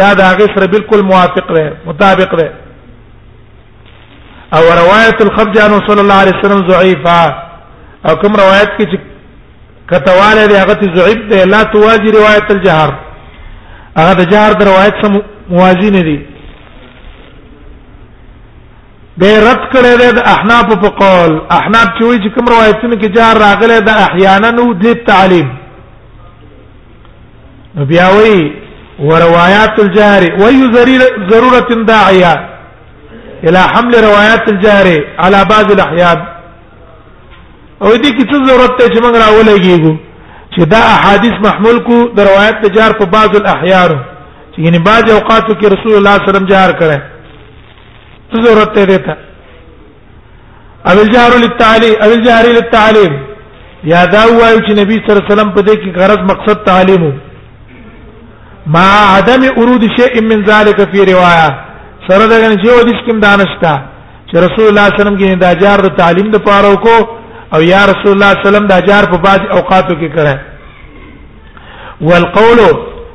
دا 0.00 0.08
د 0.18 0.20
هغه 0.30 0.46
سره 0.54 0.66
بالکل 0.74 1.00
موافق 1.12 1.46
ده 1.56 1.64
مطابق 1.86 2.32
ده 2.42 2.48
او 4.54 4.62
روایت 4.62 5.20
الخبجان 5.22 5.72
صلی 5.86 6.00
الله 6.00 6.14
علیه 6.14 6.32
وسلم 6.40 6.70
ضعیفه 6.70 7.34
او 8.06 8.14
کوم 8.16 8.32
روایت 8.36 8.68
کې 8.78 8.86
کتواله 9.92 10.46
دی 10.46 10.54
هغه 10.54 10.94
ضعیف 10.96 11.18
دی 11.30 11.44
لا 11.50 11.62
توازی 11.64 12.12
روایت 12.12 12.50
الجهر 12.50 12.92
هغه 13.96 14.14
د 14.14 14.30
جهر 14.30 14.52
د 14.52 14.62
روایت 14.62 14.94
سم 15.02 15.20
موازی 15.50 15.90
نه 15.90 16.02
دی 16.02 16.18
به 19.18 19.40
رد 19.48 19.62
کړی 19.72 20.00
دی 20.00 20.12
د 20.12 20.20
احناف 20.34 20.64
په 20.74 20.88
قول 20.88 21.40
احناف 21.50 21.86
چې 21.98 22.02
وایي 22.02 22.18
چې 22.20 22.34
کوم 22.34 22.46
روایتونه 22.54 22.96
کې 22.96 23.08
جهر 23.16 23.34
راغلی 23.38 23.80
دا 23.80 23.94
احیانا 24.04 24.50
نو 24.50 24.72
د 24.74 24.86
تعلیم 25.06 25.50
بیا 27.88 28.08
وایي 28.10 28.52
وروایات 28.98 29.80
الجهر 29.80 30.22
وی 30.40 30.72
ضروره 30.76 31.84
داعیه 31.86 32.49
الى 33.48 33.60
حمل 33.72 33.94
روايات 34.08 34.44
الجهر 34.52 34.86
على 35.18 35.44
بعض 35.52 35.70
الاحيان 35.76 36.18
او 37.82 37.90
دې 37.92 38.12
کې 38.16 38.24
څه 38.30 38.38
ضرورت 38.50 38.72
ته 38.80 38.86
چې 38.88 39.00
موږ 39.04 39.14
راولېږو 39.24 39.94
چې 40.54 40.62
دا 40.74 40.80
احادیث 40.96 41.34
محمول 41.46 41.78
کو 41.88 41.96
د 42.16 42.20
روایت 42.30 42.56
تجار 42.64 42.90
په 43.00 43.04
بعض 43.14 43.36
الاحيان 43.40 43.90
چې 44.52 44.58
یعنی 44.64 44.78
بعض 44.88 45.10
اوقاتو 45.10 45.52
کې 45.60 45.66
رسول 45.74 45.94
الله 45.96 46.10
صلی 46.16 46.18
الله 46.18 46.20
علیه 46.22 46.32
وسلم 46.32 46.46
جهر 46.46 46.72
کړه 46.72 47.00
څه 48.32 48.44
ضرورت 48.46 48.72
ته 48.74 48.84
دیتا 48.92 49.14
او 50.90 50.96
الجهر 51.04 51.36
للتعليم 51.44 51.94
او 52.04 52.08
الجهر 52.12 52.44
للتعليم 52.56 53.12
یا 53.92 54.04
دا 54.04 54.22
وایو 54.38 54.60
چې 54.66 54.72
نبی 54.82 54.96
صلی 54.98 55.12
الله 55.12 55.24
علیه 55.24 55.32
وسلم 55.34 55.52
په 55.56 55.60
دې 55.62 55.76
کې 55.82 55.90
غرض 56.00 56.20
مقصد 56.32 56.64
تعلیم 56.64 57.12
ما 58.66 58.88
عدم 59.16 59.42
ورود 59.58 59.84
شيء 59.98 60.14
من 60.22 60.42
ذلك 60.52 60.80
في 60.92 61.04
روايه 61.12 61.69
سره 62.08 62.26
دا 62.26 62.36
غن 62.42 62.54
چې 62.62 62.68
حدیث 62.80 63.00
کې 63.06 63.12
دانشتا 63.24 63.72
چې 64.28 64.34
رسول 64.46 64.66
الله 64.68 64.86
صلی 64.86 64.90
الله 64.90 64.90
علیه 64.90 65.00
وسلم 65.00 65.18
کې 65.20 65.26
دا 65.46 65.50
جار 65.62 65.78
د 65.86 65.88
تعلیم 66.00 66.28
د 66.30 66.36
پاره 66.48 66.74
کو 66.84 66.96
او 67.54 67.58
یا 67.74 67.82
رسول 67.92 68.12
الله 68.16 68.30
صلی 68.32 68.38
الله 68.38 68.38
علیه 68.42 68.48
وسلم 68.50 68.66
دا 68.74 68.78
جار 68.88 69.04
په 69.12 69.16
بعض 69.26 69.40
اوقاتو 69.56 69.94
کې 70.00 70.08
کړه 70.16 70.34
والقول 72.10 72.60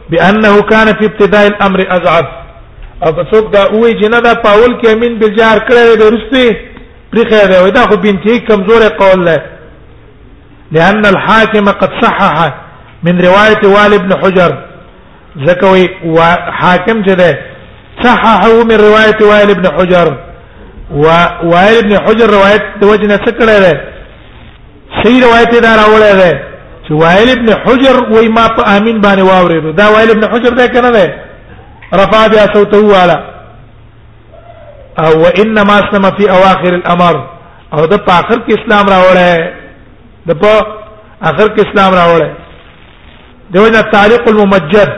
بانه 0.10 0.52
كان 0.72 0.88
في 1.00 1.06
ابتداء 1.12 1.46
الامر 1.52 1.80
اضعف 1.98 2.28
او 3.06 3.10
په 3.18 3.24
څوک 3.32 3.46
دا 3.56 3.62
وایي 3.74 3.94
چې 4.00 4.08
نه 4.14 4.20
دا 4.28 4.34
پاول 4.46 4.72
کې 4.80 4.88
امین 4.96 5.20
بالجار 5.20 5.58
کړه 5.68 5.82
د 6.02 6.04
رسته 6.16 6.44
پرې 7.12 7.24
خیر 7.32 7.50
وي 7.64 7.72
دا 7.72 7.84
خو 7.90 7.98
بنتي 7.98 8.40
کمزور 8.40 8.82
قول 9.02 9.26
له 9.26 9.38
لان 10.72 11.06
الحاكم 11.06 11.66
قد 11.82 11.92
صحح 12.04 12.36
من 13.04 13.18
روايه 13.28 13.62
والد 13.76 14.02
بن 14.08 14.14
حجر 14.22 14.52
زکوي 15.48 15.86
حاکم 16.62 17.04
چې 17.04 17.14
ده 17.22 17.32
صححه 18.04 18.64
من 18.64 18.76
روايه 18.78 19.18
وائل 19.26 19.50
ابن 19.50 19.68
حجر 19.80 20.18
ووائل 20.92 21.78
ابن 21.86 21.98
حجر 22.08 22.30
روایت 22.34 22.62
د 22.82 22.84
وجه 22.86 23.06
نه 23.08 23.16
سکړه 23.26 23.60
ده 23.64 23.74
صحیح 24.98 25.20
روایت 25.28 25.52
دا 25.66 25.72
راوړل 25.82 26.16
ده 26.24 26.32
چې 26.86 26.92
وائل 26.92 27.30
ابن 27.30 27.50
حجر 27.66 27.96
وای 28.14 28.28
ما 28.28 28.48
په 28.48 28.78
امین 28.78 29.02
باندې 29.02 29.22
واورېدو 29.30 29.72
دا 29.76 29.90
وائل 29.90 30.10
ابن 30.12 30.24
حجر 30.34 30.54
ده 30.54 30.68
کنه 30.68 30.90
ده 30.92 31.06
رفع 31.94 32.28
بها 32.28 32.54
صوته 32.54 32.98
على 33.02 33.24
او 35.00 35.22
وانما 35.24 35.74
اسلم 35.74 36.12
في 36.18 36.30
اواخر 36.32 36.74
الامر 36.76 37.16
او 37.74 37.86
د 37.88 37.96
په 38.06 38.12
اخر 38.20 38.40
کې 38.48 38.52
اسلام 38.62 38.86
راوړل 38.88 39.50
د 40.28 40.32
په 40.34 40.68
اخر 41.24 41.48
کې 41.56 41.62
اسلام 41.70 41.92
راوړل 41.94 42.30
دوی 43.52 43.70
نه 43.70 43.82
تعلق 43.82 44.24
الممجد 44.30 44.92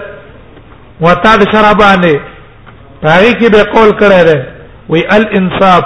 وتاد 1.01 1.39
شرابانه 1.53 2.15
پای 3.01 3.31
کې 3.39 3.47
به 3.53 3.63
قول 3.73 3.89
کړه 4.01 4.21
ده 4.29 4.37
وی 4.89 5.01
الانصاف 5.17 5.85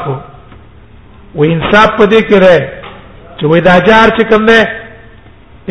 وی 1.35 1.47
انصاف 1.53 1.89
پدې 1.99 2.21
کې 2.29 2.37
ده 2.45 2.71
چې 3.39 3.43
وی 3.51 3.61
دا 3.61 3.79
جار 3.79 4.07
چې 4.17 4.23
کوم 4.31 4.45
ده 4.45 4.59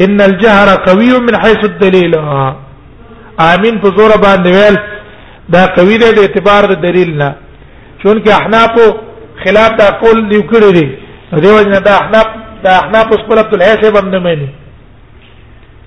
ان 0.04 0.20
الجهر 0.20 0.68
قوي 0.88 1.10
من 1.20 1.36
حيث 1.42 1.60
الدليل 1.64 2.14
امين 2.16 3.74
په 3.82 3.88
زور 3.96 4.10
باندې 4.22 4.46
ویل 4.56 4.76
دا 5.48 5.66
قوي 5.76 5.96
ده 5.98 6.10
د 6.12 6.18
اعتبار 6.20 6.62
د 6.68 6.82
دلیل 6.82 7.16
نه 7.18 7.34
چون 8.02 8.16
کې 8.22 8.30
احناف 8.30 8.72
خلاف 9.44 9.70
دا 9.78 9.88
قول 10.02 10.28
دی 10.30 10.40
کړی 10.52 10.70
دی 10.74 10.88
دیو 11.40 11.62
جن 11.62 11.82
دا 11.84 11.94
احناف 12.00 12.26
دا 12.64 12.70
احناف 12.84 13.06
اس 13.12 13.20
پر 13.28 13.38
عبد 13.38 13.54
الحی 13.54 13.82
صاحب 13.82 13.96
هم 13.96 14.08
نه 14.08 14.18
مانی 14.18 14.48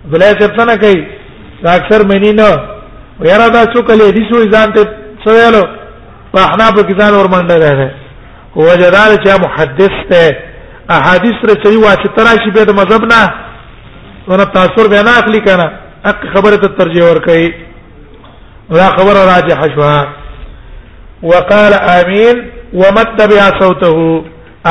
عبد 0.05 0.13
الحی 0.15 0.33
صاحب 0.39 0.55
څنګه 0.59 0.75
کوي 0.83 1.03
دا 1.63 1.69
اکثر 1.79 2.05
مانی 2.07 2.31
نه 2.31 2.49
ویرا 3.19 3.47
دا 3.47 3.63
څوک 3.73 3.89
له 3.99 4.11
دې 4.15 4.23
سو 4.33 4.45
ځان 4.53 4.73
ته 4.75 5.02
څه 5.25 5.29
ویلو 5.39 5.63
په 6.33 6.37
احناف 6.47 6.73
کې 6.87 6.93
ځان 6.99 7.13
ورمنډه 7.19 7.57
ده 7.63 7.91
وجدار 8.55 9.11
چې 9.23 9.29
محدث 9.45 9.93
ته 10.11 10.23
احادیث 10.97 11.35
سره 11.41 11.53
چې 11.63 11.69
واسطه 11.87 12.19
راشي 12.27 12.51
به 12.55 12.63
د 12.69 12.71
مذهب 12.79 13.03
نه 13.13 13.21
ونه 14.27 14.43
تاثیر 14.55 14.85
به 14.91 15.01
نه 15.07 15.11
اخلي 15.19 15.39
کنه 15.47 15.67
حق 16.07 16.21
خبره 16.35 16.57
ته 16.63 16.67
ترجیح 16.79 17.03
ور 17.03 17.19
کوي 17.27 17.53
لا 18.69 18.89
خبر 18.97 19.13
راجح 19.33 19.59
شوا 19.75 19.95
وقال 21.23 21.73
امين 21.99 22.35
ومتبع 22.73 23.41
صوته 23.61 24.23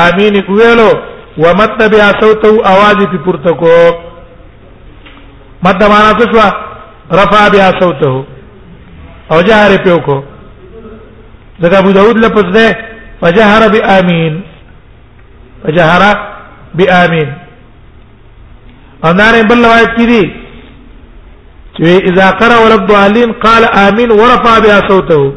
امين 0.07 0.41
کویلو 0.47 0.89
ومتبع 1.37 2.03
صوته 2.23 2.49
اواز 2.73 2.97
په 3.11 3.17
پورته 3.25 3.53
کو 3.61 3.71
مد 5.65 5.83
معنا 5.93 6.11
څه 6.19 6.31
شو 6.31 6.39
رفع 7.19 7.47
بیا 7.49 7.71
صوته 7.81 8.23
او 9.31 9.41
جهر 9.47 9.83
په 9.85 9.97
کو 10.05 10.23
ذکر 11.61 11.77
ابو 11.77 11.91
داود 11.91 12.17
لفظ 12.17 12.43
ده 12.51 12.77
فجهر 13.21 13.67
بامين 13.69 14.41
فجهر 15.63 16.29
بامين 16.75 17.33
او 19.05 19.13
نار 19.13 19.43
بل 19.49 19.65
روایت 19.65 19.95
کی 19.97 20.05
دي 20.05 20.33
چې 21.77 22.11
اذا 22.11 22.29
قرأ 22.31 22.57
ولد 22.59 22.91
ضالين 22.91 23.31
قال 23.31 23.65
امين 23.65 24.11
ورفع 24.11 24.59
بها 24.59 24.87
صوته 24.89 25.33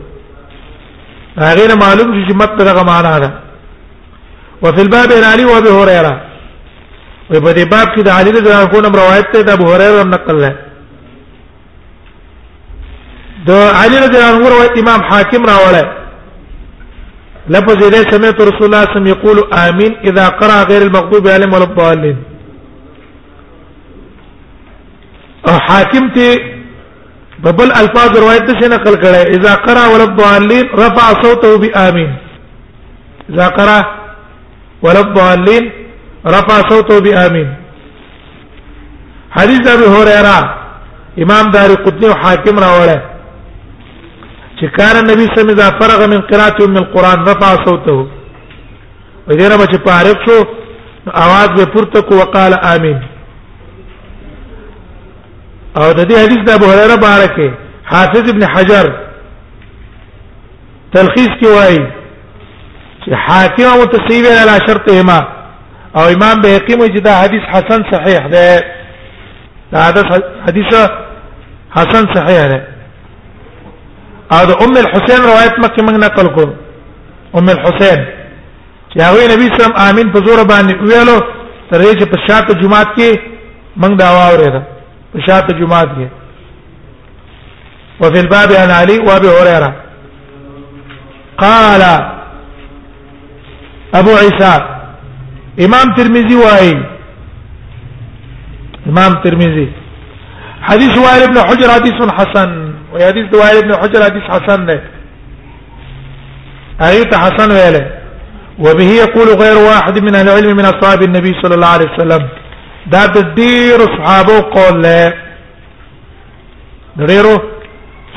غیر 1.38 1.74
معلوم 1.80 2.24
چې 2.28 2.34
مت 2.34 2.52
دغه 2.62 2.82
معنا 2.82 3.18
ده 3.18 3.32
وفي 4.62 4.82
الباب 4.82 5.12
عن 5.12 5.24
علي 5.32 5.44
وابي 5.44 5.68
هريره 5.68 6.20
په 7.30 7.54
دې 7.56 7.68
باب 7.70 7.88
کې 7.94 8.00
د 8.02 8.08
علي 8.08 8.30
رضی 8.30 8.50
الله 8.52 8.78
عنه 8.78 8.88
روایت 9.02 9.32
ته 9.32 9.42
د 9.42 9.50
ابو 9.50 9.72
هريره 9.72 10.02
نقل 10.02 10.40
ده 10.40 10.56
د 13.46 13.50
علي 13.52 13.98
رضی 13.98 14.16
الله 14.18 14.30
عنه 14.36 14.48
روایت 14.56 14.78
امام 14.78 15.02
حاکم 15.12 15.46
راوړل 15.46 15.86
لفظ 17.48 17.84
اذا 17.86 18.00
سمعت 18.10 18.40
رسول 18.48 18.64
الله 18.66 18.82
صلى 18.94 19.10
يقول 19.10 19.52
امين 19.54 19.96
اذا 20.04 20.28
قرأ 20.28 20.62
غير 20.62 20.82
المغضوب 20.82 21.28
عليهم 21.28 21.52
ولا 21.54 21.64
الضالين 21.64 22.16
او 25.48 25.58
حاکم 25.58 26.08
ته 26.08 26.36
ببل 27.38 27.72
الفاظ 27.72 28.18
روایت 28.18 28.50
څخه 28.50 28.66
نقل 28.68 28.94
کړه 29.02 29.36
اذا 29.36 29.54
قرأ 29.54 29.86
ولا 29.86 30.04
الضالين 30.04 30.66
رفع 30.74 31.22
صوته 31.22 31.58
بامين 31.58 32.14
اذا 33.30 33.48
قرأ 33.48 33.80
ولا 34.82 35.00
الضالين 35.00 35.70
رفع 36.26 36.68
صوته 36.68 37.00
بامين 37.00 37.54
حديث 39.30 39.68
ابي 39.74 39.86
هريره 39.96 40.54
امام 41.22 41.50
دار 41.50 41.70
قطني 41.74 42.06
وحاكم 42.08 42.58
راوله 42.58 43.02
چې 44.60 44.66
کار 44.78 44.96
نبی 45.06 45.24
صلی 45.24 45.24
الله 45.24 45.40
علیه 45.40 45.52
وسلم 45.52 45.54
اذا 45.54 45.68
فرغ 45.80 46.06
من 46.12 46.20
قراءه 46.28 46.64
ام 46.64 46.76
القران 46.76 47.22
رفع 47.30 47.48
صوته 47.64 48.06
وغيره 49.28 49.56
بچ 49.56 49.74
پاره 49.74 50.14
شو 50.26 50.38
اواز 51.24 51.48
به 51.56 51.64
پورته 51.64 52.00
کو 52.02 52.14
وقال 52.18 52.54
امين 52.74 52.98
او 55.76 55.92
د 55.92 55.96
دې 55.96 56.16
حدیث 56.18 56.36
د 56.46 56.50
ابو 56.50 56.66
هريره 56.72 56.96
بارکه 57.06 57.48
حافظ 57.86 58.30
ابن 58.30 58.44
حجر 58.54 58.88
تلخیص 60.94 61.28
کې 61.28 61.46
وایي 61.56 61.82
چې 63.06 63.14
حاکم 63.24 63.64
او 63.64 63.84
تصیب 63.96 64.24
علی 64.36 64.58
شرطهما 64.68 65.18
او 65.96 66.02
امام 66.14 66.40
بهقی 66.42 66.76
مو 66.76 66.86
چې 66.86 67.00
دا 67.08 67.14
حدیث 67.22 67.42
حسن 67.52 67.84
صحیح 67.92 68.26
ده 68.28 68.64
دا 69.72 70.04
حدیث 70.46 70.72
حسن 71.76 72.12
صحیح 72.14 72.48
ده 72.48 72.75
او 74.34 74.42
د 74.46 74.52
ام 74.64 74.74
الحسین 74.84 75.20
روایت 75.28 75.54
مکه 75.64 75.82
موږ 75.86 75.96
نقل 76.06 76.26
کو 76.36 76.42
ام 77.38 77.48
الحسین 77.54 78.00
چې 78.92 78.98
هغه 79.06 79.22
نبی 79.32 79.46
صلی 79.54 79.64
الله 79.64 79.84
امین 79.88 80.10
په 80.14 80.18
زور 80.26 80.40
باندې 80.48 80.74
ویلو 80.90 81.18
تر 81.70 81.82
چې 82.00 82.04
په 82.12 82.16
شاته 82.26 82.54
جمعات 82.62 82.88
کې 82.96 83.10
موږ 83.82 83.92
دا 84.02 84.08
واورېد 84.16 84.54
په 85.12 85.18
شاته 85.26 85.58
جمعات 85.60 85.90
کې 85.98 86.08
وفي 88.00 88.18
الباب 88.24 88.52
عن 88.62 88.70
علي 88.78 88.98
وابي 88.98 89.28
هريره 89.38 89.70
قال 91.44 91.82
ابو 94.00 94.10
عيسى 94.22 94.54
امام 95.66 95.96
ترمذي 95.96 96.36
واي 96.42 96.76
امام 98.90 99.20
ترمذي 99.24 99.68
حديث 100.62 100.98
وائل 100.98 101.26
بن 101.28 101.38
حجر 101.48 101.68
حديث 101.78 102.06
حسن 102.20 102.65
و 102.96 102.98
حدیث 102.98 103.26
د 103.32 103.34
وائل 103.40 103.56
ابن 103.62 103.72
حجر 103.82 104.00
حدیث 104.10 104.24
حسن 104.34 104.66
ده 104.66 104.82
ايت 106.88 107.14
حسن 107.18 107.48
ویله 107.56 107.82
وبه 108.64 108.84
يقول 109.04 109.28
غير 109.42 109.56
واحد 109.70 109.98
من 110.06 110.14
اهل 110.14 110.28
العلم 110.28 110.56
من 110.56 110.64
اصحاب 110.64 111.02
النبي 111.02 111.32
صلى 111.42 111.54
الله 111.54 111.72
عليه 111.76 111.90
وسلم 111.96 112.22
دا 112.92 113.06
د 113.16 113.18
ډیر 113.40 113.78
صحابه 113.96 114.38
قول 114.56 114.74
له 114.84 115.12
ډیرو 117.08 117.36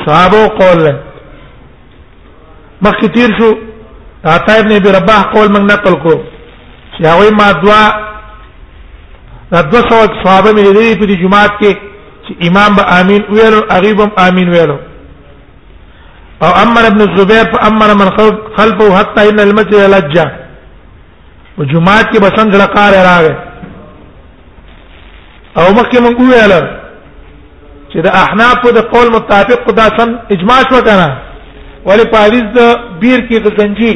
صحابه 0.05 0.47
قول 0.61 0.77
له 0.86 0.93
مخکې 2.86 3.07
تیر 3.15 3.30
شو 3.39 3.49
عطا 4.38 4.53
ابن 4.59 4.71
ابي 4.80 4.89
رباح 4.97 5.21
قول 5.36 5.47
موږ 5.47 5.65
نقل 5.73 5.93
کو 6.03 6.15
چې 6.97 7.01
هغه 7.11 7.32
ما 7.41 7.51
دوا 7.63 7.84
د 9.51 9.55
200 9.75 10.23
صحابه 10.23 10.49
مې 10.53 10.63
لري 10.67 10.91
په 10.99 11.21
جمعات 11.23 11.51
کې 11.61 11.89
چې 12.30 12.36
امام 12.47 12.75
به 12.77 12.84
امين 12.99 13.21
ویلو 13.36 13.59
غریبم 13.73 14.11
امين 14.27 14.49
ویلو 14.55 14.77
او 16.43 16.47
امر 16.65 16.82
ابن 16.91 17.01
الزبير 17.07 17.45
فامر 17.53 17.93
من 18.01 18.09
خلفه 18.57 18.97
حتى 18.99 19.30
ان 19.30 19.39
المسجد 19.39 19.73
لجا 19.93 20.25
او 21.57 21.63
جمعات 21.63 22.05
کې 22.13 22.19
بسند 22.25 22.55
لقار 22.55 22.91
راغې 23.07 23.36
او 25.59 25.73
مکه 25.77 25.99
مونږ 26.01 26.17
ویل 26.21 26.53
چې 27.93 27.97
د 28.05 28.07
احناف 28.21 28.61
د 28.77 28.80
قول 28.93 29.07
مطابق 29.11 29.69
دا 29.80 29.88
سن 29.97 30.09
اجماع 30.34 30.59
شو 30.71 30.82
کنه 30.88 31.09
ولی 31.86 32.03
په 32.11 32.17
حدیث 32.25 32.43
د 32.57 32.61
بیر 32.99 33.19
کې 33.19 33.43
غزنجي 33.45 33.93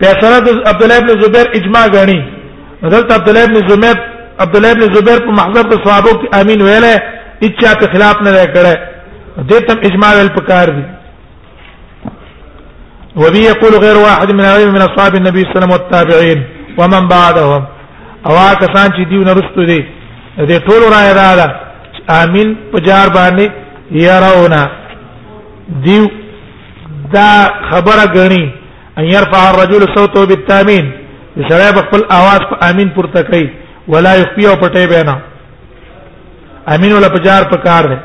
پیسره 0.00 0.38
د 0.46 0.48
عبد 0.70 0.82
الله 0.82 0.96
ابن 0.98 1.22
زبیر 1.22 1.46
اجماع 1.58 1.86
غني 1.96 2.20
حضرت 2.82 3.12
عبد 3.12 3.28
الله 3.28 3.42
ابن 3.44 3.68
زبیر 3.68 4.15
عبد 4.40 4.56
الله 4.56 4.70
ابن 4.72 4.82
زبیر 4.96 5.18
په 5.26 5.32
محضر 5.38 5.64
د 5.72 5.76
صحابه 5.84 6.12
کې 6.20 6.26
امین 6.40 6.60
ویل 6.66 6.84
اچا 7.46 7.70
په 7.80 7.86
خلاف 7.92 8.16
نه 8.26 8.30
کړه 8.54 8.72
دې 9.50 9.58
تم 9.68 9.78
اجماع 9.88 10.12
ول 10.18 10.28
پکار 10.38 10.68
دي 10.76 10.84
وبي 13.22 13.40
يقول 13.52 13.74
غير 13.84 13.96
واحد 14.06 14.28
من 14.38 14.44
علم 14.54 14.72
من 14.76 14.82
اصحاب 14.88 15.14
النبي 15.20 15.42
صلى 15.42 15.50
الله 15.50 15.58
عليه 15.58 15.58
وسلم 15.58 15.74
والتابعين 15.74 16.40
ومن 16.78 17.02
بعدهم 17.14 17.62
او 18.26 18.32
هغه 18.40 18.54
کسان 18.64 18.86
چې 18.96 19.02
دیو 19.10 19.22
نرستو 19.28 19.62
دي 19.70 19.80
دې 20.50 20.58
ټول 20.68 20.80
راي 20.96 21.10
را 21.20 21.30
ده 21.40 21.46
امين 22.22 22.48
په 22.72 22.78
جار 22.88 23.08
باندې 23.18 23.44
يرونا 23.90 24.62
دیو 25.84 26.06
دا 27.14 27.30
خبره 27.70 28.04
غني 28.16 28.44
ان 28.98 29.04
يرفع 29.14 29.42
الرجل 29.50 29.94
صوته 29.96 30.24
بالتامين 30.30 30.86
سره 31.48 31.76
خپل 31.86 32.02
اواز 32.18 32.40
په 32.50 32.54
امين 32.70 32.88
پورته 32.96 33.22
کوي 33.30 33.46
ولا 33.88 34.14
یخفی 34.14 34.46
او 34.46 34.54
پټې 34.60 34.86
به 34.90 35.02
نه 35.04 35.20
امین 36.74 36.92
ولا 36.92 37.08
پجار 37.08 37.42
پکار 37.50 37.84
دی 37.92 37.96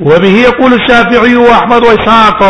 وبه 0.00 0.28
يقول 0.48 0.72
الشافعي 0.72 1.34
واحمد 1.36 1.82
واسحاق 1.84 2.42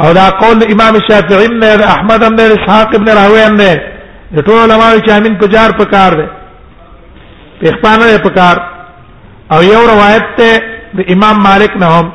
او 0.00 0.12
دا 0.12 0.28
قول 0.30 0.58
امام 0.72 0.94
الشافعي 0.96 1.48
نه 1.48 1.84
احمد 1.96 2.20
بن 2.28 2.40
اسحاق 2.40 2.94
ابن 2.94 3.08
راوي 3.08 3.48
نه 3.56 3.80
د 4.34 4.40
ټول 4.46 4.52
علماء 4.64 4.94
چې 4.98 5.10
امین 5.10 5.34
پجار 5.38 5.70
پکار 5.78 6.12
دی 6.16 6.26
په 7.62 7.68
اخبار 7.70 8.18
پکار 8.18 8.56
او 9.52 9.62
یو 9.62 9.86
روایت 9.92 10.24
ته 10.38 10.58
د 10.98 11.12
امام 11.12 11.36
مالک 11.42 11.76
نه 11.76 11.86
هم 11.86 12.12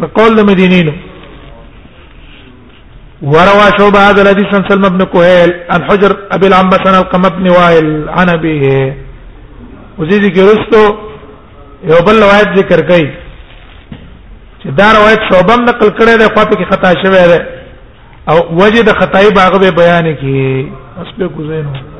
په 0.00 0.06
قول 0.06 0.34
د 0.36 0.40
مدینینو 0.50 0.92
وروى 3.22 3.66
شعبة 3.78 3.98
هذا 4.10 4.22
الحديث 4.22 4.46
عن 4.54 4.64
سلمى 4.68 4.88
بن 4.98 5.04
كهيل 5.04 5.50
عن 5.70 5.84
حجر 5.90 6.16
ابي 6.32 6.46
العنبس 6.46 6.78
عن 6.86 6.94
القمة 6.94 7.28
بن 7.28 7.48
وائل 7.50 8.08
عن 8.08 8.28
ابيه 8.30 8.96
وزيد 9.98 10.22
ګرستو 10.34 10.94
یو 11.84 11.98
بل 12.06 12.22
روایت 12.22 12.48
ذکر 12.58 12.80
کړي 12.82 13.06
چې 14.62 14.68
دا 14.78 14.92
روایت 14.92 15.20
شعبه 15.30 15.56
نقل 15.56 15.88
کړي 15.98 16.16
ده 16.16 16.28
خو 16.36 16.46
په 16.46 16.64
خطا 16.70 16.90
شوی 17.02 17.26
ده 17.28 17.38
او 18.28 18.38
وجد 18.62 18.88
خطای 18.92 19.30
باغ 19.30 19.58
به 19.58 19.70
بیان 19.70 20.14
کړي 20.14 20.66
اس 21.02 21.08
په 21.18 21.26
کوزینو 21.36 21.97